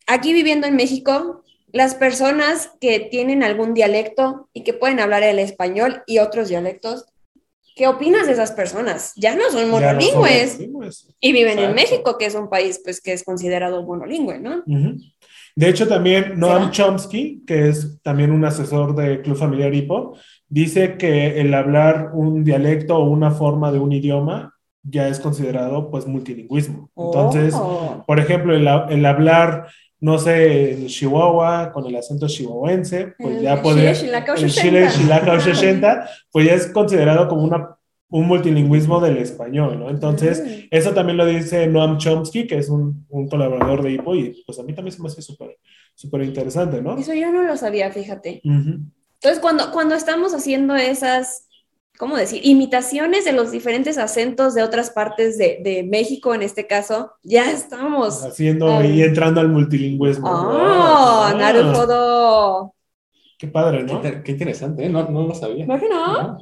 aquí 0.07 0.31
viviendo 0.33 0.67
en 0.67 0.75
México, 0.77 1.43
las 1.73 1.95
personas 1.95 2.71
que 2.79 2.99
tienen 2.99 3.43
algún 3.43 3.73
dialecto 3.73 4.49
y 4.53 4.63
que 4.63 4.73
pueden 4.73 4.99
hablar 4.99 5.23
el 5.23 5.39
español 5.39 6.03
y 6.07 6.19
otros 6.19 6.49
dialectos, 6.49 7.05
¿qué 7.75 7.87
opinas 7.87 8.27
de 8.27 8.33
esas 8.33 8.51
personas? 8.51 9.13
Ya 9.15 9.35
no 9.35 9.49
son 9.49 9.71
Ya 9.79 9.93
no 9.93 10.01
son 10.01 10.15
monolingües 10.21 10.59
y 11.19 11.31
viven 11.33 11.59
en. 11.59 11.73
México, 11.73 12.17
que 12.17 12.25
es 12.25 12.35
un 12.35 12.49
país 12.49 12.81
pues 12.83 13.01
que 13.01 13.13
es 13.13 13.23
considerado 13.23 13.83
monolingüe, 13.83 14.39
¿no? 14.39 14.63
De 15.55 15.69
hecho, 15.69 15.87
también 15.87 16.39
Noam. 16.39 16.71
Chomsky, 16.71 17.43
que 17.45 17.67
es 17.69 18.01
también 18.03 18.31
un 18.31 18.45
asesor 18.45 18.95
de 18.95 19.21
Club 19.21 19.35
Familiar 19.35 19.73
Hipo, 19.73 20.15
dice 20.47 20.97
que 20.97 21.41
el 21.41 21.53
hablar 21.53 22.11
un 22.13 22.43
dialecto 22.43 22.95
o 22.97 23.03
una 23.09 23.31
forma 23.31 23.71
de 23.71 23.79
un 23.79 23.91
idioma 23.91 24.55
ya 24.83 25.07
es 25.09 25.19
considerado 25.19 25.91
pues 25.91 26.07
multilingüismo. 26.07 26.89
Entonces, 26.95 27.53
Oh. 27.55 28.03
por 28.07 28.19
ejemplo, 28.19 28.55
el 28.55 29.05
hablar, 29.05 29.67
no 30.01 30.17
sé, 30.17 30.73
el 30.73 30.87
Chihuahua 30.87 31.71
con 31.71 31.85
el 31.85 31.95
acento 31.95 32.27
chihuahuense, 32.27 33.13
pues 33.17 33.37
El 33.37 33.43
ya 33.43 33.61
podría... 33.61 33.91
El 33.91 33.95
60. 33.95 34.47
Chile, 34.61 34.87
Chilacao 34.91 35.39
60, 35.39 36.09
pues 36.31 36.47
ya 36.47 36.53
es 36.55 36.67
considerado 36.67 37.27
como 37.27 37.43
una, 37.43 37.77
un 38.09 38.27
multilingüismo 38.27 38.99
del 38.99 39.17
español, 39.17 39.79
¿no? 39.79 39.89
Entonces, 39.89 40.41
Mm. 40.43 40.67
eso 40.71 40.91
también 40.91 41.17
lo 41.17 41.25
dice 41.25 41.67
Noam 41.67 41.97
Chomsky, 41.97 42.47
que 42.47 42.57
es 42.57 42.67
un, 42.69 43.05
un 43.09 43.29
colaborador 43.29 43.83
de 43.83 43.91
HIPO, 43.91 44.15
y 44.15 44.43
pues 44.45 44.59
a 44.59 44.63
mí 44.63 44.73
también 44.73 44.95
se 44.95 45.01
me 45.01 45.07
hace 45.07 45.21
súper 45.21 45.57
súper 45.93 46.23
interesante, 46.23 46.81
¿no? 46.81 46.97
Eso 46.97 47.13
yo 47.13 47.31
no 47.31 47.43
lo 47.43 47.55
sabía, 47.57 47.91
fíjate. 47.91 48.41
Ujú. 48.43 48.79
Entonces, 49.15 49.39
cuando, 49.39 49.71
cuando 49.71 49.93
estamos 49.93 50.33
haciendo 50.33 50.75
esas, 50.75 51.47
¿cómo 52.01 52.17
decir? 52.17 52.41
Imitaciones 52.43 53.25
de 53.25 53.31
los 53.31 53.51
diferentes 53.51 53.99
acentos 53.99 54.55
de 54.55 54.63
otras 54.63 54.89
partes 54.89 55.37
de, 55.37 55.59
de 55.63 55.83
México, 55.83 56.33
en 56.33 56.41
este 56.41 56.65
caso, 56.65 57.11
ya 57.21 57.51
estamos. 57.51 58.23
Haciendo 58.23 58.83
y 58.83 59.03
entrando 59.03 59.39
al 59.39 59.49
multilingüismo. 59.49 60.27
¡Oh! 60.27 61.21
Ah, 61.23 61.35
¡Naruhodo! 61.37 62.73
Qué 63.37 63.47
padre, 63.49 63.85
Qué, 63.85 63.93
¿no? 63.93 64.01
qué 64.23 64.31
interesante, 64.31 64.85
¿eh? 64.85 64.89
no, 64.89 65.07
no 65.09 65.27
lo 65.27 65.35
sabía. 65.35 65.67
¿No 65.67 65.79
que 65.79 65.87
no? 65.87 66.23
No. 66.23 66.37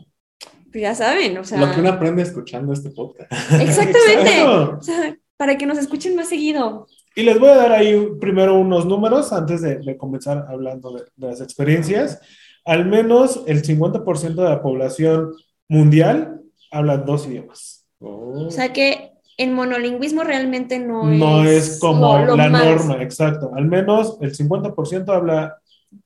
Pues 0.71 0.81
ya 0.81 0.95
saben, 0.95 1.37
o 1.37 1.43
sea. 1.43 1.59
Lo 1.59 1.73
que 1.73 1.81
uno 1.81 1.89
aprende 1.89 2.21
escuchando 2.21 2.71
este 2.71 2.91
podcast. 2.91 3.29
Exactamente. 3.59 4.39
Exacto. 4.39 4.77
O 4.79 4.81
sea, 4.81 5.17
para 5.35 5.57
que 5.57 5.65
nos 5.65 5.77
escuchen 5.77 6.15
más 6.15 6.29
seguido. 6.29 6.87
Y 7.17 7.23
les 7.23 7.37
voy 7.37 7.49
a 7.49 7.57
dar 7.57 7.73
ahí 7.73 8.01
primero 8.21 8.57
unos 8.57 8.85
números 8.85 9.33
antes 9.33 9.61
de, 9.61 9.79
de 9.79 9.97
comenzar 9.97 10.45
hablando 10.47 10.93
de, 10.93 11.03
de 11.17 11.27
las 11.27 11.41
experiencias. 11.41 12.21
Al 12.63 12.85
menos 12.85 13.43
el 13.45 13.61
50% 13.61 14.35
de 14.35 14.49
la 14.49 14.61
población 14.61 15.33
mundial 15.69 16.41
habla 16.71 16.97
dos 16.97 17.25
idiomas. 17.27 17.85
Oh. 17.99 18.47
O 18.47 18.51
sea 18.51 18.73
que 18.73 19.11
el 19.37 19.51
monolingüismo 19.51 20.23
realmente 20.23 20.79
no, 20.79 21.05
No 21.05 21.45
es 21.45 21.79
como 21.79 22.17
lo- 22.19 22.25
lo 22.25 22.35
la 22.35 22.49
más. 22.49 22.65
norma, 22.65 23.01
exacto. 23.01 23.51
Al 23.55 23.65
menos 23.65 24.17
el 24.21 24.35
50% 24.35 25.13
habla 25.13 25.57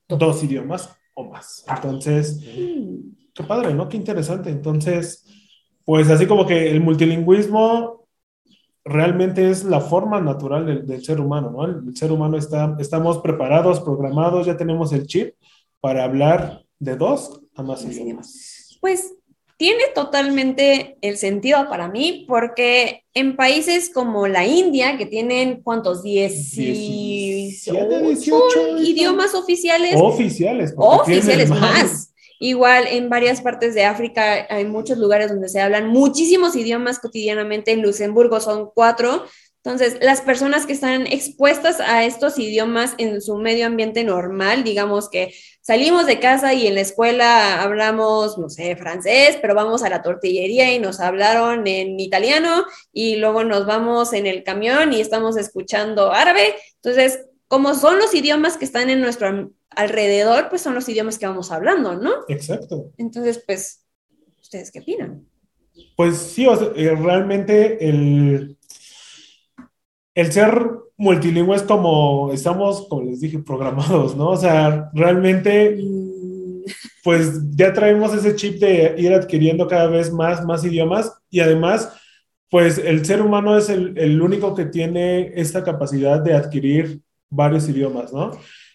dos 0.08 0.42
idiomas 0.44 0.88
o 1.14 1.24
más. 1.24 1.64
Entonces, 1.68 2.40
Mm. 2.56 2.98
qué 3.34 3.42
padre, 3.42 3.74
¿no? 3.74 3.88
Qué 3.88 3.96
interesante. 3.96 4.50
Entonces, 4.50 5.24
pues 5.84 6.08
así 6.10 6.26
como 6.26 6.46
que 6.46 6.70
el 6.70 6.80
multilingüismo 6.80 8.06
realmente 8.84 9.50
es 9.50 9.64
la 9.64 9.80
forma 9.80 10.20
natural 10.20 10.66
del, 10.66 10.86
del 10.86 11.02
ser 11.04 11.20
humano, 11.20 11.50
¿no? 11.50 11.64
El, 11.64 11.88
el 11.88 11.96
ser 11.96 12.12
humano 12.12 12.36
está, 12.36 12.76
estamos 12.78 13.18
preparados, 13.18 13.80
programados, 13.80 14.46
ya 14.46 14.56
tenemos 14.56 14.92
el 14.92 15.06
chip 15.06 15.34
para 15.80 16.04
hablar 16.04 16.62
de 16.78 16.96
dos 16.96 17.40
a 17.56 17.62
más 17.62 17.84
Más 17.84 17.94
idiomas. 17.96 18.78
Pues 18.80 19.14
tiene 19.56 19.84
totalmente 19.94 20.96
el 21.00 21.16
sentido 21.16 21.68
para 21.68 21.88
mí, 21.88 22.24
porque 22.28 23.04
en 23.14 23.36
países 23.36 23.90
como 23.92 24.26
la 24.26 24.46
India, 24.46 24.96
que 24.98 25.06
tienen 25.06 25.62
cuántos, 25.62 26.02
17, 26.02 26.72
18 27.62 28.04
18 28.04 28.78
idiomas 28.78 29.34
oficiales, 29.34 29.94
Oficiales. 29.96 30.74
oficiales 30.76 31.50
más. 31.50 32.10
Igual 32.40 32.88
en 32.88 33.08
varias 33.08 33.40
partes 33.40 33.74
de 33.74 33.84
África 33.84 34.46
hay 34.50 34.66
muchos 34.66 34.98
lugares 34.98 35.30
donde 35.30 35.48
se 35.48 35.60
hablan 35.60 35.88
muchísimos 35.88 36.56
idiomas 36.56 36.98
cotidianamente. 36.98 37.72
En 37.72 37.80
Luxemburgo 37.80 38.40
son 38.40 38.70
cuatro. 38.74 39.24
Entonces, 39.64 39.96
las 40.02 40.20
personas 40.20 40.66
que 40.66 40.74
están 40.74 41.06
expuestas 41.06 41.80
a 41.80 42.04
estos 42.04 42.38
idiomas 42.38 42.94
en 42.98 43.22
su 43.22 43.38
medio 43.38 43.64
ambiente 43.64 44.04
normal, 44.04 44.62
digamos 44.62 45.08
que 45.08 45.32
salimos 45.62 46.04
de 46.04 46.20
casa 46.20 46.52
y 46.52 46.66
en 46.66 46.74
la 46.74 46.82
escuela 46.82 47.62
hablamos, 47.62 48.36
no 48.36 48.50
sé, 48.50 48.76
francés, 48.76 49.38
pero 49.40 49.54
vamos 49.54 49.82
a 49.82 49.88
la 49.88 50.02
tortillería 50.02 50.74
y 50.74 50.78
nos 50.78 51.00
hablaron 51.00 51.66
en 51.66 51.98
italiano 51.98 52.66
y 52.92 53.16
luego 53.16 53.42
nos 53.42 53.64
vamos 53.64 54.12
en 54.12 54.26
el 54.26 54.44
camión 54.44 54.92
y 54.92 55.00
estamos 55.00 55.38
escuchando 55.38 56.12
árabe. 56.12 56.56
Entonces, 56.82 57.24
como 57.48 57.74
son 57.74 57.98
los 57.98 58.14
idiomas 58.14 58.58
que 58.58 58.66
están 58.66 58.90
en 58.90 59.00
nuestro 59.00 59.50
alrededor, 59.70 60.50
pues 60.50 60.60
son 60.60 60.74
los 60.74 60.86
idiomas 60.90 61.18
que 61.18 61.26
vamos 61.26 61.50
hablando, 61.50 61.96
¿no? 61.96 62.12
Exacto. 62.28 62.92
Entonces, 62.98 63.42
pues, 63.46 63.82
¿ustedes 64.42 64.70
qué 64.70 64.80
opinan? 64.80 65.26
Pues 65.96 66.18
sí, 66.18 66.46
o 66.46 66.54
sea, 66.54 66.68
eh, 66.76 66.94
realmente 66.94 67.88
el, 67.88 68.58
el 70.14 70.32
ser 70.32 70.68
multilingüe 70.96 71.56
es 71.56 71.62
como 71.62 72.30
estamos, 72.32 72.86
como 72.88 73.02
les 73.02 73.20
dije, 73.20 73.38
programados, 73.40 74.16
¿no? 74.16 74.28
O 74.30 74.36
sea, 74.36 74.90
realmente, 74.94 75.76
pues 77.02 77.40
ya 77.56 77.72
traemos 77.72 78.14
ese 78.14 78.34
chip 78.36 78.58
de 78.60 78.94
ir 78.98 79.12
adquiriendo 79.12 79.66
cada 79.68 79.86
vez 79.88 80.12
más, 80.12 80.44
más 80.44 80.64
idiomas 80.64 81.12
y 81.30 81.40
además, 81.40 81.92
pues 82.50 82.78
el 82.78 83.04
ser 83.04 83.20
humano 83.20 83.56
es 83.58 83.68
el, 83.68 83.98
el 83.98 84.22
único 84.22 84.54
que 84.54 84.66
tiene 84.66 85.32
esta 85.34 85.62
capacidad 85.64 86.20
de 86.20 86.34
adquirir 86.34 87.00
varios 87.28 87.68
idiomas, 87.68 88.12
¿no? 88.12 88.30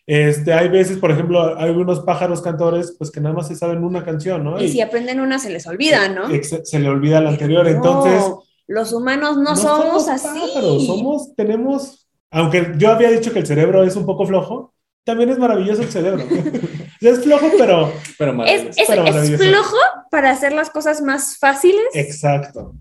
Este, 0.05 0.51
hay 0.53 0.69
veces, 0.69 0.97
por 0.97 1.11
ejemplo, 1.11 1.55
hay 1.57 1.69
unos 1.69 1.99
pájaros 2.01 2.41
cantores, 2.41 2.95
pues 2.97 3.11
que 3.11 3.21
nada 3.21 3.35
más 3.35 3.47
se 3.47 3.55
saben 3.55 3.83
una 3.83 4.03
canción, 4.03 4.43
¿no? 4.43 4.59
Y 4.61 4.67
si 4.67 4.81
aprenden 4.81 5.19
una, 5.19 5.37
se 5.37 5.51
les 5.51 5.65
olvida, 5.67 6.09
¿no? 6.09 6.29
ex- 6.31 6.61
se 6.63 6.79
le 6.79 6.89
olvida 6.89 7.21
la 7.21 7.29
anterior, 7.29 7.63
No, 7.65 7.69
entonces 7.71 8.23
los 8.69 8.93
humanos 8.93 9.37
no, 9.37 9.55
somos, 9.55 10.07
así. 10.07 10.27
pájaros, 10.27 10.85
somos, 10.85 11.35
tenemos, 11.35 12.07
aunque 12.29 12.73
yo 12.77 12.91
había 12.91 13.09
dicho 13.09 13.33
que 13.33 13.39
el 13.39 13.47
cerebro 13.47 13.83
es 13.83 13.95
un 13.95 14.05
poco 14.05 14.27
flojo, 14.27 14.73
también 15.03 15.29
es 15.31 15.39
maravilloso 15.39 15.81
el 15.81 15.89
cerebro. 15.89 16.23
es 17.01 17.23
flojo, 17.23 17.47
pero 17.57 17.91
Pero 18.19 18.31
Es, 18.31 18.37
maravilloso. 18.37 18.81
es, 18.81 18.87
Pero 18.87 19.03
es 19.05 19.11
maravilloso. 19.11 19.43
flojo 19.43 19.77
para 20.11 20.29
hacer 20.29 20.53
las 20.53 20.69
cosas 20.69 21.01
más 21.01 21.37
fáciles, 21.39 21.83
exacto. 21.93 22.75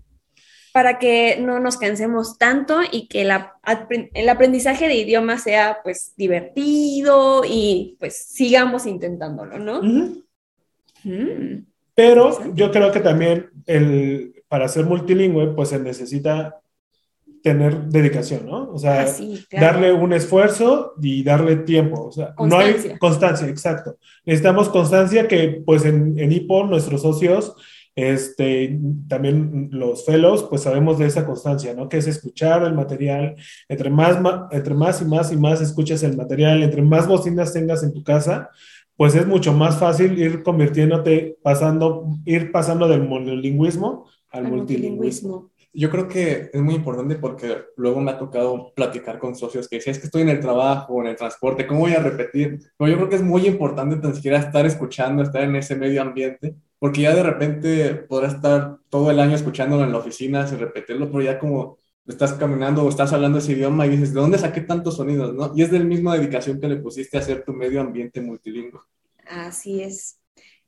para 0.73 0.99
que 0.99 1.37
no 1.41 1.59
nos 1.59 1.77
cansemos 1.77 2.37
tanto 2.37 2.81
y 2.91 3.07
que 3.07 3.23
la 3.23 3.55
el 4.13 4.29
aprendizaje 4.29 4.87
de 4.87 4.95
idiomas 4.95 5.41
sea 5.41 5.79
pues 5.83 6.13
divertido 6.17 7.41
y 7.47 7.97
pues 7.99 8.15
sigamos 8.29 8.85
intentándolo, 8.85 9.57
¿no? 9.57 9.79
Ujú. 9.79 10.23
Mm. 11.03 11.65
Pero 11.95 12.53
yo 12.53 12.71
creo 12.71 12.91
que 12.91 12.99
también 12.99 13.49
el, 13.65 14.38
para 14.49 14.67
ser 14.67 14.85
multilingüe, 14.85 15.53
pues 15.55 15.69
se 15.69 15.79
necesita 15.79 16.59
tener 17.41 17.85
dedicación, 17.85 18.45
¿no? 18.47 18.69
O 18.73 18.77
sea, 18.77 19.01
Ah, 19.03 19.07
sí, 19.07 19.45
claro. 19.49 19.65
darle 19.65 19.93
un 19.93 20.11
esfuerzo 20.11 20.93
y 21.01 21.23
darle 21.23 21.55
tiempo. 21.57 22.07
O 22.07 22.11
sea, 22.11 22.33
no 22.37 22.57
hay 22.57 22.73
Constancia. 22.73 22.97
constancia, 22.99 23.47
exacto. 23.47 23.97
Necesitamos 24.25 24.67
constancia 24.67 25.27
que, 25.27 25.61
pues, 25.65 25.85
en, 25.85 26.19
en 26.19 26.31
IPO, 26.33 26.65
nuestros 26.65 27.01
socios, 27.03 27.55
este, 27.95 28.77
también 29.07 29.69
los 29.71 30.05
fellows, 30.05 30.43
pues 30.49 30.61
sabemos 30.63 30.97
de 30.99 31.05
esa 31.05 31.25
constancia, 31.25 31.73
¿no? 31.73 31.87
Que 31.89 31.97
es 31.97 32.07
escuchar 32.07 32.63
el 32.63 32.73
material. 32.73 33.35
Entre 33.69 33.89
más, 33.89 34.19
ma- 34.21 34.47
entre 34.51 34.73
más 34.73 35.01
y 35.01 35.05
más 35.05 35.31
y 35.31 35.37
más 35.37 35.61
escuchas 35.61 36.03
el 36.03 36.17
material, 36.17 36.61
entre 36.63 36.81
más 36.81 37.07
bocinas 37.07 37.53
tengas 37.53 37.83
en 37.83 37.93
tu 37.93 38.03
casa, 38.03 38.49
pues 38.97 39.15
es 39.15 39.25
mucho 39.25 39.53
más 39.53 39.77
fácil 39.77 40.17
ir 40.19 40.43
convirtiéndote, 40.43 41.37
pasando, 41.41 42.05
ir 42.25 42.51
pasando 42.51 42.87
del 42.87 43.07
monolingüismo 43.07 44.07
al, 44.31 44.45
Al 44.45 44.51
multilingüismo. 44.51 45.29
multilingüismo. 45.29 45.51
Yo 45.71 45.89
creo 45.91 46.07
que 46.07 46.49
es 46.51 46.61
muy 46.61 46.75
importante 46.75 47.15
porque 47.15 47.57
luego 47.77 48.01
me 48.01 48.11
ha 48.11 48.17
tocado 48.17 48.73
platicar 48.75 49.19
con 49.19 49.35
socios 49.35 49.67
que 49.67 49.75
dicen, 49.77 49.91
es 49.91 49.99
que 49.99 50.05
estoy 50.07 50.23
en 50.23 50.29
el 50.29 50.39
trabajo, 50.39 50.93
o 50.95 51.01
en 51.01 51.07
el 51.07 51.15
transporte, 51.15 51.67
¿cómo 51.67 51.81
voy 51.81 51.93
a 51.93 51.99
repetir? 51.99 52.59
Pero 52.77 52.89
yo 52.89 52.97
creo 52.97 53.09
que 53.09 53.15
es 53.17 53.21
muy 53.23 53.45
importante 53.45 53.97
tan 53.97 54.15
siquiera 54.15 54.39
estar 54.39 54.65
escuchando, 54.65 55.21
estar 55.21 55.43
en 55.43 55.55
ese 55.55 55.75
medio 55.75 56.01
ambiente, 56.01 56.55
porque 56.79 57.01
ya 57.01 57.13
de 57.13 57.23
repente 57.23 57.93
podrás 57.93 58.33
estar 58.35 58.77
todo 58.89 59.11
el 59.11 59.19
año 59.19 59.35
escuchándolo 59.35 59.83
en 59.83 59.91
la 59.91 59.99
oficina 59.99 60.47
sin 60.47 60.59
repetirlo, 60.59 61.11
pero 61.11 61.21
ya 61.23 61.37
como 61.37 61.77
estás 62.07 62.33
caminando 62.33 62.83
o 62.83 62.89
estás 62.89 63.13
hablando 63.13 63.37
ese 63.37 63.51
idioma 63.51 63.85
y 63.85 63.89
dices, 63.91 64.13
¿de 64.13 64.21
dónde 64.21 64.39
saqué 64.39 64.61
tantos 64.61 64.95
sonidos? 64.97 65.35
¿no? 65.35 65.51
Y 65.55 65.61
es 65.61 65.69
del 65.71 65.85
misma 65.85 66.17
dedicación 66.17 66.59
que 66.59 66.67
le 66.67 66.77
pusiste 66.77 67.17
a 67.17 67.19
hacer 67.19 67.43
tu 67.45 67.53
medio 67.53 67.81
ambiente 67.81 68.19
multilingüe. 68.21 68.79
Así 69.27 69.81
es. 69.83 70.18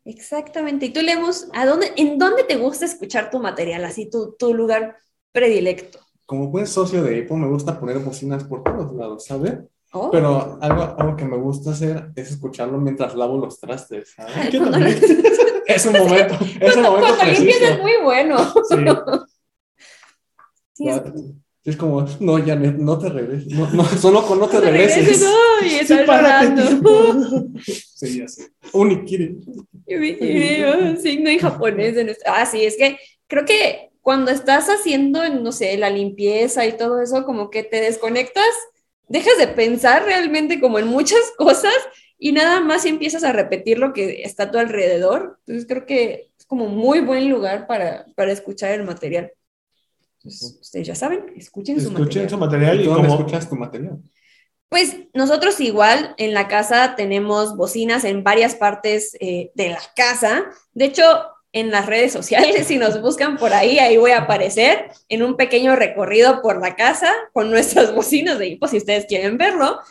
Exactamente. 0.05 0.87
Y 0.87 0.89
tú, 0.93 1.01
Lemus, 1.01 1.47
¿a 1.53 1.65
dónde, 1.65 1.91
¿en 1.95 2.17
dónde 2.17 2.43
te 2.43 2.57
gusta 2.57 2.85
escuchar 2.85 3.29
tu 3.29 3.39
material? 3.39 3.83
Así, 3.85 4.09
tu, 4.09 4.33
tu 4.37 4.53
lugar 4.53 4.97
predilecto. 5.31 5.99
Como 6.25 6.47
buen 6.47 6.65
socio 6.67 7.03
de 7.03 7.21
Apple 7.23 7.37
me 7.37 7.47
gusta 7.47 7.79
poner 7.79 7.99
bocinas 7.99 8.43
por 8.43 8.63
todos 8.63 8.93
lados, 8.93 9.25
¿sabes? 9.25 9.59
Oh. 9.93 10.09
Pero 10.09 10.57
algo, 10.61 10.95
algo 10.97 11.15
que 11.17 11.25
me 11.25 11.37
gusta 11.37 11.71
hacer 11.71 12.11
es 12.15 12.31
escucharlo 12.31 12.77
mientras 12.77 13.13
lavo 13.15 13.37
los 13.37 13.59
trastes, 13.59 14.13
¿sabes? 14.15 14.33
Es 15.67 15.85
un 15.85 15.93
momento, 15.93 16.35
es 16.59 16.75
un 16.75 16.81
momento 16.81 17.17
preciso. 17.19 17.65
es 17.65 17.79
muy 17.79 17.93
bueno. 18.03 18.37
Sí. 18.69 18.75
Sí, 20.73 20.87
es- 20.89 21.01
Es 21.63 21.77
como, 21.77 22.05
no, 22.19 22.43
Janet, 22.43 22.75
no 22.77 22.97
te 22.97 23.07
regreses. 23.09 23.53
No, 23.53 23.69
no, 23.71 23.83
solo 23.85 24.25
con 24.25 24.39
no 24.39 24.47
te 24.47 24.55
no 24.55 24.61
regreses. 24.61 24.97
regreses, 24.97 25.27
ay, 25.61 25.69
Sí, 25.69 25.93
estás. 25.93 26.47
Sí, 27.63 27.83
Unikiri. 28.73 29.37
Yo 29.87 29.99
me 29.99 30.07
imaginé, 30.09 30.97
signo 30.97 31.29
en 31.29 31.39
japonés. 31.39 31.97
En 31.97 32.09
este- 32.09 32.23
Ah, 32.27 32.45
sí, 32.45 32.63
es 32.63 32.77
que 32.77 32.97
creo 33.27 33.45
que 33.45 33.89
cuando 34.01 34.31
estás 34.31 34.67
haciendo, 34.67 35.27
no 35.29 35.51
sé, 35.51 35.77
la 35.77 35.89
limpieza 35.89 36.65
y 36.65 36.73
todo 36.77 37.01
eso, 37.01 37.23
como 37.25 37.49
que 37.49 37.63
te 37.63 37.81
desconectas, 37.81 38.45
dejas 39.07 39.37
de 39.37 39.47
pensar 39.47 40.03
realmente 40.05 40.59
como 40.59 40.79
en 40.79 40.87
muchas 40.87 41.19
cosas 41.37 41.73
y 42.17 42.31
nada 42.31 42.61
más 42.61 42.85
empiezas 42.85 43.23
a 43.23 43.33
repetir 43.33 43.77
lo 43.79 43.93
que 43.93 44.23
está 44.23 44.43
a 44.43 44.51
tu 44.51 44.57
alrededor. 44.57 45.37
Entonces 45.45 45.67
creo 45.67 45.85
que 45.85 46.29
es 46.37 46.45
como 46.45 46.67
muy 46.67 46.99
buen 47.01 47.29
lugar 47.29 47.67
para, 47.67 48.05
para 48.15 48.31
escuchar 48.31 48.71
el 48.71 48.83
material. 48.83 49.31
Entonces, 50.17 50.59
ustedes 50.61 50.85
ya 50.87 50.93
saben, 50.95 51.25
escuchen 51.35 51.79
su 51.79 51.87
Escuchen 51.87 52.03
material. 52.03 52.29
su 52.29 52.37
material 52.37 52.79
¿Y 52.79 52.83
y 52.83 52.87
como... 52.87 53.07
escuchas 53.15 53.49
tu 53.49 53.55
material? 53.55 53.97
Pues 54.71 54.95
nosotros 55.13 55.59
igual 55.59 56.15
en 56.17 56.33
la 56.33 56.47
casa 56.47 56.95
tenemos 56.95 57.57
bocinas 57.57 58.05
en 58.05 58.23
varias 58.23 58.55
partes 58.55 59.17
eh, 59.19 59.51
de 59.53 59.67
la 59.71 59.81
casa. 59.97 60.45
De 60.71 60.85
hecho, 60.85 61.03
en 61.51 61.71
las 61.71 61.87
redes 61.87 62.13
sociales, 62.13 62.67
si 62.67 62.77
nos 62.77 63.01
buscan 63.01 63.35
por 63.37 63.53
ahí, 63.53 63.79
ahí 63.79 63.97
voy 63.97 64.11
a 64.11 64.19
aparecer 64.19 64.89
en 65.09 65.23
un 65.23 65.35
pequeño 65.35 65.75
recorrido 65.75 66.41
por 66.41 66.61
la 66.61 66.77
casa 66.77 67.13
con 67.33 67.51
nuestras 67.51 67.93
bocinas 67.95 68.39
de 68.39 68.47
hipo, 68.47 68.65
si 68.69 68.77
ustedes 68.77 69.05
quieren 69.07 69.37
verlo. 69.37 69.81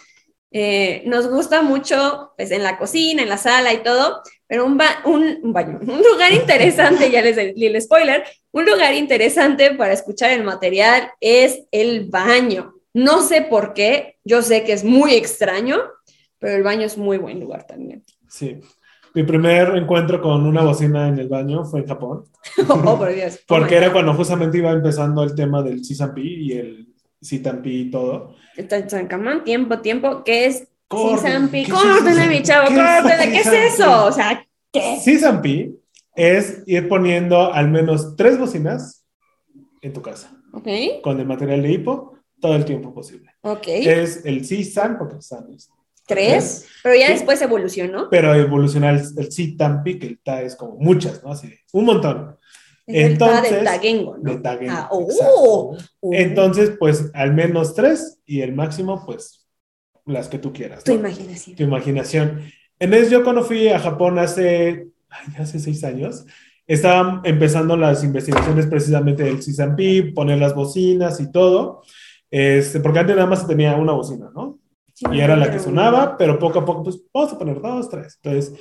Eh, 0.51 1.03
nos 1.05 1.29
gusta 1.29 1.61
mucho, 1.61 2.33
pues 2.39 2.51
en 2.51 2.63
la 2.63 2.79
cocina, 2.79 3.23
en 3.23 3.29
la 3.29 3.37
sala 3.37 3.75
y 3.75 3.83
todo, 3.83 4.23
pero 4.47 4.65
un, 4.65 4.79
ba- 4.79 5.03
un, 5.05 5.41
un 5.43 5.53
baño, 5.53 5.79
un 5.83 6.03
lugar 6.03 6.33
interesante, 6.33 7.11
ya 7.11 7.21
les 7.21 7.37
di 7.55 7.67
el 7.67 7.81
spoiler, 7.83 8.25
un 8.51 8.65
lugar 8.65 8.95
interesante 8.95 9.73
para 9.75 9.93
escuchar 9.93 10.31
el 10.31 10.43
material 10.43 11.13
es 11.21 11.65
el 11.71 12.07
baño. 12.09 12.80
No 12.95 13.23
sé 13.23 13.43
por 13.43 13.73
qué, 13.75 14.17
yo 14.25 14.43
sé 14.43 14.65
que 14.65 14.73
es 14.73 14.85
muy 14.85 15.15
extraño, 15.15 15.79
pero 16.39 16.57
el 16.57 16.63
baño 16.63 16.83
es 16.87 16.99
muy 16.99 17.19
buen 17.19 17.39
lugar 17.41 17.67
también. 17.67 18.05
Sí. 18.29 18.59
Mi 19.15 19.25
primer 19.25 19.77
encuentro 19.77 20.21
con 20.23 20.47
una 20.47 20.63
bocina 20.63 21.09
en 21.09 21.19
el 21.19 21.29
baño 21.29 21.65
fue 21.65 21.81
en 21.81 21.87
Japón, 21.89 22.25
Oh, 22.69 22.99
por 22.99 23.13
Dios. 23.13 23.41
Porque 23.49 23.77
era 23.77 23.87
God. 23.89 23.93
cuando 23.95 24.15
justamente 24.15 24.59
iba 24.59 24.71
empezando 24.73 25.23
el 25.23 25.35
tema 25.35 25.63
del 25.63 25.85
Sisampi 25.85 26.23
y 26.23 26.53
el 26.53 26.95
Sitampi 27.21 27.83
y 27.83 27.91
todo. 27.91 28.35
Tancaman, 28.89 29.45
tiempo, 29.45 29.79
tiempo, 29.81 30.23
¿qué 30.25 30.47
es 30.47 30.69
Sisampi? 30.91 31.65
¿qué 31.65 31.73
es 31.73 31.79
Córtenle, 31.79 32.21
eso? 32.23 32.31
mi 32.31 32.43
chavo, 32.43 32.69
¿Qué 32.69 32.75
es 32.75 32.81
córtenle, 33.03 33.33
¿qué 33.33 33.39
es 33.41 33.75
eso? 33.75 34.07
O 34.07 34.13
sea, 34.13 34.47
¿qué? 34.73 34.99
Sisampi 35.03 35.77
es 36.15 36.63
ir 36.67 36.89
poniendo 36.89 37.53
al 37.53 37.69
menos 37.69 38.15
tres 38.17 38.39
bocinas 38.39 39.05
en 39.83 39.93
tu 39.93 40.03
casa, 40.03 40.31
Ok, 40.53 40.67
con 41.03 41.19
el 41.21 41.27
material 41.27 41.63
de 41.63 41.73
hipo, 41.73 42.15
todo 42.41 42.57
el 42.57 42.65
tiempo 42.65 42.93
posible. 42.95 43.31
ok. 43.43 43.65
Es 43.69 44.25
el 44.25 44.45
Sisan, 44.45 44.99
porque 44.99 45.21
San 45.23 45.53
es 45.53 45.71
Tres, 46.07 46.67
pero 46.83 46.97
ya 46.97 47.07
Sí. 47.07 47.13
después 47.13 47.41
evolucionó. 47.41 48.09
pero 48.11 48.35
evoluciona 48.35 48.91
el, 48.91 49.01
el 49.17 49.31
Sitampi, 49.31 49.97
que 49.99 50.07
el 50.09 50.19
Ta 50.19 50.43
es 50.43 50.57
como 50.57 50.75
muchas, 50.77 51.23
¿no? 51.23 51.31
Así 51.31 51.53
un 51.73 51.85
montón 51.85 52.37
Es 52.87 53.07
el 53.11 53.19
ta 53.19 53.27
Entonces, 53.27 53.53
del 53.55 53.65
Tagengo, 53.65 54.17
¿no? 54.19 54.33
de 54.33 54.39
Tagen. 54.41 54.71
Ah, 54.71 54.89
oh, 54.91 55.07
oh. 56.01 56.13
Entonces, 56.13 56.73
pues 56.81 57.11
al 57.15 57.33
menos 57.33 57.75
tres 57.77 58.19
y 58.27 58.41
el 58.41 58.53
máximo, 58.55 59.05
pues 59.07 59.47
las 60.05 60.29
que 60.29 60.39
tú 60.39 60.53
quieras. 60.53 60.83
Tu 60.83 60.95
¿no? 60.95 60.99
imaginación. 60.99 61.57
Tu 61.57 61.63
imaginación. 61.63 62.43
Entonces, 62.81 63.11
yo 63.11 63.23
cuando 63.23 63.45
fui 63.45 63.69
a 63.69 63.79
Japón 63.79 64.19
hace, 64.19 64.89
ay, 65.11 65.27
hace 65.39 65.61
seis 65.61 65.85
años, 65.85 66.25
estaban 66.67 67.21
empezando 67.25 67.77
las 67.77 68.03
investigaciones 68.03 68.67
precisamente 68.67 69.23
del 69.23 69.43
Sisampi, 69.43 70.11
poner 70.11 70.39
las 70.39 70.55
bocinas 70.57 71.21
y 71.21 71.31
todo, 71.31 71.83
este, 72.31 72.81
porque 72.81 73.01
antes 73.01 73.17
nada 73.17 73.29
más 73.29 73.47
tenía 73.47 73.75
una 73.77 73.93
bocina, 73.93 74.31
¿no? 74.35 74.59
Sí, 74.95 75.07
y 75.13 75.21
era 75.21 75.37
la 75.37 75.51
que 75.51 75.59
sonaba, 75.59 76.17
pero 76.17 76.39
poco 76.39 76.59
a 76.61 76.65
poco, 76.65 76.85
pues 76.85 77.01
vamos 77.13 77.33
a 77.33 77.39
poner 77.39 77.61
dos, 77.61 77.89
tres. 77.89 78.19
Entonces, 78.23 78.55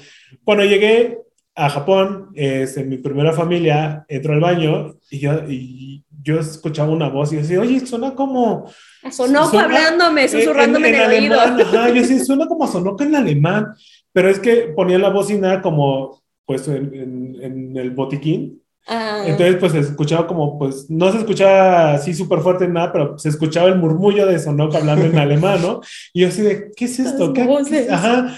cuando 0.43 0.63
llegué 0.63 1.19
a 1.55 1.69
Japón, 1.69 2.29
este, 2.35 2.83
mi 2.85 2.97
primera 2.97 3.33
familia 3.33 4.05
entró 4.07 4.33
al 4.33 4.39
baño 4.39 4.95
y 5.11 5.19
yo, 5.19 5.33
y 5.49 6.05
yo 6.23 6.39
escuchaba 6.39 6.91
una 6.91 7.09
voz 7.09 7.31
y 7.31 7.35
yo 7.35 7.41
decía, 7.41 7.59
oye, 7.59 7.85
suena 7.85 8.15
como... 8.15 8.69
Sonoco 9.11 9.49
suena- 9.49 9.65
hablándome, 9.65 10.27
susurrándome 10.29 10.89
en, 10.89 10.95
el 10.95 11.01
oído. 11.23 11.39
alemán, 11.41 11.61
ajá, 11.61 11.89
yo 11.89 12.03
sí, 12.05 12.19
suena 12.19 12.47
como 12.47 12.65
Sonoco 12.67 13.03
en 13.03 13.15
alemán, 13.15 13.73
pero 14.13 14.29
es 14.29 14.39
que 14.39 14.71
ponía 14.75 14.97
la 14.97 15.09
bocina 15.09 15.61
como, 15.61 16.21
pues, 16.45 16.65
en, 16.69 16.93
en- 16.93 17.37
en 17.41 17.77
el 17.77 17.91
botiquín. 17.91 18.61
Ah, 18.89 19.23
Entonces, 19.25 19.57
pues, 19.57 19.71
se 19.73 19.79
escuchaba 19.79 20.25
como, 20.25 20.57
pues, 20.57 20.89
no 20.89 21.11
se 21.11 21.19
escuchaba 21.19 21.93
así 21.93 22.13
súper 22.13 22.39
fuerte 22.39 22.67
ni 22.67 22.73
nada, 22.73 22.91
pero 22.91 23.19
se 23.19 23.29
escuchaba 23.29 23.67
el 23.69 23.75
murmullo 23.77 24.25
de 24.25 24.39
Sonoco 24.39 24.77
hablando 24.77 25.05
en 25.05 25.17
alemán, 25.17 25.61
¿no? 25.61 25.81
Y 26.13 26.21
yo 26.21 26.27
así 26.29 26.41
de, 26.41 26.71
¿qué 26.75 26.85
es 26.85 26.99
esto? 26.99 27.31
¿Qué, 27.33 27.41
qué- 27.69 27.87
Ajá. 27.91 28.35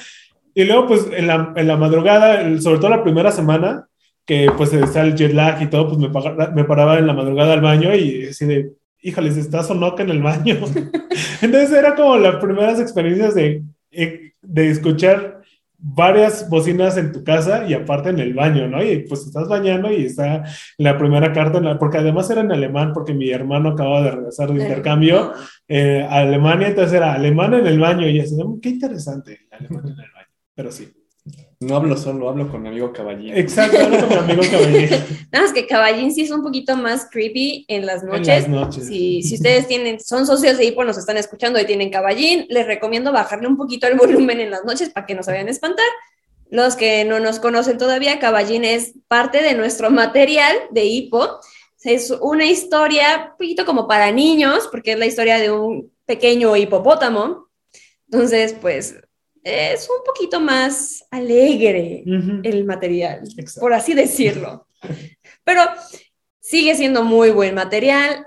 Y 0.53 0.65
luego, 0.65 0.87
pues, 0.87 1.07
en 1.15 1.27
la, 1.27 1.53
en 1.55 1.67
la 1.67 1.77
madrugada, 1.77 2.43
sobre 2.59 2.79
todo 2.79 2.89
la 2.89 3.03
primera 3.03 3.31
semana, 3.31 3.87
que 4.25 4.49
pues 4.55 4.71
está 4.73 5.01
el 5.01 5.15
jet 5.15 5.33
lag 5.33 5.61
y 5.61 5.67
todo, 5.67 5.87
pues 5.87 5.97
me, 5.97 6.09
me 6.53 6.63
paraba 6.65 6.99
en 6.99 7.07
la 7.07 7.13
madrugada 7.13 7.53
al 7.53 7.61
baño 7.61 7.95
y 7.95 8.27
así 8.27 8.45
de, 8.45 8.71
híjoles, 9.01 9.37
está 9.37 9.63
Sonoco 9.63 10.01
en 10.01 10.09
el 10.09 10.21
baño. 10.21 10.57
Entonces 11.41 11.71
era 11.71 11.95
como 11.95 12.17
las 12.17 12.35
primeras 12.35 12.79
experiencias 12.79 13.33
de, 13.35 13.63
eh, 13.91 14.33
de 14.41 14.69
escuchar 14.69 15.40
varias 15.83 16.47
bocinas 16.49 16.95
en 16.97 17.11
tu 17.11 17.23
casa 17.23 17.65
y 17.67 17.73
aparte 17.73 18.09
en 18.09 18.19
el 18.19 18.33
baño, 18.33 18.67
¿no? 18.67 18.83
Y 18.83 18.99
pues 19.07 19.25
estás 19.25 19.47
bañando 19.47 19.91
y 19.91 20.05
está 20.05 20.43
la 20.77 20.97
primera 20.97 21.33
carta, 21.33 21.57
en 21.57 21.65
la- 21.65 21.79
porque 21.79 21.97
además 21.97 22.29
era 22.29 22.41
en 22.41 22.51
alemán, 22.51 22.91
porque 22.93 23.13
mi 23.13 23.31
hermano 23.31 23.69
acaba 23.69 24.01
de 24.03 24.11
regresar 24.11 24.51
de 24.53 24.61
intercambio 24.61 25.33
eh, 25.67 26.05
a 26.07 26.19
Alemania, 26.19 26.67
entonces 26.67 26.93
era 26.93 27.13
alemán 27.13 27.53
en 27.55 27.65
el 27.65 27.79
baño 27.79 28.07
y 28.07 28.19
así, 28.19 28.35
"Mm, 28.35 28.59
qué 28.59 28.69
interesante, 28.69 29.39
alemán 29.51 29.83
en 29.85 29.91
el 29.99 30.11
baño, 30.13 30.27
pero 30.53 30.71
sí. 30.71 30.91
No 31.59 31.75
hablo 31.75 31.95
solo, 31.95 32.27
hablo 32.27 32.49
con 32.49 32.63
mi 32.63 32.69
amigo 32.69 32.91
Caballín. 32.91 33.37
Exacto, 33.37 33.77
hablo 33.79 33.99
con 33.99 34.09
mi 34.09 34.15
amigo 34.15 34.41
Caballero 34.49 34.97
Nada 35.31 35.45
más 35.45 35.53
que 35.53 35.67
Caballín 35.67 36.11
sí 36.11 36.23
es 36.23 36.31
un 36.31 36.41
poquito 36.41 36.75
más 36.75 37.07
creepy 37.11 37.65
en 37.67 37.85
las 37.85 38.01
en 38.01 38.09
noches. 38.09 38.27
las 38.27 38.47
noches. 38.49 38.87
Si, 38.87 39.21
si 39.21 39.35
ustedes 39.35 39.67
tienen, 39.67 39.99
son 39.99 40.25
socios 40.25 40.57
de 40.57 40.65
Hipo, 40.65 40.83
nos 40.83 40.97
están 40.97 41.17
escuchando 41.17 41.59
y 41.59 41.65
tienen 41.65 41.91
caballín, 41.91 42.47
les 42.49 42.65
recomiendo 42.65 43.11
bajarle 43.11 43.47
un 43.47 43.57
poquito 43.57 43.85
el 43.85 43.95
volumen 43.97 44.39
en 44.39 44.49
las 44.49 44.65
noches 44.65 44.89
para 44.89 45.05
que 45.05 45.13
no 45.13 45.21
se 45.21 45.31
vayan 45.31 45.47
a 45.47 45.51
espantar. 45.51 45.85
Los 46.49 46.75
que 46.75 47.05
no 47.05 47.19
nos 47.19 47.39
conocen 47.39 47.77
todavía, 47.77 48.19
Caballín 48.19 48.65
es 48.65 48.93
parte 49.07 49.41
de 49.41 49.53
nuestro 49.55 49.89
material 49.89 50.53
de 50.71 50.83
Hipo. 50.85 51.39
Es 51.83 52.11
una 52.21 52.45
historia 52.45 53.29
un 53.31 53.37
poquito 53.37 53.65
como 53.65 53.87
para 53.87 54.11
niños, 54.11 54.67
porque 54.69 54.91
es 54.93 54.99
la 54.99 55.05
historia 55.05 55.37
de 55.37 55.49
un 55.51 55.91
pequeño 56.05 56.57
hipopótamo. 56.57 57.47
Entonces, 58.11 58.53
pues, 58.59 58.95
es 59.43 59.89
un 59.89 60.03
poquito 60.05 60.39
más 60.39 61.05
alegre 61.11 62.03
el 62.43 62.65
material 62.65 63.21
Exacto. 63.37 63.61
por 63.61 63.73
así 63.73 63.93
decirlo. 63.93 64.67
Pero 65.43 65.61
sigue 66.39 66.75
siendo 66.75 67.03
muy 67.03 67.29
buen 67.31 67.55
material. 67.55 68.25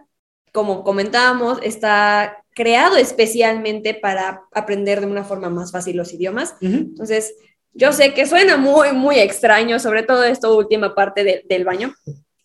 Como 0.53 0.85
comentábamos, 0.85 1.59
está 1.63 2.45
creado 2.55 2.97
especialmente 2.97 3.95
para 3.95 4.43
aprender 4.53 5.01
de 5.01 5.07
una 5.07 5.25
forma 5.25 5.51
más 5.51 5.73
fácil 5.73 5.97
los 5.97 6.13
idiomas. 6.13 6.55
Entonces, 6.61 7.35
yo 7.73 7.93
sé 7.93 8.15
que 8.15 8.25
suena 8.27 8.57
muy, 8.57 8.93
muy 8.93 9.19
extraño, 9.19 9.81
sobre 9.81 10.05
todo 10.05 10.23
esta 10.23 10.49
última 10.51 10.95
parte 10.95 11.25
de- 11.25 11.45
del 11.49 11.65
baño, 11.65 11.93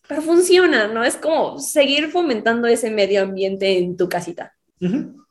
pero 0.08 0.24
funciona, 0.24 0.88
¿no? 0.88 1.04
Es 1.04 1.16
como 1.18 1.60
seguir 1.60 2.10
fomentando 2.10 2.68
ese 2.68 2.90
medio 2.90 3.22
ambiente 3.22 3.78
en 3.78 3.96
tu 3.96 4.10
casita. 4.10 4.56
Ujú. 4.82 5.24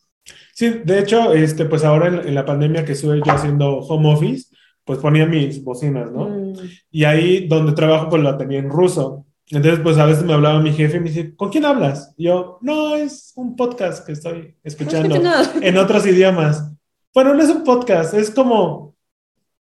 Sí, 0.52 0.80
de 0.84 0.98
hecho, 0.98 1.32
este, 1.32 1.64
pues 1.66 1.84
ahora 1.84 2.08
en, 2.08 2.28
en 2.28 2.34
la 2.34 2.44
pandemia 2.44 2.84
que 2.84 2.92
estuve 2.92 3.20
yo 3.24 3.32
haciendo 3.32 3.78
home 3.78 4.12
office, 4.12 4.46
pues 4.88 5.00
ponía 5.00 5.26
mis 5.26 5.62
bocinas, 5.62 6.10
¿no? 6.10 6.30
Mm, 6.30 6.54
Y 6.90 7.04
ahí 7.04 7.46
donde 7.46 7.72
trabajo, 7.72 8.08
pues 8.08 8.22
la 8.22 8.38
tenía 8.38 8.58
en 8.58 8.70
ruso. 8.70 9.26
Entonces, 9.50 9.80
pues 9.82 9.98
a 9.98 10.06
veces 10.06 10.24
me 10.24 10.32
hablaba 10.32 10.60
mi 10.60 10.72
jefe 10.72 10.96
y 10.96 11.00
me 11.00 11.10
dice, 11.10 11.36
¿con 11.36 11.50
quién 11.50 11.66
hablas? 11.66 12.14
Y 12.16 12.24
yo, 12.24 12.58
no, 12.62 12.96
es 12.96 13.32
un 13.36 13.54
podcast 13.54 14.04
que 14.06 14.12
estoy 14.12 14.56
escuchando 14.64 15.14
en 15.60 15.76
otros 15.76 16.06
idiomas. 16.06 16.72
Bueno, 17.12 17.34
no 17.34 17.42
es 17.42 17.50
un 17.50 17.64
podcast, 17.64 18.14
es 18.14 18.30
como, 18.30 18.94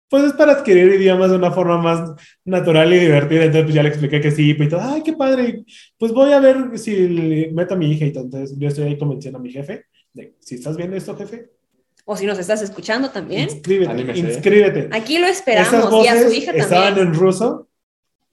pues 0.09 0.25
es 0.25 0.33
para 0.33 0.53
adquirir 0.53 0.93
idiomas 0.95 1.31
de 1.31 1.37
una 1.37 1.51
forma 1.51 1.77
más 1.77 2.11
natural 2.45 2.91
y 2.95 2.99
divertida. 2.99 3.45
Entonces, 3.45 3.65
pues 3.65 3.75
ya 3.75 3.83
le 3.83 3.91
expliqué 3.91 4.21
que 4.21 4.31
sí, 4.31 4.57
y 4.59 4.69
todo, 4.69 4.81
ay, 4.81 5.03
qué 5.03 5.13
padre. 5.13 5.63
Pues 5.99 6.13
voy 6.13 6.33
a 6.33 6.41
ver 6.41 6.79
si 6.79 7.51
meto 7.53 7.75
a 7.75 7.77
mi 7.77 7.93
hija 7.93 8.07
y 8.07 8.13
todo. 8.15 8.25
Entonces, 8.25 8.59
yo 8.59 8.67
estoy 8.69 8.85
ahí 8.85 8.99
convenciendo 8.99 9.39
a 9.39 9.43
mi 9.43 9.53
jefe 9.53 9.85
de, 10.15 10.37
si 10.41 10.57
estás 10.57 10.77
viendo 10.77 10.97
esto, 10.97 11.17
jefe, 11.17 11.51
O 12.05 12.17
si 12.17 12.27
nos 12.27 12.39
estás 12.39 12.63
escuchando 12.63 13.11
también. 13.11 13.49
inscríbete, 13.49 13.91
Anímese. 13.93 14.21
inscríbete. 14.21 14.89
Aquí 14.93 15.19
lo 15.19 15.27
Esas 15.27 15.39
esperamos 15.39 16.05
y 16.05 16.09
a 16.09 16.17
su 16.19 16.25
voces 16.25 16.39
hija 16.39 16.51
estaban 16.53 16.95
también. 16.95 17.09
en 17.09 17.15
ruso 17.15 17.69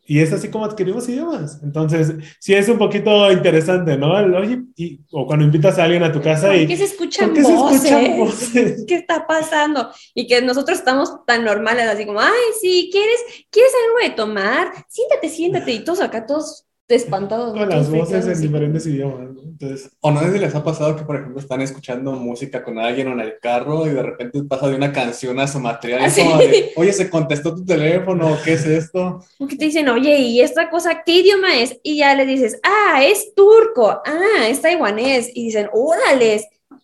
y 0.06 0.20
es 0.22 0.34
así 0.34 0.50
como 0.50 0.66
adquirimos 0.66 1.08
idiomas. 1.08 1.60
Entonces, 1.62 2.16
sí 2.40 2.56
es 2.56 2.68
un 2.68 2.80
poquito 2.80 3.32
interesante, 3.32 3.96
¿no? 3.96 4.18
El, 4.20 4.34
Oye, 4.34 4.64
y- 4.76 5.02
o 5.12 5.28
cuando 5.28 5.46
invitas 5.46 5.78
a 5.78 5.84
alguien 5.84 6.02
a 6.02 6.12
tu 6.12 6.20
casa 6.20 6.48
¿Por 6.48 6.56
y... 6.56 6.66
qué 6.68 6.78
se 6.78 6.86
escuchan 6.86 7.28
¿Por 7.30 7.36
qué 7.38 7.44
se 7.44 7.54
voces? 7.54 7.84
escuchan 7.86 8.18
voces? 8.18 8.86
¿Qué 8.88 8.96
está 8.96 9.28
pasando? 9.28 9.92
Y 10.16 10.26
que 10.26 10.42
nosotros 10.42 10.80
estamos 10.80 11.24
tan 11.28 11.46
normales, 11.46 11.88
así 11.88 12.08
como, 12.08 12.20
ay, 12.22 12.32
sí, 12.60 12.90
¿quieres, 12.92 13.20
¿quieres 13.52 13.72
algo 13.86 14.10
de 14.10 14.16
tomar? 14.16 14.72
Siéntate, 14.90 15.30
siéntate. 15.30 15.72
Y 15.74 15.84
todos 15.84 16.02
acá, 16.02 16.26
todos 16.26 16.66
espantados. 16.96 17.54
Con 17.54 17.70
las 17.70 17.90
voces 17.90 18.26
en 18.28 18.42
diferentes 18.42 18.86
idiomas. 18.88 19.30
Entonces, 19.44 19.92
o 20.00 20.12
no 20.12 20.22
sé 20.22 20.32
si 20.32 20.40
les 20.40 20.56
ha 20.56 20.64
pasado 20.64 20.96
que, 20.96 21.04
por 21.04 21.18
ejemplo, 21.18 21.40
están 21.40 21.62
escuchando 21.62 22.14
música 22.14 22.64
con 22.64 22.80
alguien 22.80 23.08
o 23.08 23.12
en 23.12 23.20
el 23.20 23.40
carro 23.40 23.86
y 23.86 23.92
de 23.92 24.02
repente 24.02 24.42
pasa 24.44 24.68
de 24.68 24.76
una 24.76 24.92
canción 24.92 25.40
a 25.40 25.48
su 25.48 25.60
material. 25.60 26.02
Ah, 26.04 26.40
oye, 26.76 26.94
se 26.94 27.10
contestó 27.10 27.54
tu 27.54 27.66
teléfono, 27.66 28.38
¿qué 28.44 28.54
es 28.54 28.66
esto? 28.66 29.24
Que 29.38 29.56
te 29.56 29.66
dicen, 29.66 29.90
oye, 29.90 30.18
¿y 30.18 30.42
esta 30.42 30.70
cosa 30.70 31.04
qué 31.06 31.20
idioma 31.20 31.58
es? 31.60 31.78
Y 31.84 31.98
ya 31.98 32.16
le 32.16 32.26
dices, 32.26 32.60
ah, 32.64 33.04
es 33.04 33.34
turco, 33.36 34.02
ah, 34.06 34.48
es 34.48 34.62
taiwanés. 34.62 35.30
Y 35.34 35.46
dicen, 35.46 35.70
órale. 35.74 36.42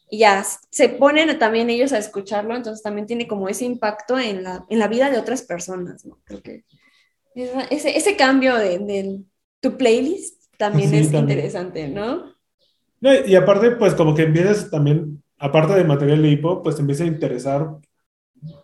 Y 0.09 0.19
ya 0.19 0.45
se 0.69 0.89
ponen 0.89 1.37
también 1.39 1.69
ellos 1.69 1.91
a 1.93 1.97
escucharlo, 1.97 2.55
entonces 2.55 2.83
también 2.83 3.07
tiene 3.07 3.27
como 3.27 3.49
ese 3.49 3.65
impacto 3.65 4.19
en 4.19 4.43
la, 4.43 4.65
en 4.69 4.79
la 4.79 4.87
vida 4.87 5.09
de 5.09 5.17
otras 5.17 5.41
personas, 5.41 6.05
¿no? 6.05 6.19
Creo 6.25 6.41
que 6.41 6.63
ese, 7.35 7.97
ese 7.97 8.15
cambio 8.15 8.55
de, 8.55 9.19
tu 9.61 9.77
playlist 9.77 10.43
también 10.57 10.93
es 10.93 11.11
interesante, 11.11 11.87
¿no? 11.87 12.33
¿no? 13.01 13.09
Y 13.25 13.35
aparte, 13.35 13.71
pues 13.71 13.93
como 13.93 14.15
que 14.15 14.23
empiezas 14.23 14.69
también, 14.69 15.21
aparte 15.37 15.73
de 15.73 15.83
material 15.83 16.21
de 16.21 16.29
hipo, 16.29 16.63
pues 16.63 16.75
te 16.75 16.81
empieza 16.81 17.03
a 17.03 17.07
interesar, 17.07 17.77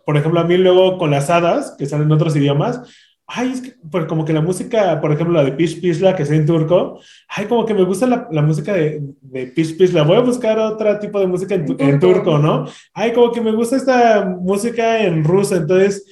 por 0.04 0.16
ejemplo, 0.16 0.40
a 0.40 0.44
mí 0.44 0.56
luego 0.56 0.98
con 0.98 1.10
las 1.10 1.30
hadas, 1.30 1.74
que 1.78 1.86
salen 1.86 2.06
en 2.06 2.12
otros 2.12 2.36
idiomas, 2.36 2.80
ay, 3.26 3.52
es 3.52 3.60
que 3.62 3.74
pues, 3.90 4.06
como 4.06 4.24
que 4.24 4.32
la 4.32 4.40
música, 4.40 5.00
por 5.00 5.12
ejemplo, 5.12 5.34
la 5.34 5.44
de 5.44 5.52
Pish 5.52 5.80
Pishla, 5.80 6.14
que 6.14 6.22
es 6.24 6.30
en 6.30 6.46
turco, 6.46 7.00
ay, 7.28 7.46
como 7.46 7.64
que 7.64 7.74
me 7.74 7.84
gusta 7.84 8.06
la, 8.06 8.28
la 8.30 8.42
música 8.42 8.74
de, 8.74 9.00
de 9.20 9.46
Pish 9.46 9.76
Pishla, 9.76 10.02
voy 10.02 10.16
a 10.16 10.20
buscar 10.20 10.58
otro 10.58 10.98
tipo 10.98 11.18
de 11.18 11.26
música 11.26 11.54
en, 11.54 11.76
en, 11.78 12.00
turco, 12.00 12.38
¿no? 12.38 12.66
Ay, 12.92 13.12
como 13.12 13.32
que 13.32 13.40
me 13.40 13.52
gusta 13.52 13.76
esta 13.76 14.24
música 14.24 15.02
en 15.02 15.24
ruso, 15.24 15.56
entonces 15.56 16.04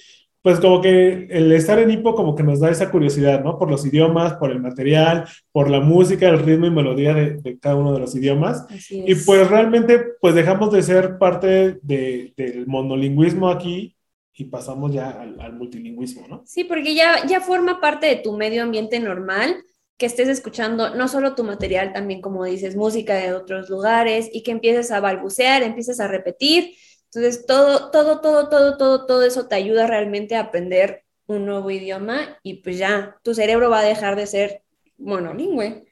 pues 0.42 0.58
como 0.58 0.80
que 0.80 1.26
el 1.30 1.52
estar 1.52 1.78
en 1.78 1.90
hipo 1.90 2.14
como 2.14 2.34
que 2.34 2.42
nos 2.42 2.60
da 2.60 2.70
esa 2.70 2.90
curiosidad, 2.90 3.44
¿no? 3.44 3.58
Por 3.58 3.70
los 3.70 3.84
idiomas, 3.84 4.34
por 4.34 4.50
el 4.50 4.60
material, 4.60 5.28
por 5.52 5.68
la 5.68 5.80
música, 5.80 6.28
el 6.28 6.38
ritmo 6.40 6.66
y 6.66 6.70
melodía 6.70 7.14
de, 7.14 7.58
cada 7.60 7.76
uno 7.76 7.92
de 7.92 8.00
los 8.00 8.14
idiomas. 8.14 8.66
Y 8.90 9.14
pues 9.14 9.48
realmente 9.48 10.02
pues 10.20 10.34
dejamos 10.34 10.72
de 10.72 10.82
ser 10.82 11.18
parte 11.18 11.78
del 11.82 12.64
monolingüismo 12.66 13.48
aquí 13.48 13.96
y 14.32 14.44
pasamos 14.44 14.92
ya 14.92 15.10
al, 15.10 15.52
multilingüismo, 15.52 16.26
¿no? 16.26 16.42
Sí, 16.46 16.64
porque 16.64 16.94
ya, 16.94 17.26
ya 17.26 17.42
forma 17.42 17.80
parte 17.80 18.06
de 18.06 18.16
tu 18.16 18.34
medio 18.34 18.62
ambiente 18.62 18.98
normal 18.98 19.62
que 19.98 20.06
estés 20.06 20.28
escuchando 20.28 20.94
no 20.94 21.08
solo 21.08 21.34
tu 21.34 21.44
material, 21.44 21.92
también 21.92 22.22
como 22.22 22.46
dices, 22.46 22.74
música 22.74 23.16
de 23.16 23.34
otros 23.34 23.68
lugares 23.68 24.30
y 24.32 24.42
que 24.42 24.50
empieces 24.50 24.90
a 24.90 25.00
balbucear, 25.00 25.62
empieces 25.62 26.00
a 26.00 26.08
repetir 26.08 26.74
entonces, 27.12 27.44
todo, 27.44 27.90
todo, 27.90 28.20
todo, 28.20 28.48
todo, 28.48 28.76
todo, 28.76 29.06
todo 29.06 29.22
eso 29.24 29.48
te 29.48 29.56
ayuda 29.56 29.88
realmente 29.88 30.36
a 30.36 30.42
aprender 30.42 31.02
un 31.26 31.44
nuevo 31.44 31.68
idioma 31.70 32.38
y 32.44 32.54
pues 32.62 32.78
ya, 32.78 33.18
tu 33.24 33.34
cerebro 33.34 33.68
va 33.68 33.80
a 33.80 33.84
dejar 33.84 34.14
de 34.14 34.28
ser 34.28 34.62
monolingüe. 34.96 35.86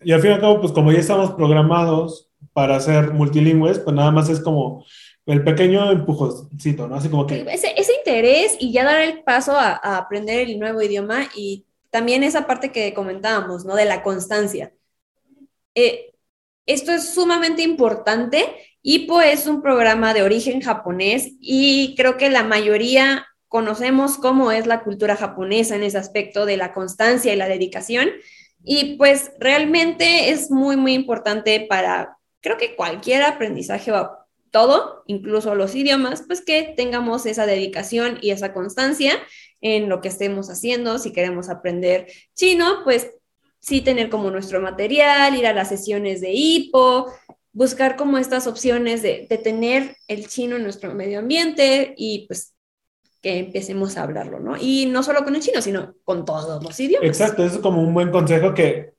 Y 0.00 0.10
al 0.10 0.20
fin 0.20 0.30
y 0.30 0.34
al 0.34 0.40
cabo, 0.40 0.60
pues 0.60 0.72
como 0.72 0.90
ya 0.90 0.98
estamos 0.98 1.30
programados 1.32 2.28
para 2.52 2.80
ser 2.80 3.12
multilingües, 3.12 3.78
pues 3.78 3.94
nada 3.94 4.10
más 4.10 4.28
es 4.28 4.40
como 4.40 4.84
el 5.26 5.44
pequeño 5.44 5.92
empujoncito, 5.92 6.88
¿no? 6.88 6.96
Así 6.96 7.08
como 7.08 7.24
que... 7.24 7.42
Ese, 7.48 7.72
ese 7.76 7.94
interés 7.94 8.56
y 8.58 8.72
ya 8.72 8.82
dar 8.82 9.00
el 9.00 9.22
paso 9.22 9.52
a, 9.52 9.78
a, 9.80 9.96
aprender 9.96 10.40
el 10.40 10.58
nuevo 10.58 10.82
idioma 10.82 11.28
y 11.36 11.66
también 11.90 12.24
esa 12.24 12.48
parte 12.48 12.72
que 12.72 12.94
comentábamos, 12.94 13.64
¿no? 13.64 13.76
De 13.76 13.84
la 13.84 14.02
constancia. 14.02 14.72
Eh, 15.76 16.14
esto 16.66 16.90
es 16.90 17.14
sumamente 17.14 17.62
importante 17.62 18.44
IPO 18.82 19.20
es 19.20 19.46
un 19.46 19.62
programa 19.62 20.12
de 20.12 20.22
origen 20.22 20.60
japonés 20.60 21.32
y 21.40 21.94
creo 21.96 22.16
que 22.16 22.30
la 22.30 22.42
mayoría 22.42 23.26
conocemos 23.48 24.16
cómo 24.16 24.50
es 24.50 24.66
la 24.66 24.82
cultura 24.82 25.14
japonesa 25.14 25.76
en 25.76 25.82
ese 25.82 25.98
aspecto 25.98 26.46
de 26.46 26.56
la 26.56 26.72
constancia 26.72 27.32
y 27.32 27.36
la 27.36 27.48
dedicación. 27.48 28.10
Y 28.64 28.96
pues 28.96 29.32
realmente 29.38 30.30
es 30.30 30.50
muy, 30.50 30.76
muy 30.76 30.94
importante 30.94 31.66
para, 31.68 32.16
creo 32.40 32.56
que 32.56 32.74
cualquier 32.74 33.22
aprendizaje 33.22 33.92
o 33.92 34.10
todo, 34.50 35.02
incluso 35.06 35.54
los 35.54 35.74
idiomas, 35.74 36.22
pues 36.26 36.42
que 36.44 36.74
tengamos 36.76 37.26
esa 37.26 37.46
dedicación 37.46 38.18
y 38.20 38.30
esa 38.30 38.52
constancia 38.52 39.12
en 39.60 39.88
lo 39.88 40.00
que 40.00 40.08
estemos 40.08 40.50
haciendo. 40.50 40.98
Si 40.98 41.12
queremos 41.12 41.48
aprender 41.48 42.06
chino, 42.34 42.82
pues 42.84 43.10
sí 43.62 43.80
tener 43.80 44.10
como 44.10 44.30
nuestro 44.30 44.60
material, 44.60 45.36
ir 45.36 45.46
a 45.46 45.54
las 45.54 45.68
sesiones 45.68 46.20
de 46.20 46.32
IPO, 46.32 47.12
buscar 47.52 47.96
como 47.96 48.18
estas 48.18 48.46
opciones 48.46 49.02
de, 49.02 49.26
tener 49.42 49.96
el 50.08 50.26
chino 50.28 50.56
en 50.56 50.62
nuestro 50.62 50.94
medio 50.94 51.18
ambiente 51.18 51.94
y 51.96 52.26
pues 52.26 52.54
que 53.20 53.38
empecemos 53.38 53.96
a 53.96 54.02
hablarlo, 54.02 54.40
¿no? 54.40 54.56
Y 54.58 54.86
no 54.86 55.02
solo 55.02 55.22
con 55.22 55.36
el 55.36 55.42
chino, 55.42 55.62
sino 55.62 55.94
con 56.02 56.24
todos 56.24 56.62
los 56.62 56.80
idiomas. 56.80 57.06
Exacto, 57.06 57.44
es 57.44 57.56
como 57.58 57.80
un 57.80 57.94
buen 57.94 58.10
consejo 58.10 58.52
que, 58.52 58.94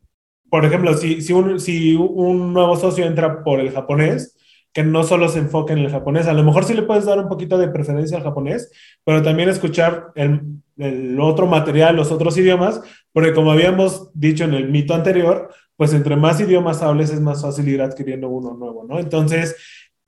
por 0.49 0.63
ejemplo, 0.63 0.95
si, 0.95 1.21
si, 1.21 1.33
un, 1.33 1.59
si 1.59 1.95
un 1.95 2.53
nuevo 2.53 2.77
socio 2.77 3.05
entra 3.05 3.43
por 3.43 3.59
el 3.59 3.71
japonés, 3.71 4.37
que 4.71 4.83
no 4.83 5.03
solo 5.03 5.27
se 5.27 5.39
enfoque 5.39 5.73
en 5.73 5.79
el 5.79 5.91
japonés, 5.91 6.27
a 6.27 6.33
lo 6.33 6.43
mejor 6.43 6.63
sí 6.63 6.73
le 6.73 6.83
puedes 6.83 7.05
dar 7.05 7.19
un 7.19 7.27
poquito 7.27 7.57
de 7.57 7.67
preferencia 7.67 8.17
al 8.17 8.23
japonés, 8.23 8.71
pero 9.03 9.21
también 9.21 9.49
escuchar 9.49 10.11
el, 10.15 10.41
el 10.77 11.19
otro 11.19 11.45
material, 11.45 11.95
los 11.95 12.11
otros 12.11 12.37
idiomas, 12.37 12.81
porque 13.11 13.33
como 13.33 13.51
habíamos 13.51 14.09
dicho 14.13 14.45
en 14.45 14.53
el 14.53 14.69
mito 14.69 14.93
anterior, 14.93 15.53
pues 15.83 15.93
entre 15.93 16.15
más 16.15 16.39
idiomas 16.39 16.81
hables 16.81 17.09
es 17.09 17.19
más 17.19 17.41
fácil 17.41 17.67
ir 17.67 17.81
adquiriendo 17.81 18.29
uno 18.29 18.53
nuevo, 18.53 18.85
¿no? 18.87 18.99
Entonces, 18.99 19.53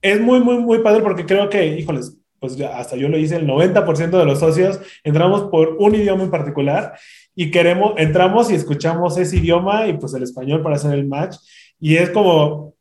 es 0.01 0.21
muy, 0.21 0.39
muy, 0.39 0.59
muy 0.59 0.80
padre 0.80 1.03
porque 1.03 1.26
creo 1.26 1.49
que, 1.49 1.67
híjoles, 1.67 2.17
pues 2.39 2.57
hasta 2.61 2.95
yo 2.95 3.09
lo 3.09 3.17
hice, 3.17 3.36
el 3.36 3.45
90% 3.45 4.11
de 4.11 4.23
los 4.23 4.39
socios 4.39 4.80
entramos 5.03 5.49
por 5.51 5.76
un 5.78 5.93
idioma 5.93 6.23
en 6.23 6.32
particular 6.32 6.97
y 7.36 7.51
queremos, 7.51 7.95
entramos 7.97 8.49
y 8.49 8.55
escuchamos 8.55 9.17
ese 9.17 9.36
idioma 9.36 9.86
y 9.88 9.97
pues 9.97 10.13
el 10.13 10.23
español 10.23 10.63
para 10.63 10.78
hacer 10.78 10.93
el 10.93 11.07
match. 11.07 11.36
Y 11.78 11.97
es 11.97 12.09
como, 12.09 12.73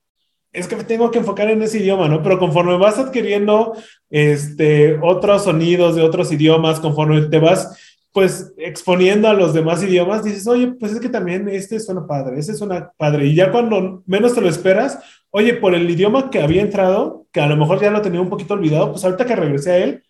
es 0.52 0.68
que 0.68 0.76
me 0.76 0.84
tengo 0.84 1.10
que 1.10 1.18
enfocar 1.18 1.50
en 1.50 1.62
ese 1.62 1.78
idioma, 1.78 2.06
¿no? 2.06 2.22
Pero 2.22 2.38
conforme 2.38 2.76
vas 2.76 2.96
adquiriendo 3.00 3.72
este, 4.08 5.00
otros 5.02 5.42
sonidos 5.42 5.96
de 5.96 6.02
otros 6.02 6.30
idiomas, 6.30 6.78
conforme 6.78 7.22
te 7.22 7.40
vas 7.40 7.93
pues 8.14 8.54
exponiendo 8.58 9.26
a 9.26 9.34
los 9.34 9.52
demás 9.52 9.82
idiomas, 9.82 10.22
dices, 10.22 10.46
oye, 10.46 10.68
pues 10.78 10.92
es 10.92 11.00
que 11.00 11.08
también 11.08 11.48
este 11.48 11.80
suena 11.80 12.06
padre, 12.06 12.38
este 12.38 12.54
suena 12.54 12.92
padre. 12.96 13.26
Y 13.26 13.34
ya 13.34 13.50
cuando 13.50 14.04
menos 14.06 14.36
te 14.36 14.40
lo 14.40 14.48
esperas, 14.48 15.00
oye, 15.30 15.54
por 15.54 15.74
el 15.74 15.90
idioma 15.90 16.30
que 16.30 16.40
había 16.40 16.62
entrado, 16.62 17.26
que 17.32 17.40
a 17.40 17.48
lo 17.48 17.56
mejor 17.56 17.80
ya 17.80 17.90
lo 17.90 18.02
tenía 18.02 18.20
un 18.20 18.30
poquito 18.30 18.54
olvidado, 18.54 18.92
pues 18.92 19.04
ahorita 19.04 19.26
que 19.26 19.34
regresé 19.34 19.72
a 19.72 19.78
él, 19.78 20.04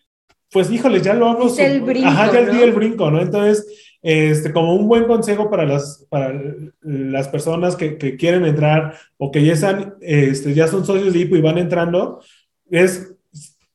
pues 0.51 0.69
híjole, 0.69 1.01
ya 1.01 1.15
lo 1.15 1.27
hago. 1.27 1.51
el 1.57 1.81
brinco, 1.81 2.07
Ajá, 2.07 2.31
ya 2.31 2.45
di 2.45 2.61
el 2.61 2.73
brinco, 2.73 3.09
¿no? 3.09 3.19
Entonces, 3.19 3.97
este, 4.03 4.53
como 4.53 4.75
un 4.75 4.87
buen 4.87 5.05
consejo 5.05 5.49
para 5.49 5.65
las, 5.65 6.05
para 6.07 6.31
las 6.81 7.27
personas 7.27 7.75
que, 7.75 7.97
que 7.97 8.17
quieren 8.17 8.45
entrar 8.45 8.93
o 9.17 9.31
que 9.31 9.43
ya, 9.43 9.53
están, 9.53 9.95
este, 10.01 10.53
ya 10.53 10.67
son 10.67 10.85
socios 10.85 11.11
de 11.11 11.21
IPO 11.21 11.37
y 11.37 11.41
van 11.41 11.57
entrando, 11.57 12.21
es 12.69 13.14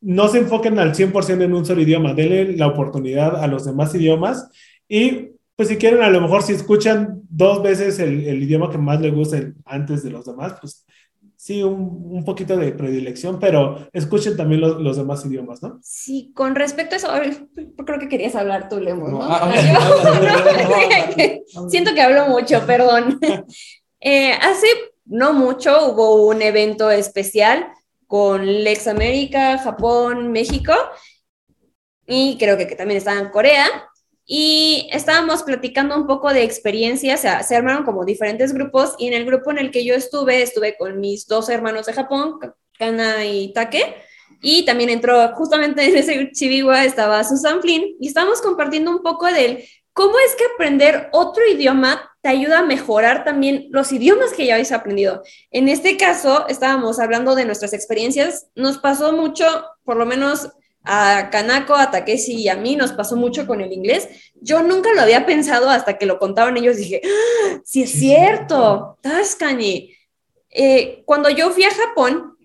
no 0.01 0.29
se 0.29 0.39
enfoquen 0.39 0.79
al 0.79 0.95
100% 0.95 1.43
en 1.43 1.55
un 1.55 1.67
solo 1.67 1.83
idioma, 1.83 2.15
denle 2.15 2.57
la 2.57 2.67
oportunidad 2.67 3.43
a 3.43 3.47
los 3.47 3.65
demás 3.65 3.95
idiomas 3.95 4.49
y 4.89 5.31
pues 5.57 5.69
si 5.69 5.77
quieren, 5.77 6.03
a 6.03 6.09
lo 6.09 6.23
mejor 6.23 6.43
si 6.43 6.55
escuchan 6.55 7.21
dos 7.29 7.63
veces 7.63 7.99
el, 7.99 8.43
idioma 8.43 8.71
que 8.71 8.79
más 8.79 8.99
les 9.01 9.15
gusta 9.15 9.53
antes 9.67 10.03
de 10.03 10.09
los 10.09 10.25
demás, 10.25 10.55
pues 10.59 10.87
sí, 11.37 11.63
un, 11.63 12.25
poquito 12.25 12.57
de 12.57 12.73
predilección, 12.73 13.39
pero 13.39 13.87
escuchen 13.93 14.39
también 14.39 14.63
los, 14.63 14.97
demás 14.97 15.25
idiomas, 15.27 15.63
¿no? 15.63 15.79
Sí, 15.83 16.33
con 16.35 16.55
respecto 16.55 16.95
a 16.95 16.97
eso, 16.97 17.09
creo 17.85 17.99
que 17.99 18.09
querías 18.09 18.37
hablar 18.37 18.71
tú, 18.71 18.81
Lemo, 18.81 19.09
¿no? 19.09 19.21
Siento 21.69 21.93
que 21.93 22.01
hablo 22.01 22.29
mucho, 22.29 22.65
perdón. 22.67 23.19
Eh, 24.03 24.33
hace 24.33 24.67
no 25.05 25.35
mucho 25.35 25.93
hubo 25.93 26.27
un 26.27 26.41
evento 26.41 26.91
especial 26.91 27.67
con 28.11 28.45
Lex 28.45 28.89
América, 28.89 29.57
Japón, 29.59 30.33
México 30.33 30.73
y 32.09 32.37
creo 32.39 32.59
que, 32.59 32.67
también 32.67 32.99
estaba 32.99 33.21
en 33.21 33.31
Corea. 33.31 33.69
Y 34.27 34.89
estábamos 34.93 35.45
platicando 35.45 35.97
un 35.97 36.09
poco 36.09 36.33
de 36.33 36.43
experiencias, 36.43 37.21
se 37.21 37.57
armaron 37.57 37.85
como 37.85 38.05
diferentes 38.05 38.53
grupos 38.53 38.97
y 38.99 39.07
en 39.07 39.15
el 39.15 39.25
grupo 39.25 39.53
en 39.53 39.59
el 39.59 39.71
que 39.71 39.85
yo 39.85 39.95
estuve, 39.95 40.43
estuve 40.43 40.77
con 40.77 40.99
mis 40.99 41.29
dos 41.29 41.49
hermanos 41.49 41.87
de 41.87 41.93
Japón, 41.93 42.39
Kana 42.77 43.25
y 43.25 43.53
Take, 43.53 43.95
y 44.43 44.65
también 44.65 44.91
entró 44.91 45.33
justamente 45.35 45.85
en 45.85 45.97
ese 45.97 46.31
Chibiwa 46.33 46.85
estaba 46.85 47.23
Susan 47.23 47.61
Flynn 47.61 47.97
y 48.01 48.09
estábamos 48.09 48.41
compartiendo 48.43 48.91
un 48.91 49.03
poco 49.03 49.27
del 49.27 49.65
cómo 50.01 50.19
es 50.19 50.35
que 50.35 50.47
aprender 50.55 51.11
otro 51.13 51.47
idioma 51.47 52.11
te 52.23 52.31
ayuda 52.31 52.61
a 52.61 52.63
mejorar 52.63 53.23
también 53.23 53.67
los 53.69 53.93
idiomas 53.93 54.33
que 54.33 54.47
ya 54.47 54.55
habéis 54.55 54.73
aprendido. 54.73 55.23
En 55.51 55.69
este 55.69 55.99
caso, 55.99 56.49
estábamos 56.49 56.99
hablando 56.99 57.35
de 57.35 57.45
nuestras 57.45 57.75
experiencias. 57.75 58.47
Nos 58.55 58.79
pasó 58.79 59.13
mucho, 59.13 59.45
por 59.85 59.99
lo 59.99 60.07
menos 60.07 60.49
a 60.85 61.29
Kanako, 61.31 61.75
a 61.75 61.91
Takeshi 61.91 62.33
y 62.33 62.49
a 62.49 62.57
mí 62.57 62.77
nos 62.77 62.93
pasó 62.93 63.15
mucho 63.15 63.47
con 63.47 63.61
el 63.61 63.75
inglés. 63.75 64.09
Yo 64.41 64.63
nunca 64.63 64.91
lo 64.95 65.03
había 65.03 65.27
pensado 65.27 65.69
hasta 65.69 65.99
que 65.99 66.07
lo 66.07 66.19
contaban 66.19 66.57
ellos. 66.57 66.79
Dije, 66.79 67.03
¡Ah, 67.05 67.61
sí 67.63 67.83
es 67.83 67.91
cierto, 67.91 68.97
Tascani. 69.03 69.95
Eh, 70.49 71.03
cuando 71.05 71.29
yo 71.29 71.51
fui 71.51 71.65
a 71.65 71.75
Japón 71.75 72.39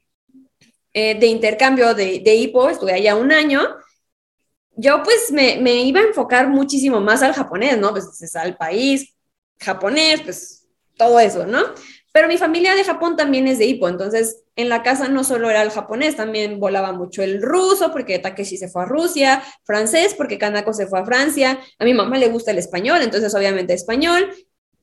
eh, 0.91 1.18
de 1.18 1.28
intercambio 1.28 1.93
de, 1.93 2.20
de 2.20 2.36
IPO, 2.36 2.72
estuve 2.72 2.91
allá 2.91 3.16
un 3.16 3.32
año, 3.32 3.62
yo 4.78 5.02
pues 5.04 5.32
me, 5.32 5.58
me, 5.58 5.84
iba 5.84 6.00
a 6.00 6.06
enfocar 6.06 6.48
muchísimo 6.50 7.00
más 7.02 7.22
al 7.22 7.34
japonés, 7.34 7.78
¿no? 7.78 7.92
Pues 7.92 8.22
es 8.22 8.36
al 8.36 8.58
país, 8.58 9.14
japonés, 9.60 10.22
pues 10.22 10.68
todo 10.98 11.20
eso, 11.20 11.46
¿no? 11.46 11.60
Pero 12.12 12.30
mi 12.30 12.38
familia 12.38 12.76
de 12.76 12.86
Japón 12.86 13.18
también 13.18 13.46
es 13.48 13.60
de 13.60 13.66
hipo, 13.66 13.90
entonces 13.90 14.44
en 14.56 14.70
la 14.70 14.84
casa 14.84 15.10
no 15.10 15.26
solo 15.26 15.50
era 15.50 15.62
el 15.62 15.70
japonés, 15.70 16.16
también 16.16 16.62
volaba 16.62 16.94
mucho 16.94 17.22
el 17.24 17.42
ruso, 17.42 17.92
porque 17.92 18.20
Takeshi 18.20 18.56
se 18.56 18.70
fue 18.70 18.84
a 18.84 18.86
Rusia, 18.86 19.44
francés, 19.66 20.14
porque 20.14 20.38
Kanako 20.38 20.72
se 20.72 20.88
fue 20.88 21.00
a 21.00 21.06
Francia, 21.06 21.60
a 21.78 21.84
mi 21.84 21.94
mamá 21.94 22.18
le 22.18 22.30
gusta 22.30 22.52
el 22.52 22.58
español, 22.58 23.02
entonces 23.02 23.36
obviamente 23.36 23.74
español, 23.74 24.34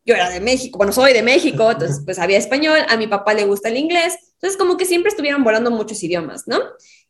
yo 0.05 0.14
era 0.14 0.28
de 0.28 0.40
México, 0.40 0.76
bueno, 0.76 0.93
soy 0.93 1.14
de 1.14 1.22
México, 1.22 1.70
entonces 1.70 2.03
pues 2.05 2.18
había 2.18 2.36
español, 2.36 2.80
a 2.86 2.99
mi 2.99 3.07
papá 3.07 3.32
le 3.32 3.47
gusta 3.47 3.70
el 3.70 3.78
inglés, 3.78 4.14
entonces 4.34 4.59
como 4.59 4.76
que 4.76 4.84
siempre 4.84 5.09
estuvieron 5.09 5.43
volando 5.43 5.70
muchos 5.70 6.03
idiomas, 6.03 6.47
¿no? 6.47 6.59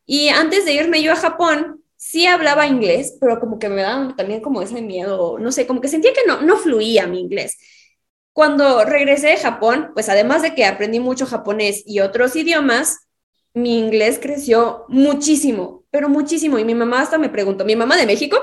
Y 0.07 0.29
antes 0.29 0.65
de 0.65 0.75
irme 0.75 1.03
yo 1.03 1.13
a 1.13 1.17
Japón, 1.17 1.82
sí 2.03 2.27
hablaba 2.27 2.67
inglés, 2.67 3.17
pero 3.21 3.39
como 3.39 3.61
que 3.61 3.69
me 3.69 3.81
daba 3.81 4.17
también 4.17 4.41
como 4.41 4.61
ese 4.61 4.83
miedo, 4.83 5.39
no 5.39 5.53
sé, 5.53 5.69
como 5.69 5.81
que 5.81 5.87
sentía 5.87 6.13
que 6.13 6.27
no, 6.27 6.43
no 6.43 6.57
fluía 6.57 7.07
mi 7.07 7.21
inglés. 7.21 7.57
Cuando 8.33 8.85
regresé 8.85 9.29
de 9.29 9.37
Japón, 9.37 9.93
pues 9.95 10.09
además 10.09 10.43
de 10.43 10.53
que 10.57 10.65
aprendí 10.65 10.99
mucho 10.99 11.27
japonés 11.27 11.85
y 11.87 12.01
otros 12.01 12.35
idiomas, 12.35 13.07
mi 13.55 13.79
inglés 13.79 14.19
creció 14.21 14.85
muchísimo, 14.89 15.85
pero 15.91 16.09
muchísimo. 16.09 16.59
Y 16.59 16.65
mi 16.65 16.75
mamá 16.75 17.03
hasta 17.03 17.19
me 17.19 17.29
preguntó, 17.29 17.65
mi 17.65 17.77
mamá 17.77 17.97
de 17.97 18.07
México, 18.07 18.37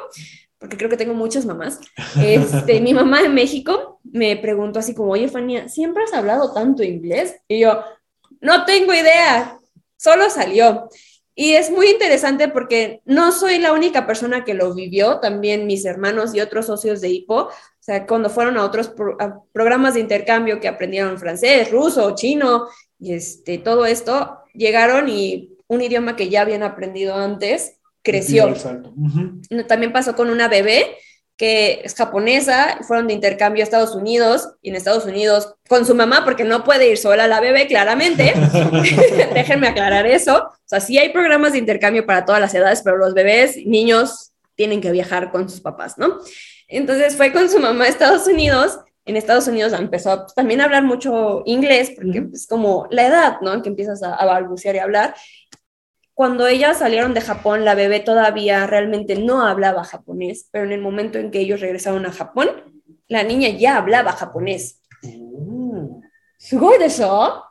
porque 0.57 0.77
creo 0.77 0.89
que 0.89 0.97
tengo 0.97 1.13
muchas 1.13 1.45
mamás, 1.45 1.81
este, 2.23 2.79
mi 2.79 2.93
mamá 2.93 3.21
de 3.21 3.29
México 3.29 3.99
me 4.03 4.37
preguntó 4.37 4.79
así 4.79 4.95
como, 4.95 5.11
oye, 5.11 5.27
Fania, 5.27 5.67
¿siempre 5.67 6.05
has 6.05 6.13
hablado 6.13 6.53
tanto 6.53 6.81
inglés? 6.81 7.35
Y 7.49 7.59
yo, 7.59 7.83
no 8.39 8.63
tengo 8.63 8.93
idea, 8.93 9.59
solo 9.97 10.29
salió. 10.29 10.87
Y 11.41 11.53
es 11.53 11.71
muy 11.71 11.89
interesante 11.89 12.49
porque 12.49 13.01
no 13.05 13.31
soy 13.31 13.59
la 13.59 13.71
única 13.71 14.05
persona 14.05 14.43
que 14.43 14.53
lo 14.53 14.73
vivió, 14.73 15.21
también 15.21 15.67
mis 15.67 15.85
hermanos 15.85 16.35
y 16.35 16.41
otros 16.41 16.65
socios 16.65 16.99
de 16.99 17.11
HIPO, 17.11 17.43
o 17.43 17.51
sea, 17.79 18.05
cuando 18.05 18.29
fueron 18.29 18.57
a 18.57 18.65
otros 18.65 18.91
programas 19.53 19.93
de 19.93 20.01
intercambio 20.01 20.59
que 20.59 20.67
aprendieron 20.67 21.17
francés, 21.17 21.71
ruso, 21.71 22.13
chino, 22.13 22.67
y 22.99 23.13
este, 23.13 23.57
todo 23.57 23.85
esto, 23.85 24.39
llegaron 24.53 25.07
y 25.07 25.55
un 25.67 25.81
idioma 25.81 26.17
que 26.17 26.27
ya 26.27 26.41
habían 26.41 26.61
aprendido 26.61 27.15
antes 27.15 27.79
creció. 28.01 28.53
También 29.65 29.93
pasó 29.93 30.17
con 30.17 30.29
una 30.29 30.49
bebé 30.49 30.97
que 31.39 31.79
es 31.85 31.95
japonesa, 31.95 32.79
fueron 32.85 33.07
de 33.07 33.13
intercambio 33.13 33.61
a 33.61 33.63
Estados 33.63 33.95
Unidos 33.95 34.55
y 34.61 34.71
en 34.71 34.75
Estados 34.75 35.05
Unidos 35.05 35.55
con 35.69 35.85
su 35.85 35.95
mamá, 35.95 36.25
porque 36.25 36.43
no 36.43 36.65
puede 36.65 36.89
ir 36.89 36.97
sola 36.97 37.27
la 37.27 37.39
bebé, 37.39 37.65
claramente. 37.65 38.33
Déjenme 39.33 39.69
aclarar 39.69 40.05
eso. 40.05 40.35
O 40.35 40.65
sea, 40.65 40.81
sí 40.81 40.97
hay 40.97 41.13
programas 41.13 41.53
de 41.53 41.59
intercambio 41.59 42.05
para 42.05 42.25
todas 42.25 42.41
las 42.41 42.53
edades, 42.53 42.81
pero 42.83 42.97
los 42.97 43.13
bebés, 43.13 43.55
niños, 43.65 44.33
tienen 44.55 44.81
que 44.81 44.91
viajar 44.91 45.31
con 45.31 45.47
sus 45.47 45.61
papás, 45.61 45.97
¿no? 45.97 46.17
Entonces 46.67 47.15
fue 47.15 47.31
con 47.31 47.49
su 47.49 47.57
mamá 47.57 47.85
a 47.85 47.87
Estados 47.87 48.27
Unidos. 48.27 48.77
En 49.05 49.15
Estados 49.15 49.47
Unidos 49.47 49.71
empezó 49.71 50.25
también 50.35 50.59
a 50.59 50.65
hablar 50.65 50.83
mucho 50.83 51.43
inglés, 51.45 51.93
porque 51.95 52.27
es 52.33 52.47
como 52.47 52.85
la 52.91 53.07
edad, 53.07 53.37
¿no? 53.39 53.61
Que 53.61 53.69
empiezas 53.69 54.03
a, 54.03 54.13
a 54.13 54.25
balbucear 54.25 54.75
y 54.75 54.79
hablar 54.79 55.15
cuando 56.19 56.47
ellas 56.47 56.79
salieron 56.79 57.13
de 57.13 57.21
Japón, 57.21 57.63
la 57.63 57.75
bebé 57.75 58.01
todavía 58.01 58.67
realmente 58.67 59.15
no 59.15 59.47
hablaba 59.47 59.85
japonés, 59.85 60.49
pero 60.51 60.65
en 60.65 60.73
el 60.73 60.81
momento 60.81 61.17
en 61.17 61.31
que 61.31 61.39
ellos 61.39 61.61
regresaron 61.61 62.05
a 62.05 62.11
Japón, 62.11 62.49
la 63.07 63.23
niña 63.23 63.47
ya 63.47 63.77
hablaba 63.77 64.11
japonés. 64.11 64.81
Eso? 66.81 67.43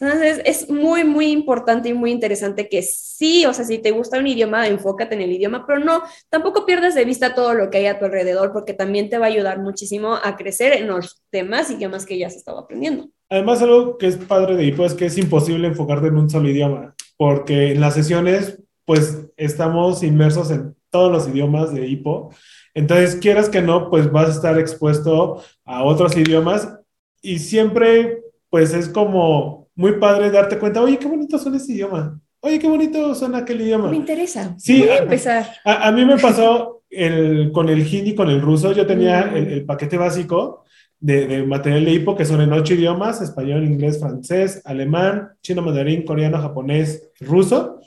Entonces 0.00 0.40
es 0.46 0.70
muy, 0.70 1.04
muy 1.04 1.26
importante 1.26 1.90
y 1.90 1.92
muy 1.92 2.10
interesante 2.10 2.70
que 2.70 2.80
sí, 2.80 3.44
o 3.44 3.52
sea, 3.52 3.66
si 3.66 3.80
te 3.80 3.90
gusta 3.90 4.18
un 4.18 4.26
idioma, 4.26 4.66
enfócate 4.66 5.14
en 5.14 5.20
el 5.20 5.32
idioma, 5.32 5.66
pero 5.66 5.80
no, 5.80 6.02
tampoco 6.30 6.64
pierdas 6.64 6.94
de 6.94 7.04
vista 7.04 7.34
todo 7.34 7.52
lo 7.52 7.68
que 7.68 7.76
hay 7.76 7.86
a 7.86 7.98
tu 7.98 8.06
alrededor, 8.06 8.50
porque 8.50 8.72
también 8.72 9.10
te 9.10 9.18
va 9.18 9.26
a 9.26 9.28
ayudar 9.28 9.58
muchísimo 9.58 10.14
a 10.14 10.36
crecer 10.36 10.72
en 10.72 10.86
los 10.86 11.22
demás 11.30 11.70
idiomas 11.70 12.06
que 12.06 12.16
ya 12.16 12.28
has 12.28 12.36
estado 12.36 12.60
aprendiendo. 12.60 13.10
Además, 13.28 13.60
algo 13.60 13.98
que 13.98 14.06
es 14.06 14.16
padre 14.16 14.56
de 14.56 14.64
hipo 14.64 14.86
es 14.86 14.94
que 14.94 15.04
es 15.04 15.18
imposible 15.18 15.68
enfocarte 15.68 16.06
en 16.06 16.16
un 16.16 16.30
solo 16.30 16.48
idioma 16.48 16.95
porque 17.16 17.72
en 17.72 17.80
las 17.80 17.94
sesiones, 17.94 18.62
pues 18.84 19.26
estamos 19.36 20.02
inmersos 20.02 20.50
en 20.50 20.74
todos 20.90 21.10
los 21.10 21.28
idiomas 21.28 21.72
de 21.74 21.86
hipo. 21.86 22.30
Entonces, 22.74 23.16
quieras 23.16 23.48
que 23.48 23.62
no, 23.62 23.90
pues 23.90 24.10
vas 24.10 24.28
a 24.28 24.32
estar 24.32 24.58
expuesto 24.58 25.42
a 25.64 25.82
otros 25.82 26.16
idiomas 26.16 26.78
y 27.22 27.38
siempre, 27.38 28.22
pues 28.50 28.72
es 28.74 28.88
como 28.88 29.68
muy 29.74 29.92
padre 29.98 30.30
darte 30.30 30.58
cuenta, 30.58 30.82
oye, 30.82 30.98
qué 30.98 31.06
bonito 31.06 31.38
suena 31.38 31.56
ese 31.56 31.72
idioma. 31.72 32.20
Oye, 32.40 32.58
qué 32.58 32.68
bonito 32.68 33.14
suena 33.14 33.38
aquel 33.38 33.62
idioma. 33.62 33.90
Me 33.90 33.96
interesa. 33.96 34.54
Sí, 34.58 34.80
Voy 34.80 34.90
a 34.90 34.98
empezar. 34.98 35.46
A, 35.64 35.90
mí 35.90 36.04
me 36.04 36.18
pasó 36.18 36.82
el, 36.88 37.50
con 37.50 37.68
el 37.68 37.80
hindi, 37.80 38.14
con 38.14 38.30
el 38.30 38.40
ruso. 38.40 38.72
Yo 38.72 38.86
tenía 38.86 39.26
mm. 39.26 39.36
el, 39.36 39.46
el 39.48 39.64
paquete 39.64 39.96
básico 39.96 40.65
de, 41.00 41.42
material 41.44 41.84
de 41.84 41.92
hipo 41.92 42.16
que 42.16 42.24
son 42.24 42.40
en 42.40 42.52
ocho 42.52 42.74
idiomas, 42.74 43.20
español, 43.20 43.64
inglés, 43.64 44.00
francés, 44.00 44.62
alemán, 44.64 45.30
chino, 45.42 45.62
mandarín, 45.62 46.04
coreano, 46.04 46.40
japonés, 46.40 47.10
ruso. 47.20 47.80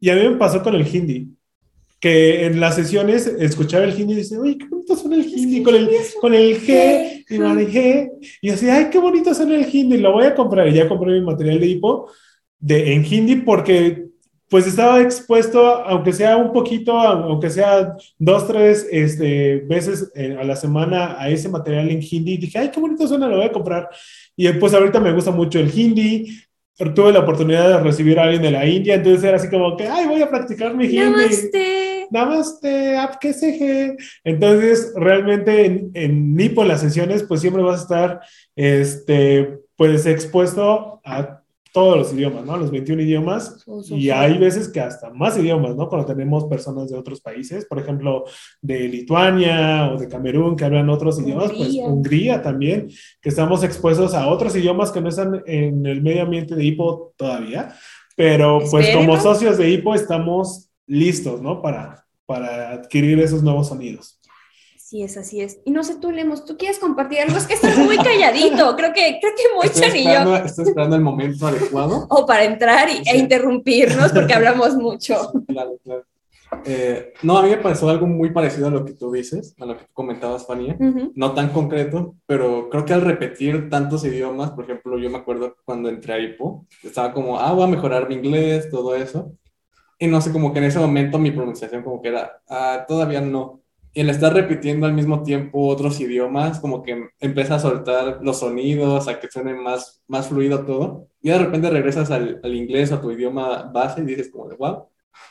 Y 0.00 0.10
a 0.10 0.14
mí 0.14 0.28
me 0.28 0.36
pasó 0.36 0.62
con 0.62 0.74
el 0.74 0.86
hindi, 0.86 1.28
que 2.00 2.46
en 2.46 2.60
las 2.60 2.76
sesiones 2.76 3.26
escuchaba 3.26 3.84
el 3.84 3.98
hindi 3.98 4.12
y 4.12 4.16
dice, 4.16 4.38
uy, 4.38 4.58
qué 4.58 4.66
bonito 4.66 4.96
suena 4.96 5.16
el 5.16 5.26
hindi, 5.26 5.62
con 5.62 5.74
el, 5.74 5.88
con 6.20 6.34
el 6.34 6.60
G, 6.60 7.24
y 7.28 7.36
G. 7.36 8.10
Y 8.42 8.46
yo 8.48 8.52
decía, 8.52 8.76
ay, 8.76 8.88
qué 8.90 8.98
bonito 8.98 9.34
suena 9.34 9.56
el 9.56 9.74
hindi, 9.74 9.98
lo 9.98 10.12
voy 10.12 10.26
a 10.26 10.34
comprar. 10.34 10.68
Y 10.68 10.74
ya 10.74 10.88
compré 10.88 11.12
mi 11.12 11.22
material 11.24 11.60
de 11.60 11.66
hipo 11.66 12.10
de, 12.58 12.94
en 12.94 13.04
hindi 13.04 13.36
porque 13.36 14.06
pues 14.54 14.68
estaba 14.68 15.00
expuesto, 15.00 15.60
aunque 15.84 16.12
sea 16.12 16.36
un 16.36 16.52
poquito, 16.52 16.96
aunque 16.96 17.50
sea 17.50 17.96
dos, 18.16 18.46
tres 18.46 18.86
este, 18.88 19.64
veces 19.68 20.12
eh, 20.14 20.36
a 20.40 20.44
la 20.44 20.54
semana 20.54 21.16
a 21.18 21.28
ese 21.28 21.48
material 21.48 21.90
en 21.90 22.00
hindi. 22.00 22.36
Dije, 22.36 22.60
ay, 22.60 22.70
qué 22.70 22.78
bonito 22.78 23.08
suena, 23.08 23.26
lo 23.26 23.38
voy 23.38 23.46
a 23.46 23.50
comprar. 23.50 23.88
Y 24.36 24.48
pues 24.52 24.72
ahorita 24.72 25.00
me 25.00 25.12
gusta 25.12 25.32
mucho 25.32 25.58
el 25.58 25.76
hindi. 25.76 26.40
Tuve 26.94 27.10
la 27.10 27.18
oportunidad 27.18 27.68
de 27.68 27.80
recibir 27.82 28.16
a 28.16 28.22
alguien 28.22 28.42
de 28.42 28.52
la 28.52 28.64
India, 28.64 28.94
entonces 28.94 29.24
era 29.24 29.38
así 29.38 29.50
como 29.50 29.76
que, 29.76 29.88
ay, 29.88 30.06
voy 30.06 30.22
a 30.22 30.30
practicar 30.30 30.72
mi 30.72 30.84
hindi. 30.84 30.98
Namaste. 30.98 32.06
Namaste, 32.12 32.96
apkeseje. 32.96 33.96
Entonces, 34.22 34.92
realmente 34.94 35.66
en, 35.66 35.90
en 35.94 36.36
Nipo, 36.36 36.62
en 36.62 36.68
las 36.68 36.80
sesiones, 36.80 37.24
pues 37.24 37.40
siempre 37.40 37.60
vas 37.60 37.80
a 37.80 37.82
estar, 37.82 38.20
este, 38.54 39.58
pues 39.74 40.06
expuesto 40.06 41.00
a 41.04 41.40
todos 41.74 41.98
los 41.98 42.12
idiomas, 42.12 42.44
¿no? 42.44 42.56
Los 42.56 42.70
21 42.70 43.02
idiomas. 43.02 43.64
y 43.90 44.08
hay 44.10 44.38
veces 44.38 44.68
que 44.68 44.78
hasta 44.78 45.10
más 45.10 45.36
idiomas, 45.36 45.74
¿no? 45.74 45.88
Cuando 45.88 46.06
tenemos 46.06 46.44
personas 46.44 46.88
de 46.88 46.96
otros 46.96 47.20
países, 47.20 47.66
por 47.66 47.80
ejemplo, 47.80 48.26
de 48.62 48.88
Lituania 48.88 49.90
o 49.92 49.98
de 49.98 50.06
Camerún 50.06 50.54
que 50.54 50.64
hablan 50.64 50.88
otros 50.88 51.20
idiomas, 51.20 51.50
pues 51.50 51.74
Hungría 51.74 52.40
también, 52.40 52.88
que 53.20 53.28
estamos 53.28 53.64
expuestos 53.64 54.14
a 54.14 54.28
otros 54.28 54.54
idiomas 54.54 54.92
que 54.92 55.00
no 55.00 55.08
están 55.08 55.42
en 55.46 55.84
el 55.84 56.00
medio 56.00 56.22
ambiente 56.22 56.54
de 56.54 56.62
HIPO 56.62 57.14
todavía. 57.16 57.74
Pero 58.14 58.60
pues 58.70 58.94
como 58.94 59.20
socios 59.20 59.58
de 59.58 59.68
HIPO 59.68 59.96
estamos 59.96 60.70
listos, 60.86 61.42
¿no? 61.42 61.60
Para, 61.60 62.06
para 62.24 62.70
adquirir 62.70 63.18
esos 63.18 63.42
nuevos 63.42 63.66
sonidos. 63.66 64.20
Sí, 64.94 65.02
es, 65.02 65.16
así 65.16 65.40
es. 65.40 65.58
Y 65.64 65.72
no 65.72 65.82
sé, 65.82 65.96
tú, 65.96 66.12
Lemos, 66.12 66.44
¿tú 66.44 66.56
quieres 66.56 66.78
compartir 66.78 67.18
algo? 67.18 67.36
Es 67.36 67.48
que 67.48 67.54
estás 67.54 67.76
muy 67.78 67.96
calladito. 67.96 68.76
Creo 68.76 68.92
que, 68.92 69.18
creo 69.20 69.32
que 69.34 69.98
y 69.98 70.04
yo. 70.04 70.36
Estoy 70.36 70.66
esperando 70.66 70.94
el 70.94 71.02
momento 71.02 71.48
adecuado. 71.48 72.06
O 72.10 72.24
para 72.24 72.44
entrar 72.44 72.88
y, 72.88 73.02
e 73.04 73.18
interrumpirnos 73.18 74.12
porque 74.12 74.34
hablamos 74.34 74.76
mucho. 74.76 75.32
Claro, 75.48 75.76
claro. 75.82 76.04
Eh, 76.64 77.12
no, 77.24 77.38
a 77.38 77.42
mí 77.42 77.48
me 77.48 77.56
pareció 77.56 77.88
algo 77.88 78.06
muy 78.06 78.30
parecido 78.30 78.68
a 78.68 78.70
lo 78.70 78.84
que 78.84 78.92
tú 78.92 79.10
dices, 79.10 79.56
a 79.58 79.66
lo 79.66 79.76
que 79.76 79.82
tú 79.82 79.90
comentabas, 79.92 80.46
Fania. 80.46 80.76
No 81.16 81.32
tan 81.32 81.48
concreto, 81.48 82.14
pero 82.24 82.70
creo 82.70 82.84
que 82.84 82.92
al 82.92 83.00
repetir 83.00 83.68
tantos 83.68 84.04
idiomas, 84.04 84.52
por 84.52 84.62
ejemplo, 84.62 84.96
yo 84.96 85.10
me 85.10 85.18
acuerdo 85.18 85.56
cuando 85.64 85.88
entré 85.88 86.12
a 86.12 86.20
IPO, 86.20 86.68
estaba 86.84 87.12
como, 87.12 87.40
ah, 87.40 87.52
voy 87.52 87.64
a 87.64 87.66
mejorar 87.66 88.08
mi 88.08 88.14
inglés, 88.14 88.70
todo 88.70 88.94
eso. 88.94 89.32
Y 89.98 90.06
no 90.06 90.20
sé, 90.20 90.30
como 90.30 90.52
que 90.52 90.60
en 90.60 90.66
ese 90.66 90.78
momento 90.78 91.18
mi 91.18 91.32
pronunciación 91.32 91.82
como 91.82 92.00
que 92.00 92.10
era, 92.10 92.40
ah, 92.48 92.84
todavía 92.86 93.20
no 93.20 93.63
y 93.94 94.00
el 94.00 94.10
estar 94.10 94.34
repitiendo 94.34 94.86
al 94.86 94.92
mismo 94.92 95.22
tiempo 95.22 95.68
otros 95.68 96.00
idiomas, 96.00 96.58
como 96.58 96.82
que 96.82 97.10
empieza 97.20 97.54
a 97.54 97.60
soltar 97.60 98.18
los 98.22 98.40
sonidos, 98.40 99.06
a 99.06 99.20
que 99.20 99.30
suene 99.30 99.54
más, 99.54 100.02
más 100.08 100.28
fluido 100.28 100.66
todo, 100.66 101.06
y 101.22 101.30
de 101.30 101.38
repente 101.38 101.70
regresas 101.70 102.10
al, 102.10 102.40
al 102.42 102.54
inglés 102.54 102.90
o 102.90 102.96
a 102.96 103.00
tu 103.00 103.12
idioma 103.12 103.70
base 103.72 104.02
y 104.02 104.04
dices 104.04 104.30
como 104.30 104.48
de, 104.48 104.56
wow, 104.56 104.88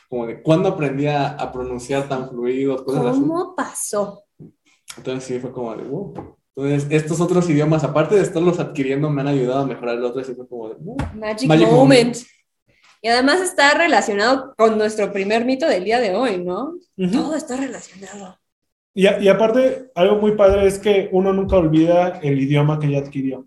como 0.08 0.26
de, 0.26 0.42
¿cuándo 0.42 0.70
aprendí 0.70 1.06
a, 1.06 1.28
a 1.28 1.52
pronunciar 1.52 2.08
tan 2.08 2.30
fluido? 2.30 2.82
¿Cómo 2.84 3.54
pasó? 3.54 4.24
Entonces 4.96 5.24
sí, 5.24 5.38
fue 5.38 5.52
como 5.52 5.76
de, 5.76 5.84
wow. 5.84 6.36
Entonces, 6.56 6.86
estos 6.90 7.20
otros 7.20 7.50
idiomas, 7.50 7.84
aparte 7.84 8.14
de 8.14 8.22
estarlos 8.22 8.60
adquiriendo, 8.60 9.10
me 9.10 9.20
han 9.20 9.28
ayudado 9.28 9.60
a 9.60 9.66
mejorar 9.66 9.96
el 9.96 10.04
otro, 10.04 10.22
y 10.22 10.24
fue 10.24 10.48
como 10.48 10.70
de, 10.70 10.76
wow. 10.78 10.96
Magic, 11.14 11.70
moment. 11.70 12.16
Y 13.02 13.08
además 13.08 13.42
está 13.42 13.74
relacionado 13.74 14.54
con 14.56 14.78
nuestro 14.78 15.12
primer 15.12 15.44
mito 15.44 15.66
del 15.66 15.84
día 15.84 16.00
de 16.00 16.16
hoy, 16.16 16.42
¿no? 16.42 16.76
Todo 17.12 17.34
está 17.34 17.56
relacionado. 17.56 18.38
Y, 18.94 19.02
y, 19.02 19.28
aparte, 19.28 19.90
algo 19.94 20.16
muy 20.16 20.32
padre 20.32 20.66
es 20.66 20.78
que 20.78 21.08
uno 21.12 21.32
nunca 21.32 21.56
olvida 21.56 22.20
el 22.22 22.40
idioma 22.40 22.78
que 22.78 22.90
ya 22.90 22.98
adquirió. 22.98 23.46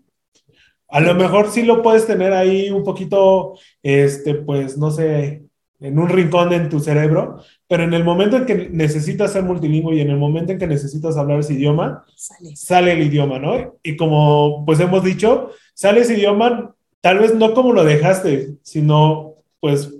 A 0.88 1.00
lo 1.00 1.14
mejor 1.14 1.50
sí 1.50 1.62
lo 1.62 1.82
puedes 1.82 2.06
tener 2.06 2.32
ahí 2.32 2.70
un 2.70 2.84
poquito, 2.84 3.58
este, 3.82 4.34
pues, 4.34 4.78
no 4.78 4.90
sé, 4.90 5.48
en 5.80 5.98
un 5.98 6.08
rincón 6.08 6.52
en 6.52 6.68
tu 6.68 6.80
cerebro, 6.80 7.40
pero 7.68 7.84
en 7.84 7.94
el 7.94 8.04
momento 8.04 8.36
en 8.36 8.46
que 8.46 8.68
necesitas 8.70 9.32
ser 9.32 9.42
multilingüe 9.44 9.96
y 9.96 10.00
en 10.00 10.10
el 10.10 10.16
momento 10.16 10.52
en 10.52 10.58
que 10.58 10.66
necesitas 10.66 11.16
hablar 11.16 11.40
ese 11.40 11.54
idioma, 11.54 12.04
Sale. 12.16 12.56
sale 12.56 12.92
el 12.92 13.02
idioma, 13.02 13.38
¿no? 13.38 13.76
Y 13.82 13.96
como 13.96 14.64
pues 14.66 14.80
hemos 14.80 15.04
dicho, 15.04 15.50
sale 15.74 16.00
ese 16.00 16.14
idioma 16.14 16.74
tal 17.00 17.20
vez 17.20 17.34
no 17.34 17.54
como 17.54 17.72
lo 17.72 17.84
dejaste, 17.84 18.56
sino 18.62 19.34
pues 19.60 19.94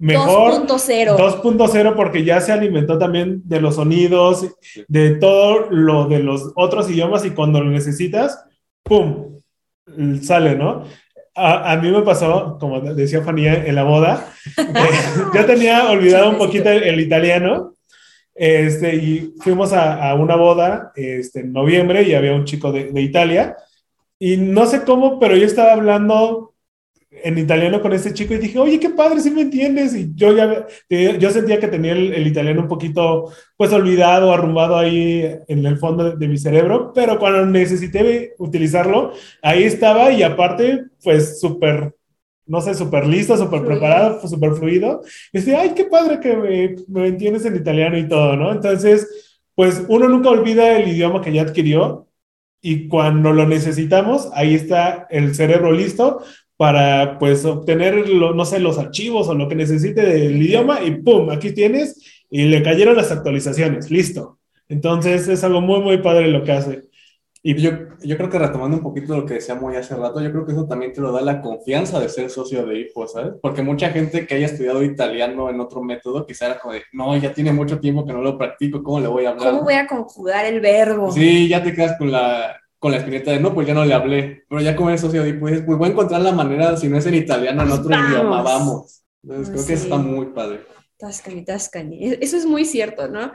mejor 0.00 0.66
2.0. 0.66 1.16
2.0 1.16 1.94
porque 1.94 2.24
ya 2.24 2.40
se 2.40 2.52
alimentó 2.52 2.98
también 2.98 3.42
de 3.44 3.60
los 3.60 3.76
sonidos, 3.76 4.46
de 4.88 5.10
todo 5.16 5.70
lo 5.70 6.06
de 6.06 6.20
los 6.20 6.52
otros 6.56 6.90
idiomas 6.90 7.24
y 7.24 7.30
cuando 7.30 7.60
lo 7.60 7.70
necesitas, 7.70 8.42
¡pum! 8.82 9.36
sale, 10.22 10.56
¿no? 10.56 10.84
A, 11.34 11.72
a 11.72 11.76
mí 11.76 11.90
me 11.90 12.02
pasó, 12.02 12.56
como 12.58 12.80
decía 12.80 13.22
Fanía, 13.22 13.66
en 13.66 13.74
la 13.74 13.84
boda, 13.84 14.32
yo 15.34 15.46
tenía 15.46 15.88
olvidado 15.90 16.30
un 16.30 16.38
poquito 16.38 16.70
el, 16.70 16.82
el 16.82 17.00
italiano 17.00 17.74
este, 18.34 18.94
y 18.96 19.34
fuimos 19.40 19.72
a, 19.72 20.10
a 20.10 20.14
una 20.14 20.36
boda 20.36 20.92
este, 20.94 21.40
en 21.40 21.52
noviembre 21.52 22.02
y 22.02 22.14
había 22.14 22.32
un 22.32 22.44
chico 22.44 22.72
de, 22.72 22.90
de 22.90 23.00
Italia 23.02 23.56
y 24.18 24.36
no 24.36 24.66
sé 24.66 24.84
cómo, 24.84 25.18
pero 25.18 25.36
yo 25.36 25.46
estaba 25.46 25.72
hablando 25.72 26.49
en 27.24 27.38
italiano 27.38 27.80
con 27.80 27.92
este 27.92 28.12
chico 28.12 28.34
y 28.34 28.38
dije, 28.38 28.58
oye, 28.58 28.78
qué 28.80 28.90
padre, 28.90 29.20
si 29.20 29.30
me 29.30 29.42
entiendes. 29.42 29.94
Y 29.94 30.12
yo 30.14 30.32
ya, 30.36 30.66
yo 31.18 31.30
sentía 31.30 31.60
que 31.60 31.68
tenía 31.68 31.92
el, 31.92 32.12
el, 32.12 32.26
italiano 32.26 32.62
un 32.62 32.68
poquito, 32.68 33.32
pues, 33.56 33.72
olvidado, 33.72 34.32
arrumbado 34.32 34.76
ahí 34.76 35.24
en 35.48 35.66
el 35.66 35.78
fondo 35.78 36.04
de, 36.04 36.16
de, 36.16 36.28
mi 36.28 36.38
cerebro, 36.38 36.92
pero 36.94 37.18
cuando 37.18 37.46
necesité 37.46 38.34
utilizarlo, 38.38 39.12
ahí 39.42 39.64
estaba 39.64 40.12
y 40.12 40.22
aparte, 40.22 40.86
pues, 41.02 41.40
súper, 41.40 41.94
no 42.46 42.60
sé, 42.60 42.74
súper 42.74 43.06
listo, 43.06 43.36
súper 43.36 43.64
preparado, 43.64 44.26
súper 44.26 44.52
fluido. 44.52 45.02
Y 45.32 45.38
decía, 45.38 45.60
ay, 45.60 45.72
qué 45.74 45.84
padre 45.84 46.20
que 46.20 46.36
me, 46.36 46.76
me 46.88 47.08
entiendes 47.08 47.44
en 47.44 47.56
italiano 47.56 47.96
y 47.98 48.08
todo, 48.08 48.36
¿no? 48.36 48.52
Entonces, 48.52 49.38
pues, 49.54 49.84
uno 49.88 50.08
nunca 50.08 50.30
olvida 50.30 50.78
el 50.78 50.88
idioma 50.88 51.20
que 51.20 51.32
ya 51.32 51.42
adquirió. 51.42 52.06
Y 52.62 52.88
cuando 52.88 53.32
lo 53.32 53.46
necesitamos, 53.48 54.28
ahí 54.34 54.54
está 54.54 55.06
el 55.10 55.34
cerebro 55.34 55.72
listo 55.72 56.22
para 56.60 57.18
pues 57.18 57.46
obtener, 57.46 58.06
lo, 58.06 58.34
no 58.34 58.44
sé, 58.44 58.60
los 58.60 58.76
archivos 58.76 59.26
o 59.28 59.34
lo 59.34 59.48
que 59.48 59.54
necesite 59.54 60.02
del 60.02 60.42
idioma 60.42 60.82
y 60.82 60.90
¡pum! 60.90 61.30
Aquí 61.30 61.52
tienes 61.52 62.22
y 62.28 62.42
le 62.42 62.62
cayeron 62.62 62.98
las 62.98 63.10
actualizaciones, 63.10 63.90
listo. 63.90 64.40
Entonces 64.68 65.26
es 65.28 65.42
algo 65.42 65.62
muy, 65.62 65.80
muy 65.80 66.02
padre 66.02 66.28
lo 66.28 66.44
que 66.44 66.52
hace. 66.52 66.82
Y 67.42 67.54
yo, 67.54 67.70
yo 68.02 68.18
creo 68.18 68.28
que 68.28 68.38
retomando 68.38 68.76
un 68.76 68.82
poquito 68.82 69.16
lo 69.16 69.24
que 69.24 69.32
decía 69.34 69.54
Moy 69.54 69.76
hace 69.76 69.96
rato, 69.96 70.20
yo 70.20 70.30
creo 70.30 70.44
que 70.44 70.52
eso 70.52 70.66
también 70.66 70.92
te 70.92 71.00
lo 71.00 71.12
da 71.12 71.22
la 71.22 71.40
confianza 71.40 71.98
de 71.98 72.10
ser 72.10 72.28
socio 72.28 72.66
de 72.66 72.80
IFO, 72.80 73.08
¿sabes? 73.08 73.32
Porque 73.40 73.62
mucha 73.62 73.88
gente 73.88 74.26
que 74.26 74.34
haya 74.34 74.44
estudiado 74.44 74.82
italiano 74.82 75.48
en 75.48 75.60
otro 75.60 75.82
método, 75.82 76.26
quizá 76.26 76.44
era 76.44 76.58
como 76.58 76.74
de, 76.74 76.82
no, 76.92 77.16
ya 77.16 77.32
tiene 77.32 77.54
mucho 77.54 77.80
tiempo 77.80 78.04
que 78.04 78.12
no 78.12 78.20
lo 78.20 78.36
practico, 78.36 78.82
¿cómo 78.82 79.00
le 79.00 79.08
voy 79.08 79.24
a 79.24 79.30
hablar? 79.30 79.52
¿Cómo 79.52 79.62
voy 79.62 79.76
a 79.76 79.86
conjugar 79.86 80.44
el 80.44 80.60
verbo? 80.60 81.10
Sí, 81.10 81.48
ya 81.48 81.62
te 81.62 81.72
quedas 81.72 81.96
con 81.96 82.12
la, 82.12 82.54
con 82.80 82.92
la 82.92 82.98
espineta 82.98 83.30
de 83.30 83.40
no, 83.40 83.54
pues 83.54 83.68
ya 83.68 83.74
no 83.74 83.84
le 83.84 83.94
hablé. 83.94 84.44
Pero 84.48 84.60
ya 84.62 84.74
como 84.76 84.90
eres 84.90 85.02
socio 85.02 85.22
pues, 85.38 85.62
pues 85.62 85.78
voy 85.78 85.88
a 85.90 85.92
encontrar 85.92 86.22
la 86.22 86.32
manera, 86.32 86.76
si 86.76 86.88
no 86.88 86.98
es 86.98 87.06
en 87.06 87.14
italiano, 87.14 87.62
en 87.62 87.70
otro 87.72 87.90
Vamos. 87.90 88.10
idioma, 88.10 88.42
vamos. 88.42 89.02
Entonces 89.22 89.48
Ah, 89.48 89.52
creo 89.52 89.66
que 89.66 89.76
sí. 89.76 89.82
está 89.84 89.96
muy 89.98 90.26
padre. 90.28 90.66
Tascani, 90.98 91.44
tascani. 91.44 92.04
E- 92.12 92.18
Eso 92.22 92.36
es 92.38 92.46
muy 92.46 92.64
cierto, 92.64 93.08
¿no? 93.08 93.32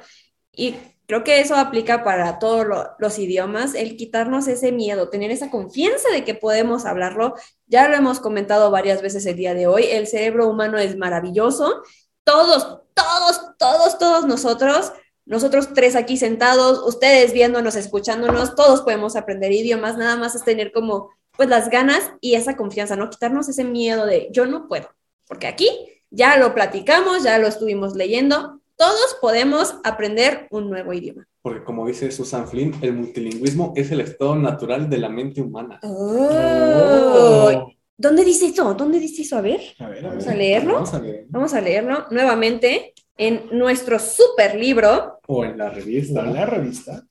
Y 0.51 0.75
creo 1.07 1.23
que 1.23 1.41
eso 1.41 1.55
aplica 1.55 2.03
para 2.03 2.39
todos 2.39 2.65
lo- 2.67 2.89
los 2.99 3.19
idiomas, 3.19 3.75
el 3.75 3.97
quitarnos 3.97 4.47
ese 4.47 4.71
miedo, 4.71 5.09
tener 5.09 5.31
esa 5.31 5.51
confianza 5.51 6.09
de 6.11 6.23
que 6.23 6.35
podemos 6.35 6.85
hablarlo. 6.85 7.35
Ya 7.67 7.87
lo 7.89 7.95
hemos 7.95 8.19
comentado 8.19 8.71
varias 8.71 9.01
veces 9.01 9.25
el 9.27 9.35
día 9.35 9.53
de 9.53 9.67
hoy, 9.67 9.83
el 9.91 10.07
cerebro 10.07 10.47
humano 10.49 10.77
es 10.79 10.97
maravilloso. 10.97 11.83
Todos, 12.23 12.81
todos, 12.95 13.41
todos, 13.59 13.99
todos 13.99 14.25
nosotros, 14.25 14.91
nosotros 15.25 15.69
tres 15.73 15.95
aquí 15.95 16.17
sentados, 16.17 16.83
ustedes 16.85 17.33
viéndonos, 17.33 17.75
escuchándonos, 17.75 18.55
todos 18.55 18.81
podemos 18.81 19.15
aprender 19.15 19.51
idiomas, 19.51 19.97
nada 19.97 20.15
más 20.15 20.35
es 20.35 20.43
tener 20.43 20.71
como 20.71 21.09
pues 21.35 21.49
las 21.49 21.69
ganas 21.69 22.11
y 22.21 22.35
esa 22.35 22.55
confianza, 22.55 22.95
¿no? 22.95 23.09
Quitarnos 23.09 23.49
ese 23.49 23.63
miedo 23.63 24.05
de 24.05 24.29
yo 24.31 24.45
no 24.45 24.67
puedo, 24.67 24.87
porque 25.27 25.47
aquí 25.47 25.67
ya 26.11 26.37
lo 26.37 26.53
platicamos, 26.53 27.23
ya 27.23 27.37
lo 27.39 27.47
estuvimos 27.47 27.95
leyendo, 27.95 28.61
todos 28.77 29.17
podemos 29.19 29.75
aprender 29.83 30.47
un 30.51 30.69
nuevo 30.69 30.93
idioma. 30.93 31.27
Porque 31.41 31.63
como 31.63 31.85
dice 31.87 32.11
Susan 32.11 32.47
Flynn, 32.47 32.75
el 32.81 32.93
multilingüismo 32.93 33.73
es 33.75 33.91
el 33.91 34.01
estado 34.01 34.35
natural 34.35 34.89
de 34.89 34.97
la 34.97 35.09
mente 35.09 35.41
humana. 35.41 35.79
Oh. 35.83 37.71
¿Dónde 37.97 38.25
dice 38.25 38.47
eso? 38.47 38.73
¿Dónde 38.73 38.99
dice 38.99 39.21
eso? 39.21 39.37
A 39.37 39.41
ver, 39.41 39.61
A 39.79 39.87
ver, 39.87 40.05
a 40.05 40.09
vamos 40.09 40.25
ver. 40.25 40.33
a 40.33 40.37
leerlo. 40.37 40.73
Vamos 40.73 40.93
a 40.93 40.99
leer. 40.99 41.25
Vamos 41.29 41.53
a 41.53 41.61
leerlo 41.61 42.05
nuevamente 42.11 42.93
en 43.17 43.47
nuestro 43.51 43.99
super 43.99 44.55
libro. 44.55 45.19
O 45.27 45.45
en 45.45 45.57
la 45.57 45.69
revista. 45.69 46.19
Está 46.19 46.31
la 46.31 46.45
revista. 46.45 47.03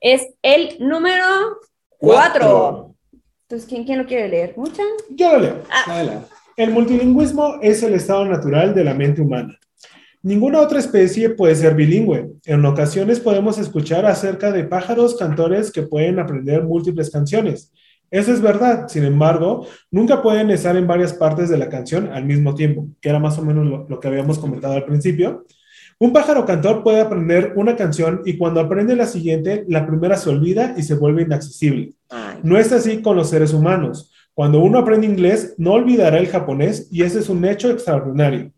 Es 0.00 0.26
el 0.42 0.76
número 0.80 1.24
4. 1.98 2.94
Entonces, 3.42 3.68
¿quién, 3.68 3.84
¿quién 3.84 3.98
lo 3.98 4.06
quiere 4.06 4.28
leer? 4.28 4.54
¿Mucha? 4.56 4.82
Yo 5.10 5.32
lo 5.32 5.38
leo. 5.40 5.62
Adelante. 5.86 6.28
El 6.56 6.70
multilingüismo 6.70 7.56
es 7.62 7.82
el 7.82 7.94
estado 7.94 8.24
natural 8.24 8.74
de 8.74 8.84
la 8.84 8.94
mente 8.94 9.22
humana. 9.22 9.58
Ninguna 10.22 10.60
otra 10.60 10.78
especie 10.78 11.30
puede 11.30 11.54
ser 11.54 11.74
bilingüe. 11.74 12.32
En 12.44 12.64
ocasiones 12.66 13.20
podemos 13.20 13.56
escuchar 13.56 14.04
acerca 14.04 14.52
de 14.52 14.64
pájaros 14.64 15.16
cantores 15.16 15.72
que 15.72 15.82
pueden 15.82 16.18
aprender 16.18 16.62
múltiples 16.62 17.10
canciones. 17.10 17.72
Eso 18.10 18.32
es 18.32 18.40
verdad, 18.40 18.88
sin 18.88 19.04
embargo, 19.04 19.66
nunca 19.90 20.20
pueden 20.20 20.50
estar 20.50 20.76
en 20.76 20.86
varias 20.86 21.12
partes 21.12 21.48
de 21.48 21.58
la 21.58 21.68
canción 21.68 22.08
al 22.12 22.24
mismo 22.24 22.54
tiempo, 22.54 22.88
que 23.00 23.08
era 23.08 23.18
más 23.18 23.38
o 23.38 23.42
menos 23.42 23.66
lo, 23.66 23.86
lo 23.88 24.00
que 24.00 24.08
habíamos 24.08 24.38
comentado 24.38 24.74
al 24.74 24.84
principio. 24.84 25.44
Un 26.02 26.14
pájaro 26.14 26.46
cantor 26.46 26.82
puede 26.82 27.00
aprender 27.00 27.52
una 27.56 27.76
canción 27.76 28.22
y 28.24 28.38
cuando 28.38 28.58
aprende 28.58 28.96
la 28.96 29.06
siguiente, 29.06 29.66
la 29.68 29.86
primera 29.86 30.16
se 30.16 30.30
olvida 30.30 30.74
y 30.76 30.82
se 30.82 30.94
vuelve 30.94 31.22
inaccesible. 31.22 31.92
No 32.42 32.56
es 32.56 32.72
así 32.72 33.02
con 33.02 33.16
los 33.16 33.28
seres 33.28 33.52
humanos. 33.52 34.10
Cuando 34.32 34.60
uno 34.60 34.78
aprende 34.78 35.06
inglés, 35.06 35.54
no 35.58 35.72
olvidará 35.72 36.16
el 36.16 36.28
japonés 36.28 36.88
y 36.90 37.02
ese 37.02 37.18
es 37.18 37.28
un 37.28 37.44
hecho 37.44 37.70
extraordinario. 37.70 38.50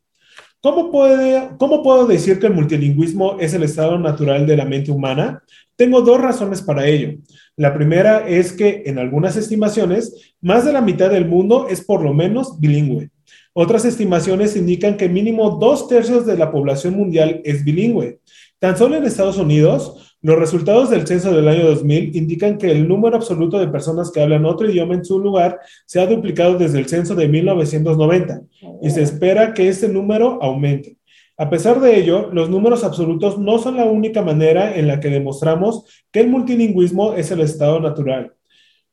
¿Cómo, 0.62 0.92
puede, 0.92 1.56
¿Cómo 1.58 1.82
puedo 1.82 2.06
decir 2.06 2.38
que 2.38 2.46
el 2.46 2.54
multilingüismo 2.54 3.36
es 3.40 3.52
el 3.52 3.64
estado 3.64 3.98
natural 3.98 4.46
de 4.46 4.56
la 4.56 4.64
mente 4.64 4.92
humana? 4.92 5.42
Tengo 5.74 6.02
dos 6.02 6.20
razones 6.20 6.62
para 6.62 6.86
ello. 6.86 7.18
La 7.56 7.74
primera 7.74 8.28
es 8.28 8.52
que 8.52 8.84
en 8.86 9.00
algunas 9.00 9.36
estimaciones, 9.36 10.34
más 10.40 10.64
de 10.64 10.72
la 10.72 10.80
mitad 10.80 11.10
del 11.10 11.26
mundo 11.26 11.66
es 11.68 11.84
por 11.84 12.04
lo 12.04 12.14
menos 12.14 12.60
bilingüe. 12.60 13.10
Otras 13.52 13.84
estimaciones 13.84 14.54
indican 14.54 14.96
que 14.96 15.08
mínimo 15.08 15.50
dos 15.60 15.88
tercios 15.88 16.26
de 16.26 16.38
la 16.38 16.52
población 16.52 16.94
mundial 16.94 17.40
es 17.42 17.64
bilingüe. 17.64 18.20
Tan 18.60 18.78
solo 18.78 18.94
en 18.94 19.04
Estados 19.04 19.38
Unidos, 19.38 20.11
los 20.22 20.38
resultados 20.38 20.88
del 20.88 21.04
censo 21.04 21.34
del 21.34 21.48
año 21.48 21.66
2000 21.66 22.16
indican 22.16 22.56
que 22.56 22.70
el 22.70 22.86
número 22.86 23.16
absoluto 23.16 23.58
de 23.58 23.66
personas 23.66 24.12
que 24.12 24.22
hablan 24.22 24.46
otro 24.46 24.70
idioma 24.70 24.94
en 24.94 25.04
su 25.04 25.18
lugar 25.18 25.58
se 25.84 26.00
ha 26.00 26.06
duplicado 26.06 26.56
desde 26.56 26.78
el 26.78 26.86
censo 26.86 27.16
de 27.16 27.26
1990 27.26 28.42
y 28.80 28.90
se 28.90 29.02
espera 29.02 29.52
que 29.52 29.68
este 29.68 29.88
número 29.88 30.38
aumente. 30.40 30.96
A 31.36 31.50
pesar 31.50 31.80
de 31.80 31.98
ello, 31.98 32.30
los 32.32 32.48
números 32.48 32.84
absolutos 32.84 33.36
no 33.36 33.58
son 33.58 33.76
la 33.76 33.84
única 33.84 34.22
manera 34.22 34.76
en 34.76 34.86
la 34.86 35.00
que 35.00 35.08
demostramos 35.08 35.84
que 36.12 36.20
el 36.20 36.28
multilingüismo 36.28 37.14
es 37.14 37.32
el 37.32 37.40
estado 37.40 37.80
natural. 37.80 38.32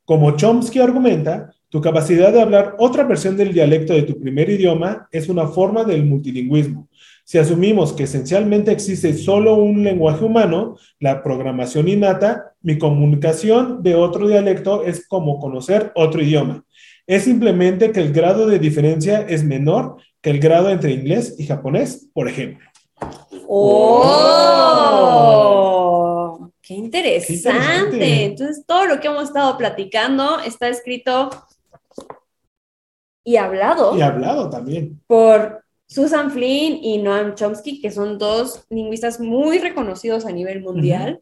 Como 0.04 0.36
Chomsky 0.36 0.80
argumenta, 0.80 1.54
tu 1.68 1.80
capacidad 1.80 2.32
de 2.32 2.40
hablar 2.40 2.74
otra 2.80 3.04
versión 3.04 3.36
del 3.36 3.52
dialecto 3.52 3.92
de 3.92 4.02
tu 4.02 4.18
primer 4.18 4.50
idioma 4.50 5.06
es 5.12 5.28
una 5.28 5.46
forma 5.46 5.84
del 5.84 6.04
multilingüismo. 6.04 6.88
Si 7.30 7.38
asumimos 7.38 7.92
que 7.92 8.02
esencialmente 8.02 8.72
existe 8.72 9.14
solo 9.14 9.54
un 9.54 9.84
lenguaje 9.84 10.24
humano, 10.24 10.76
la 10.98 11.22
programación 11.22 11.86
innata, 11.86 12.56
mi 12.60 12.76
comunicación 12.76 13.84
de 13.84 13.94
otro 13.94 14.26
dialecto 14.26 14.82
es 14.82 15.06
como 15.06 15.38
conocer 15.38 15.92
otro 15.94 16.20
idioma. 16.20 16.64
Es 17.06 17.22
simplemente 17.22 17.92
que 17.92 18.00
el 18.00 18.12
grado 18.12 18.48
de 18.48 18.58
diferencia 18.58 19.20
es 19.20 19.44
menor 19.44 19.98
que 20.20 20.30
el 20.30 20.40
grado 20.40 20.70
entre 20.70 20.90
inglés 20.90 21.36
y 21.38 21.46
japonés, 21.46 22.08
por 22.12 22.26
ejemplo. 22.26 22.68
¡Oh! 23.46 23.70
¡Qué 26.60 26.74
interesante! 26.74 27.34
interesante. 27.34 28.24
Entonces, 28.24 28.64
todo 28.66 28.86
lo 28.86 28.98
que 28.98 29.06
hemos 29.06 29.22
estado 29.22 29.56
platicando 29.56 30.40
está 30.40 30.68
escrito 30.68 31.30
y 33.22 33.36
hablado 33.36 33.96
Y 33.96 34.00
hablado 34.00 34.50
también. 34.50 35.00
por 35.06 35.60
Susan 35.90 36.30
Flynn 36.30 36.78
y 36.82 36.98
Noam 36.98 37.34
Chomsky, 37.34 37.80
que 37.80 37.90
son 37.90 38.16
dos 38.16 38.64
lingüistas 38.70 39.18
muy 39.18 39.58
reconocidos 39.58 40.24
a 40.24 40.30
nivel 40.30 40.62
mundial. 40.62 41.20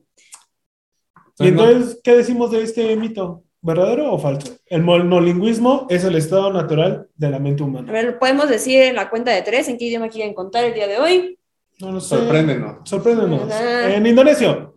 Y 1.39 1.49
entonces, 1.49 1.99
¿qué 2.05 2.17
decimos 2.17 2.51
de 2.51 2.63
este 2.63 2.95
mito? 2.97 3.45
¿Verdadero 3.63 4.13
o 4.13 4.19
falso? 4.19 4.53
El 4.67 4.83
monolingüismo 4.83 5.87
es 5.89 6.05
el 6.05 6.17
estado 6.17 6.53
natural 6.53 7.09
de 7.17 7.31
la 7.31 7.39
mente 7.39 7.63
A 7.63 7.67
humana. 7.67 7.91
ver, 7.91 8.19
podemos 8.19 8.49
decir 8.49 8.83
en 8.83 8.97
la 8.97 9.09
cuenta 9.09 9.31
de 9.33 9.41
tres 9.43 9.69
en 9.69 9.79
qué 9.79 9.87
idioma 9.87 10.11
quieren 10.11 10.35
contar 10.35 10.65
el 10.65 10.75
día 10.75 10.87
de 10.87 10.99
hoy. 10.99 11.39
No 11.81 11.91
lo 11.93 12.01
sé. 12.01 12.17
Sorpréndenos. 12.17 12.89
Sorpréndenos. 12.89 13.51
Ah. 13.53 13.95
En 13.95 14.07
indonesio. 14.07 14.75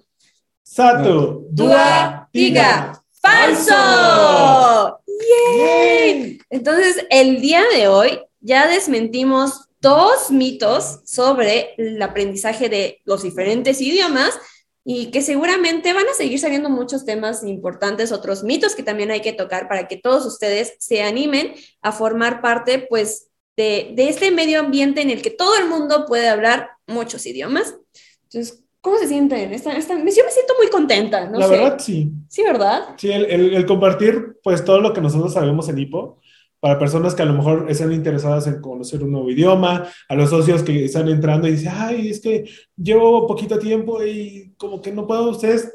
Satu, 0.64 1.48
dua, 1.52 1.68
Dua, 1.68 2.30
tiga. 2.32 2.94
tiga. 2.94 3.04
¡Falso! 3.22 5.00
¡Yay! 5.06 6.40
Entonces, 6.50 7.06
el 7.10 7.42
día 7.42 7.62
de 7.76 7.88
hoy 7.88 8.20
ya 8.40 8.68
desmentimos 8.68 9.68
dos 9.82 10.30
mitos 10.32 11.00
sobre 11.06 11.74
el 11.78 12.02
aprendizaje 12.02 12.70
de 12.70 13.02
los 13.06 13.24
diferentes 13.24 13.82
idiomas 13.82 14.40
y 14.84 15.12
que 15.12 15.22
seguramente 15.22 15.94
van 15.94 16.08
a 16.08 16.14
seguir 16.14 16.40
saliendo 16.40 16.70
muchos 16.70 17.06
temas 17.06 17.44
importantes, 17.44 18.12
otros 18.12 18.44
mitos 18.44 18.76
que 18.76 18.84
también 18.84 19.12
hay 19.12 19.22
que 19.22 19.34
tocar 19.34 19.68
para 19.68 19.88
que 19.88 19.98
todos 19.98 20.26
ustedes 20.26 20.74
se 20.80 21.04
animen 21.04 21.54
a 21.82 21.92
formar 21.92 22.42
parte, 22.42 22.86
pues, 22.90 23.28
de, 23.58 23.92
de 23.96 24.10
este 24.10 24.32
medio 24.32 24.60
ambiente 24.60 25.02
en 25.02 25.10
el 25.10 25.22
que 25.22 25.30
todo 25.30 25.58
el 25.58 25.68
mundo 25.68 26.06
puede 26.08 26.30
hablar 26.30 26.70
muchos 26.88 27.26
idiomas. 27.26 27.76
Entonces, 28.24 28.64
¿cómo 28.80 28.98
se 28.98 29.08
sienten? 29.08 29.54
Están, 29.54 29.76
están, 29.78 30.00
yo 30.00 30.06
me 30.06 30.32
siento 30.32 30.54
muy 30.58 30.68
contenta, 30.70 31.26
¿no? 31.30 31.38
La 31.38 31.48
sé. 31.48 31.52
verdad, 31.58 31.78
sí. 31.80 32.12
Sí, 32.30 32.42
¿verdad? 32.44 32.96
Sí, 32.98 33.12
el, 33.12 33.26
el- 33.26 33.54
el 33.54 33.66
compartir, 33.68 34.40
pues, 34.44 34.64
todo 34.66 34.80
lo 34.80 34.94
que 34.94 35.02
nosotros 35.02 35.34
sabemos 35.34 35.70
en 35.70 35.78
Hipo, 35.78 36.21
para 36.62 36.78
personas 36.78 37.16
que 37.16 37.24
a 37.24 37.26
lo 37.26 37.34
mejor 37.34 37.66
están 37.70 37.92
interesadas 37.92 38.46
en 38.46 38.62
conocer 38.62 39.04
un 39.04 39.12
nuevo 39.12 39.30
idioma, 39.32 39.88
a 40.08 40.16
los 40.16 40.30
socios 40.30 40.62
que 40.62 40.86
están 40.86 41.10
entrando 41.10 41.48
y 41.48 41.52
dicen, 41.52 41.74
ay, 41.76 42.10
es 42.10 42.22
que 42.22 42.50
llevo 42.78 43.28
poquito 43.28 43.58
tiempo 43.58 44.02
y 44.04 44.54
como 44.58 44.80
que 44.80 44.92
no 44.92 45.08
puedo, 45.08 45.32
ustedes, 45.32 45.74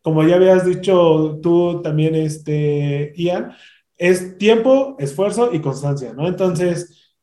como 0.00 0.26
ya 0.26 0.36
habías 0.36 0.64
dicho 0.64 1.38
tú 1.42 1.82
también, 1.82 2.14
este, 2.14 3.12
Ian, 3.14 3.52
es 3.98 4.38
tiempo, 4.38 4.96
esfuerzo 4.98 5.50
y 5.52 5.60
constancia, 5.60 6.14
¿no? 6.14 6.26
Entonces, 6.26 7.14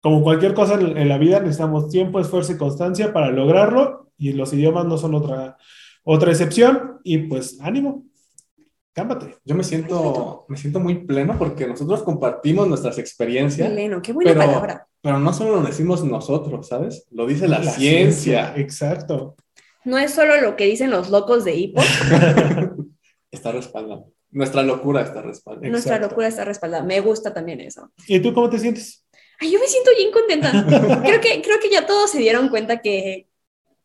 como 0.00 0.22
cualquier 0.22 0.54
cosa 0.54 0.74
en, 0.74 1.08
la 1.08 1.18
vida, 1.18 1.40
necesitamos 1.40 1.90
tiempo, 1.90 2.20
esfuerzo 2.20 2.52
y 2.52 2.56
constancia 2.56 3.12
para 3.12 3.32
lograrlo 3.32 4.12
y 4.16 4.32
los 4.32 4.52
idiomas 4.52 4.86
no 4.86 4.96
son 4.96 5.16
otra, 5.16 5.56
otra 6.04 6.30
excepción 6.30 7.00
y 7.02 7.18
pues 7.18 7.58
ánimo, 7.60 8.07
cámbate. 8.92 9.36
Yo 9.44 9.54
me 9.54 9.64
siento, 9.64 10.44
me 10.48 10.56
siento 10.56 10.80
muy 10.80 11.04
pleno 11.06 11.38
porque 11.38 11.66
nosotros 11.66 12.02
compartimos 12.02 12.66
nuestras 12.68 12.98
experiencias, 12.98 13.70
Eleno, 13.70 14.02
qué 14.02 14.12
buena 14.12 14.32
pero, 14.32 14.46
palabra. 14.46 14.86
pero 15.00 15.18
no 15.18 15.32
solo 15.32 15.56
lo 15.56 15.62
decimos 15.62 16.04
nosotros, 16.04 16.68
¿sabes? 16.68 17.06
Lo 17.10 17.26
dice 17.26 17.48
la, 17.48 17.62
ciencia. 17.62 18.54
Exacto. 18.56 19.36
No 19.84 19.98
es 19.98 20.12
solo 20.12 20.40
lo 20.40 20.56
que 20.56 20.64
dicen 20.64 20.90
los 20.90 21.10
locos 21.10 21.44
de 21.44 21.54
hipo, 21.54 21.80
Está 23.30 23.52
respaldado. 23.52 24.10
Nuestra 24.30 24.62
locura 24.62 25.02
está 25.02 25.22
respaldada. 25.22 25.68
nuestra 25.68 25.96
Exacto. 25.96 26.10
locura 26.10 26.28
está 26.28 26.44
respaldada. 26.44 26.82
Me 26.82 27.00
gusta 27.00 27.32
también 27.32 27.60
eso. 27.60 27.90
¿Y 28.06 28.20
tú 28.20 28.32
cómo 28.32 28.50
te 28.50 28.58
sientes? 28.58 29.06
Ay, 29.40 29.52
yo 29.52 29.60
me 29.60 29.66
siento 29.66 29.90
bien 29.96 30.10
contenta. 30.12 30.50
Creo 31.04 31.20
que, 31.20 31.42
creo 31.42 31.60
que 31.60 31.70
ya 31.70 31.86
todos 31.86 32.10
se 32.10 32.18
dieron 32.18 32.48
cuenta 32.48 32.80
que 32.80 33.28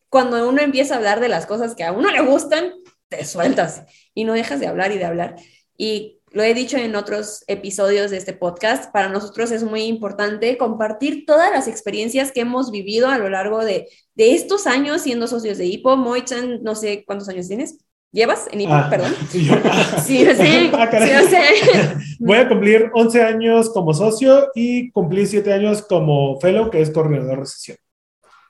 cuando 0.09 0.47
uno 0.47 0.61
empieza 0.61 0.93
a 0.93 0.97
hablar 0.97 1.19
de 1.19 1.29
las 1.29 1.45
cosas 1.45 1.75
que 1.75 1.83
a 1.83 1.91
uno 1.91 2.11
le 2.11 2.21
gustan, 2.21 2.73
te 3.09 3.25
sueltas 3.25 3.83
y 4.13 4.23
no 4.23 4.33
dejas 4.33 4.59
de 4.59 4.67
hablar 4.67 4.91
y 4.91 4.97
de 4.97 5.05
hablar. 5.05 5.35
Y 5.77 6.21
lo 6.33 6.41
he 6.41 6.55
dicho 6.55 6.77
en 6.77 6.95
otros 6.95 7.43
episodios 7.47 8.09
de 8.09 8.17
este 8.17 8.33
podcast, 8.33 8.91
para 8.91 9.07
nosotros 9.07 9.51
es 9.51 9.63
muy 9.63 9.83
importante 9.83 10.57
compartir 10.57 11.25
todas 11.27 11.51
las 11.51 11.67
experiencias 11.67 12.31
que 12.31 12.41
hemos 12.41 12.71
vivido 12.71 13.07
a 13.07 13.19
lo 13.19 13.29
largo 13.29 13.63
de, 13.63 13.87
de 14.15 14.33
estos 14.33 14.65
años 14.65 15.03
siendo 15.03 15.27
socios 15.27 15.59
de 15.59 15.65
Hipo. 15.65 15.95
Moichan, 15.95 16.63
no 16.63 16.73
sé 16.73 17.05
cuántos 17.05 17.29
años 17.29 17.47
tienes. 17.47 17.77
¿Llevas 18.11 18.47
en 18.51 18.61
Hipo? 18.61 18.73
Ah, 18.73 18.87
Perdón. 18.89 19.13
yo, 19.33 19.53
ah, 19.63 20.01
Sí, 20.05 20.25
sé. 20.25 20.71
Ah, 20.73 20.89
sí, 20.91 21.29
sé. 21.29 21.95
Voy 22.19 22.37
a 22.37 22.49
cumplir 22.49 22.89
11 22.95 23.21
años 23.21 23.69
como 23.69 23.93
socio 23.93 24.49
y 24.55 24.91
cumplí 24.91 25.27
7 25.27 25.53
años 25.53 25.83
como 25.83 26.39
fellow, 26.39 26.71
que 26.71 26.81
es 26.81 26.89
coordinador 26.89 27.41
de 27.41 27.45
sesión. 27.45 27.77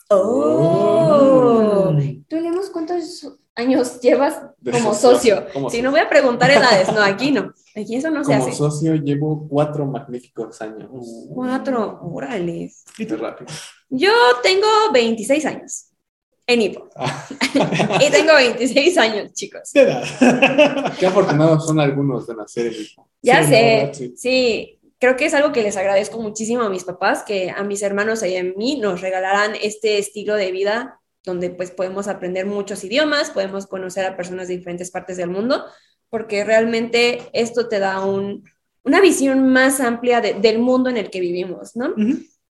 Oh. 0.09 1.93
¿Tú 2.29 2.35
leemos 2.37 2.69
cuántos 2.69 3.27
años 3.55 3.99
llevas 4.01 4.41
como 4.63 4.93
socio, 4.93 5.35
socio? 5.37 5.47
como 5.53 5.69
Si 5.69 5.77
socio. 5.77 5.83
no 5.83 5.91
voy 5.91 5.99
a 5.99 6.09
preguntar 6.09 6.49
edades, 6.51 6.91
no, 6.91 7.01
aquí 7.01 7.31
no. 7.31 7.53
Aquí 7.75 7.95
eso 7.95 8.09
no 8.11 8.23
se 8.23 8.33
Como 8.33 8.47
hace. 8.47 8.55
socio 8.55 8.95
llevo 8.95 9.47
cuatro 9.47 9.85
magníficos 9.85 10.61
años. 10.61 10.89
Cuatro, 11.33 11.99
órale. 12.03 12.71
¿Y 12.97 13.05
tú? 13.05 13.17
rápido. 13.17 13.51
Yo 13.89 14.11
tengo 14.41 14.67
26 14.93 15.45
años 15.45 15.89
en 16.45 16.61
Hipo. 16.61 16.89
Ah. 16.95 17.25
y 18.07 18.11
tengo 18.11 18.33
26 18.35 18.97
años, 18.97 19.33
chicos. 19.33 19.71
De 19.73 19.81
edad. 19.81 20.03
Qué 20.99 21.05
afortunados 21.07 21.65
son 21.65 21.79
algunos 21.79 22.27
de 22.27 22.35
nacer 22.35 22.67
en 22.67 22.73
Hipo. 22.73 23.09
Ya 23.21 23.43
Sí, 23.43 23.49
sé, 23.49 23.61
verdad, 23.77 23.93
sí. 23.93 24.13
sí. 24.17 24.79
creo 24.99 25.15
que 25.15 25.25
es 25.25 25.33
algo 25.33 25.51
que 25.51 25.63
les 25.63 25.77
agradezco 25.77 26.19
muchísimo 26.21 26.63
a 26.63 26.69
mis 26.69 26.83
papás, 26.83 27.23
que 27.23 27.49
a 27.49 27.63
mis 27.63 27.81
hermanos 27.81 28.21
y 28.23 28.35
a 28.37 28.43
mí 28.43 28.77
nos 28.79 29.01
regalaran 29.01 29.53
este 29.61 29.97
estilo 29.97 30.35
de 30.35 30.51
vida 30.51 30.99
donde 31.23 31.49
pues 31.49 31.71
podemos 31.71 32.07
aprender 32.07 32.45
muchos 32.45 32.83
idiomas, 32.83 33.29
podemos 33.31 33.65
conocer 33.67 34.05
a 34.05 34.15
personas 34.17 34.47
de 34.47 34.57
diferentes 34.57 34.91
partes 34.91 35.17
del 35.17 35.29
mundo, 35.29 35.65
porque 36.09 36.43
realmente 36.43 37.21
esto 37.33 37.67
te 37.67 37.79
da 37.79 38.05
un, 38.05 38.43
una 38.83 38.99
visión 39.01 39.47
más 39.51 39.79
amplia 39.79 40.19
de- 40.21 40.33
del 40.33 40.59
mundo 40.59 40.89
en 40.89 40.97
el 40.97 41.09
que 41.09 41.19
vivimos, 41.21 41.75
¿no? 41.75 41.93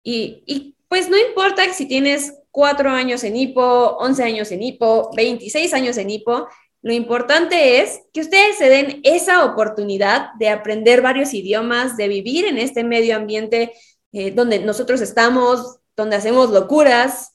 Y, 0.03 0.73
pues 0.89 1.09
no 1.09 1.17
importa 1.17 1.63
si 1.73 1.85
tienes 1.85 2.33
cuatro 2.49 2.89
años 2.89 3.23
en 3.25 3.35
hipo, 3.35 3.97
11 3.99 4.23
años 4.23 4.51
en 4.51 4.63
hipo, 4.63 5.11
26 5.15 5.73
años 5.73 5.97
en 5.97 6.09
hipo, 6.09 6.47
lo 6.81 6.93
importante 6.93 7.81
es 7.81 7.99
que 8.13 8.21
ustedes 8.21 8.57
se 8.57 8.69
den 8.69 9.01
esa 9.03 9.43
oportunidad 9.43 10.29
de 10.39 10.47
aprender 10.49 11.01
varios 11.01 11.33
idiomas, 11.33 11.97
de 11.97 12.07
vivir 12.07 12.45
en 12.45 12.57
este 12.57 12.85
medio 12.85 13.17
ambiente 13.17 13.73
eh, 14.13 14.31
donde 14.31 14.59
nosotros 14.59 15.01
estamos, 15.01 15.79
donde 15.97 16.15
hacemos 16.15 16.51
locuras, 16.51 17.33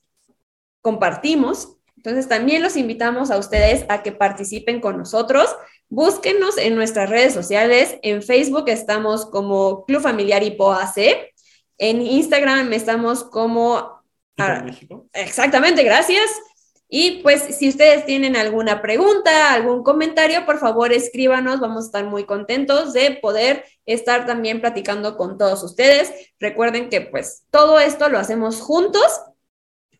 compartimos. 0.82 1.78
Entonces 1.96 2.28
también 2.28 2.62
los 2.62 2.76
invitamos 2.76 3.30
a 3.30 3.38
ustedes 3.38 3.86
a 3.88 4.02
que 4.02 4.12
participen 4.12 4.80
con 4.80 4.98
nosotros. 4.98 5.48
Búsquenos 5.88 6.58
en 6.58 6.74
nuestras 6.74 7.08
redes 7.08 7.32
sociales. 7.32 7.96
En 8.02 8.22
Facebook 8.22 8.64
estamos 8.68 9.24
como 9.24 9.84
Club 9.86 10.02
Familiar 10.02 10.42
Hipo 10.42 10.72
AC. 10.72 11.32
En 11.78 12.02
Instagram 12.02 12.72
estamos 12.72 13.24
como... 13.24 14.02
¿Y 14.36 14.42
ah? 14.42 14.64
Exactamente, 15.12 15.82
gracias. 15.84 16.28
Y 16.94 17.22
pues 17.22 17.56
si 17.56 17.70
ustedes 17.70 18.04
tienen 18.04 18.36
alguna 18.36 18.82
pregunta, 18.82 19.54
algún 19.54 19.82
comentario, 19.82 20.44
por 20.44 20.58
favor 20.58 20.92
escríbanos, 20.92 21.58
vamos 21.58 21.84
a 21.84 21.86
estar 21.86 22.04
muy 22.04 22.24
contentos 22.24 22.92
de 22.92 23.12
poder 23.12 23.64
estar 23.86 24.26
también 24.26 24.60
platicando 24.60 25.16
con 25.16 25.38
todos 25.38 25.62
ustedes. 25.62 26.12
Recuerden 26.38 26.90
que 26.90 27.00
pues 27.00 27.44
todo 27.50 27.80
esto 27.80 28.10
lo 28.10 28.18
hacemos 28.18 28.60
juntos, 28.60 29.06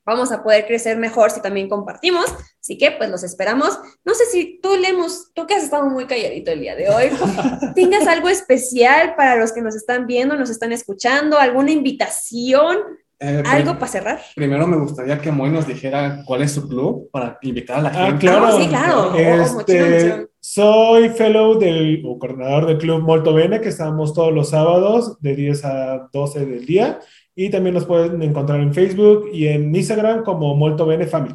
vamos 0.05 0.33
a 0.33 0.43
poder 0.43 0.67
crecer 0.67 0.97
mejor 0.97 1.31
si 1.31 1.41
también 1.41 1.69
compartimos, 1.69 2.25
así 2.61 2.77
que 2.79 2.91
pues 2.93 3.09
los 3.11 3.23
esperamos. 3.23 3.79
No 4.05 4.15
sé 4.15 4.25
si 4.27 4.59
tú 4.63 4.77
Lemus, 4.77 5.33
tú 5.35 5.47
que 5.47 5.55
has 5.55 5.65
estado 5.65 5.89
muy 5.89 6.07
calladito 6.07 6.51
el 6.51 6.61
día 6.61 6.75
de 6.77 6.89
hoy, 6.89 7.11
tengas 7.75 8.07
algo 8.07 8.29
especial 8.29 9.15
para 9.17 9.37
los 9.37 9.53
que 9.53 9.63
nos 9.63 9.75
están 9.77 10.07
viendo, 10.07 10.37
nos 10.37 10.51
están 10.51 10.73
escuchando, 10.73 11.39
alguna 11.39 11.71
invitación, 11.71 12.79
Eh, 13.25 13.41
algo 13.47 13.75
para 13.75 13.87
cerrar. 13.87 14.21
Primero 14.35 14.67
me 14.67 14.77
gustaría 14.77 15.17
que 15.21 15.31
Moy 15.31 15.49
nos 15.51 15.65
dijera 15.65 16.25
cuál 16.27 16.43
es 16.43 16.51
su 16.51 16.67
club 16.67 17.09
para 17.13 17.39
invitar 17.43 17.79
a 17.79 17.83
la 17.83 17.89
Ah, 17.91 18.07
gente. 18.07 18.27
claro. 18.27 18.47
Ah, 18.47 18.53
sí, 18.61 18.67
claro. 18.69 19.13
Oh, 19.13 19.17
Este, 19.17 19.55
mochila. 19.55 20.27
soy 20.41 21.09
fellow 21.11 21.57
del, 21.57 22.03
o 22.05 22.19
coordinador 22.19 22.67
del 22.67 22.79
club 22.79 23.01
Molto 23.03 23.33
Bene, 23.33 23.61
que 23.61 23.69
estamos 23.69 24.13
todos 24.13 24.33
los 24.33 24.51
sábados 24.51 25.21
de 25.21 25.37
10 25.37 25.65
a 25.65 26.09
12 26.13 26.47
del 26.47 26.67
día. 26.67 26.99
Y 27.35 27.51
también 27.51 27.75
nos 27.75 27.87
pueden 27.87 28.23
encontrar 28.23 28.61
en 28.61 28.75
Facebook 28.75 29.31
y 29.33 29.49
en 29.49 29.75
Instagram 29.75 30.23
como 30.25 30.55
Molto 30.55 30.85
Bene 30.87 31.07
Family. 31.07 31.35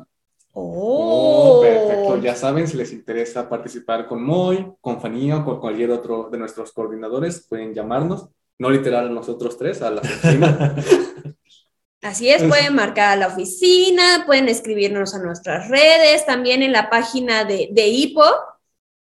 Oh, 0.54 1.60
perfecto. 1.62 2.18
Ya 2.22 2.36
saben, 2.36 2.68
si 2.68 2.78
les 2.78 2.92
interesa 2.94 3.48
participar 3.50 4.08
con 4.08 4.24
Moy, 4.24 4.74
con 4.82 5.00
Fanía 5.02 5.38
o 5.38 5.46
con 5.46 5.60
cualquier 5.60 5.92
otro 5.92 6.30
de 6.32 6.38
nuestros 6.38 6.72
coordinadores, 6.72 7.46
pueden 7.48 7.74
llamarnos. 7.74 8.28
No 8.60 8.70
literal 8.72 9.08
a 9.08 9.12
nosotros 9.12 9.58
tres, 9.58 9.82
a 9.82 9.92
la 9.92 10.02
oficina. 10.02 10.76
Así 12.02 12.30
es, 12.30 12.42
Es- 12.42 12.48
pueden 12.48 12.76
marcar 12.76 13.12
a 13.12 13.16
la 13.16 13.28
oficina, 13.28 14.24
pueden 14.26 14.50
escribirnos 14.50 15.14
a 15.14 15.20
nuestras 15.20 15.68
redes, 15.70 16.26
también 16.26 16.62
en 16.64 16.72
la 16.72 16.90
página 16.90 17.44
de, 17.44 17.70
de 17.72 17.88
HIPO, 17.88 18.24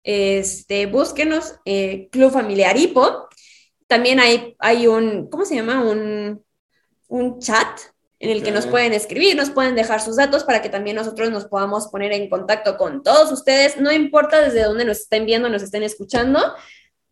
este, 0.05 0.87
búsquenos, 0.87 1.57
eh, 1.65 2.09
Club 2.11 2.33
Familiar 2.33 2.77
HIPO. 2.77 3.29
También 3.87 4.21
hay, 4.21 4.57
hay 4.59 4.87
un, 4.87 5.29
¿cómo 5.29 5.45
se 5.45 5.55
llama? 5.55 5.83
Un, 5.83 6.43
un 7.13 7.41
chat 7.41 7.79
en 8.19 8.31
el 8.31 8.43
que 8.43 8.53
nos 8.53 8.67
pueden 8.67 8.95
escribir, 8.95 9.37
nos 9.37 9.51
pueden 9.51 9.75
dejar 9.75 10.01
sus 10.01 10.17
datos 10.17 10.45
para 10.45 10.63
que 10.63 10.71
también 10.71 10.97
nosotros 10.97 11.31
nos 11.31 11.45
podamos 11.45 11.89
poner 11.89 12.13
en 12.13 12.31
contacto 12.31 12.79
con 12.79 13.03
todos 13.03 13.31
ustedes, 13.31 13.79
no 13.79 13.93
importa 13.93 14.41
desde 14.41 14.63
dónde 14.63 14.87
nos 14.87 15.01
estén 15.01 15.27
viendo, 15.27 15.51
nos 15.51 15.63
estén 15.63 15.83
escuchando, 15.83 16.41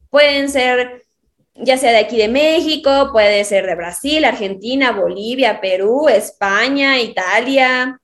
pueden 0.09 0.49
ser 0.49 1.03
ya 1.55 1.77
sea 1.77 1.91
de 1.91 1.99
aquí 1.99 2.17
de 2.17 2.29
México, 2.29 3.11
puede 3.13 3.45
ser 3.45 3.67
de 3.67 3.75
Brasil, 3.75 4.25
Argentina, 4.25 4.93
Bolivia, 4.93 5.61
Perú, 5.61 6.09
España, 6.09 6.99
Italia, 6.99 8.01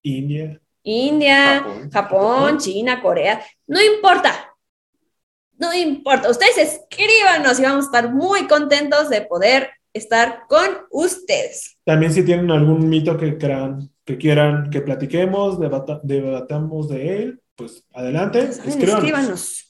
India. 0.00 0.60
India, 0.82 1.58
Japón. 1.58 1.90
Japón, 1.90 2.58
China, 2.58 3.02
Corea, 3.02 3.44
no 3.66 3.82
importa. 3.82 4.48
No 5.58 5.74
importa, 5.74 6.30
ustedes 6.30 6.56
escríbanos 6.56 7.60
y 7.60 7.62
vamos 7.62 7.84
a 7.84 7.88
estar 7.88 8.12
muy 8.12 8.48
contentos 8.48 9.10
de 9.10 9.20
poder 9.20 9.70
estar 9.92 10.42
con 10.48 10.66
ustedes. 10.90 11.78
También 11.84 12.12
si 12.12 12.22
tienen 12.24 12.50
algún 12.50 12.88
mito 12.88 13.16
que 13.16 13.36
quieran 13.36 13.90
que, 14.04 14.18
quieran 14.18 14.68
que 14.70 14.80
platiquemos, 14.80 15.60
debata- 15.60 16.00
debatamos 16.02 16.88
de 16.88 17.16
él, 17.22 17.42
pues 17.54 17.84
adelante, 17.92 18.40
escríbanos. 18.40 18.94
Escríbanos. 18.96 19.68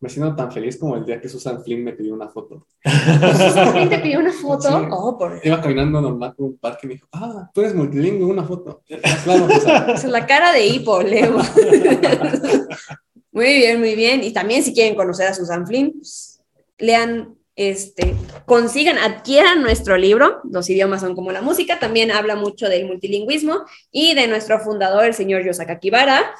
Me 0.00 0.08
siento 0.08 0.34
tan 0.34 0.50
feliz 0.50 0.76
como 0.78 0.96
el 0.96 1.04
día 1.04 1.20
que 1.20 1.28
Susan 1.28 1.62
Flynn 1.62 1.84
me 1.84 1.92
pidió 1.92 2.12
una 2.14 2.28
foto. 2.28 2.66
Susan 2.84 3.70
Flynn 3.72 3.88
te 3.88 3.98
pidió 4.00 4.18
una 4.18 4.32
foto. 4.32 4.68
Sí. 4.68 4.86
Oh, 4.90 5.16
por 5.16 5.40
Iba 5.44 5.60
caminando 5.60 6.00
normal 6.00 6.34
por 6.36 6.46
un 6.46 6.58
parque 6.58 6.80
y 6.84 6.88
me 6.88 6.94
dijo, 6.94 7.06
ah, 7.12 7.48
tú 7.54 7.60
eres 7.60 7.74
multilingüe, 7.74 8.24
una 8.26 8.42
foto. 8.42 8.82
"Ah, 9.04 9.18
claro, 9.22 9.46
pues, 9.46 9.64
ah". 9.66 9.86
Esa 9.94 10.06
es 10.06 10.12
la 10.12 10.26
cara 10.26 10.52
de 10.52 10.66
hipo, 10.66 11.00
Leo. 11.02 11.36
muy 13.32 13.46
bien, 13.54 13.78
muy 13.80 13.94
bien. 13.94 14.22
Y 14.24 14.32
también 14.32 14.62
si 14.62 14.72
quieren 14.74 14.94
conocer 14.94 15.28
a 15.28 15.34
Susan 15.34 15.66
Flynn, 15.66 15.92
pues, 15.92 16.40
lean, 16.78 17.36
este, 17.56 18.14
consigan, 18.46 18.98
adquieran 18.98 19.62
nuestro 19.62 19.96
libro. 19.96 20.40
Los 20.44 20.68
idiomas 20.70 21.00
son 21.00 21.14
como 21.14 21.32
la 21.32 21.42
música. 21.42 21.78
También 21.78 22.10
habla 22.10 22.36
mucho 22.36 22.68
del 22.68 22.86
multilingüismo 22.86 23.64
y 23.90 24.14
de 24.14 24.26
nuestro 24.26 24.60
fundador, 24.60 25.04
el 25.04 25.14
señor 25.14 25.44
Yosaka 25.44 25.78
Kibara. 25.78 26.34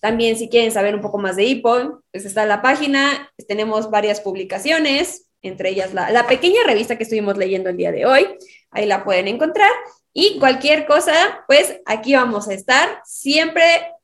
También 0.00 0.36
si 0.36 0.48
quieren 0.48 0.72
saber 0.72 0.94
un 0.94 1.00
poco 1.00 1.18
más 1.18 1.36
de 1.36 1.44
hipo, 1.44 2.02
pues 2.10 2.24
está 2.24 2.44
la 2.46 2.62
página. 2.62 3.30
Tenemos 3.46 3.90
varias 3.90 4.20
publicaciones, 4.20 5.28
entre 5.42 5.70
ellas 5.70 5.94
la, 5.94 6.10
la 6.10 6.26
pequeña 6.26 6.60
revista 6.66 6.96
que 6.96 7.04
estuvimos 7.04 7.36
leyendo 7.36 7.70
el 7.70 7.76
día 7.76 7.92
de 7.92 8.06
hoy. 8.06 8.26
Ahí 8.70 8.86
la 8.86 9.04
pueden 9.04 9.28
encontrar. 9.28 9.70
Y 10.12 10.38
cualquier 10.38 10.86
cosa, 10.86 11.44
pues 11.46 11.80
aquí 11.86 12.14
vamos 12.14 12.48
a 12.48 12.54
estar 12.54 13.00
siempre, 13.04 13.62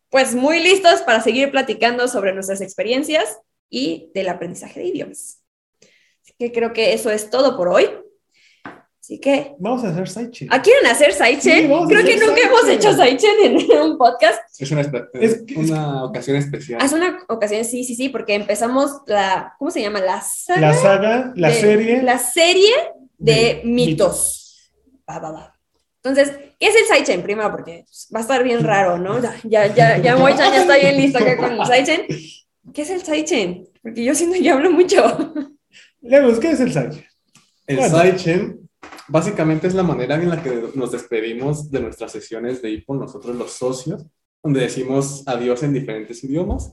pues 0.09 0.35
muy 0.35 0.63
listos 0.63 1.03
para 1.03 1.21
seguir 1.21 1.51
platicando 1.51 2.09
sobre 2.09 2.33
nuestras 2.33 2.61
experiencias 2.61 3.39
y 3.69 4.11
del 4.15 4.29
aprendizaje 4.29 4.81
de 4.81 4.87
idiomas. 4.87 5.38
Que 6.39 6.53
creo 6.53 6.73
que 6.73 6.93
eso 6.93 7.11
es 7.11 7.31
todo 7.31 7.57
por 7.57 7.69
hoy. 7.69 7.89
Así 9.01 9.19
que, 9.21 9.55
Vamos 9.59 9.83
a 9.85 9.89
hacer 9.89 10.07
sidechain. 10.09 10.51
¿ah, 10.53 10.61
¿quieren 10.61 10.87
hacer 10.87 11.13
Saichen? 11.15 11.63
Sí, 11.63 11.67
creo 11.89 12.05
que 12.05 12.15
hacer 12.15 12.29
nunca 12.29 12.41
hemos 12.43 12.61
sidechain. 12.61 12.79
hecho 12.79 12.93
Saichen 12.95 13.71
en 13.73 13.79
un 13.91 13.97
podcast. 13.99 14.39
Es 14.59 14.71
una, 14.71 14.83
Es 15.15 15.43
que- 15.47 15.55
una 15.59 16.05
ocasión 16.05 16.37
especial. 16.37 16.79
Hace 16.83 16.95
una 16.95 17.19
ocasión, 17.29 17.65
sí, 17.65 17.85
sí, 17.85 17.95
sí, 17.95 18.11
porque 18.11 18.35
empezamos 18.35 18.93
la, 19.07 19.55
¿cómo 19.59 19.71
se 19.71 19.81
llama? 19.81 20.01
La 20.01 20.21
saga. 20.21 20.61
La 20.61 20.75
saga, 20.75 21.33
la 21.37 21.49
de- 21.49 21.55
serie. 21.55 22.03
La 22.03 22.19
serie 22.19 22.71
de, 23.17 23.33
de 23.33 23.61
mitos. 23.65 24.71
Va, 25.09 25.19
va, 25.21 25.31
va. 25.33 25.55
Entonces, 26.03 26.37
¿qué 26.61 26.67
es 26.69 26.77
el 26.77 26.85
Saichen? 26.87 27.23
Primero, 27.23 27.51
porque 27.51 27.87
va 28.15 28.19
a 28.19 28.23
estar 28.23 28.43
bien 28.45 28.63
raro, 28.63 28.99
¿no? 28.99 29.21
Ya, 29.23 29.35
ya, 29.45 29.75
ya, 29.75 29.97
ya 29.99 30.17
Moichan 30.17 30.53
ya 30.53 30.61
está 30.61 30.77
bien 30.77 30.97
listo 30.99 31.19
acá 31.19 31.37
con 31.39 31.53
el 31.53 31.65
Saichen. 31.67 32.03
¿Qué 32.75 32.83
es 32.83 32.91
el 32.91 33.03
Saichen? 33.03 33.67
Porque 33.83 34.05
yo 34.05 34.15
siento 34.15 34.37
que 34.39 34.51
hablo 34.51 34.71
mucho. 34.71 35.03
Lemos, 36.01 36.39
¿qué 36.39 36.51
es 36.53 36.61
el 36.61 36.73
sidechain? 36.73 37.05
El 37.67 37.77
Bueno. 37.77 37.99
sidechain 37.99 38.71
básicamente 39.09 39.67
es 39.67 39.75
la 39.75 39.83
manera 39.83 40.15
en 40.17 40.29
la 40.29 40.43
que 40.43 40.71
nos 40.75 40.93
despedimos 40.93 41.71
de 41.71 41.81
nuestras 41.81 42.13
sesiones 42.13 42.63
de 42.63 42.71
IPO, 42.71 42.95
nosotros 42.95 43.35
los 43.37 43.53
socios, 43.53 44.05
donde 44.43 44.61
decimos 44.61 45.25
adiós 45.27 45.63
en 45.63 45.73
diferentes 45.73 46.23
idiomas. 46.25 46.73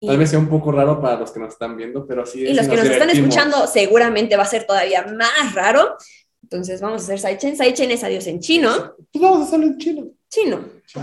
Tal 0.00 0.18
vez 0.18 0.30
sea 0.30 0.38
un 0.38 0.48
poco 0.48 0.70
raro 0.70 1.00
para 1.00 1.18
los 1.18 1.30
que 1.30 1.40
nos 1.40 1.54
están 1.54 1.76
viendo, 1.76 2.06
pero 2.06 2.24
así 2.24 2.44
es. 2.44 2.50
Y 2.50 2.54
los 2.54 2.68
que 2.68 2.76
nos 2.76 2.86
están 2.86 3.08
escuchando 3.08 3.66
seguramente 3.66 4.36
va 4.36 4.42
a 4.42 4.46
ser 4.46 4.66
todavía 4.66 5.06
más 5.06 5.54
raro. 5.54 5.96
Entonces 6.42 6.82
vamos 6.82 7.00
a 7.02 7.04
hacer 7.04 7.18
Saichen. 7.20 7.56
Saichen 7.56 7.90
es 7.90 8.04
adiós 8.04 8.26
en 8.26 8.40
chino. 8.40 8.94
Pues 9.10 9.22
vamos 9.22 9.40
a 9.40 9.44
hacerlo 9.44 9.66
en 9.66 9.78
chino. 9.78 10.10
Chino. 10.28 10.64
Yu 10.92 11.00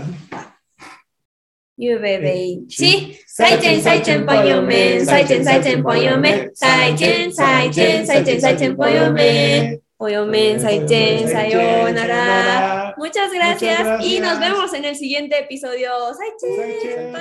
bebé. 1.76 2.58
Sí. 2.68 3.18
Saichen, 3.26 3.82
Saichen, 3.82 4.26
pollo 4.26 4.62
men. 4.62 5.04
Saichen, 5.04 5.44
Saichen, 5.44 5.82
pollo 5.82 6.18
men. 6.18 6.50
Saichen, 6.54 7.32
Saichen, 7.32 8.06
Saichen, 8.06 8.40
Saichen. 8.40 8.76
Pollo 8.76 10.26
men, 10.26 10.60
Saichen, 10.60 11.28
sayonara. 11.28 12.94
Muchas 12.96 13.32
gracias, 13.32 14.04
y 14.04 14.18
nos 14.18 14.40
vemos 14.40 14.74
en 14.74 14.84
el 14.84 14.96
siguiente 14.96 15.38
episodio. 15.38 15.90
Saichen. 16.12 17.12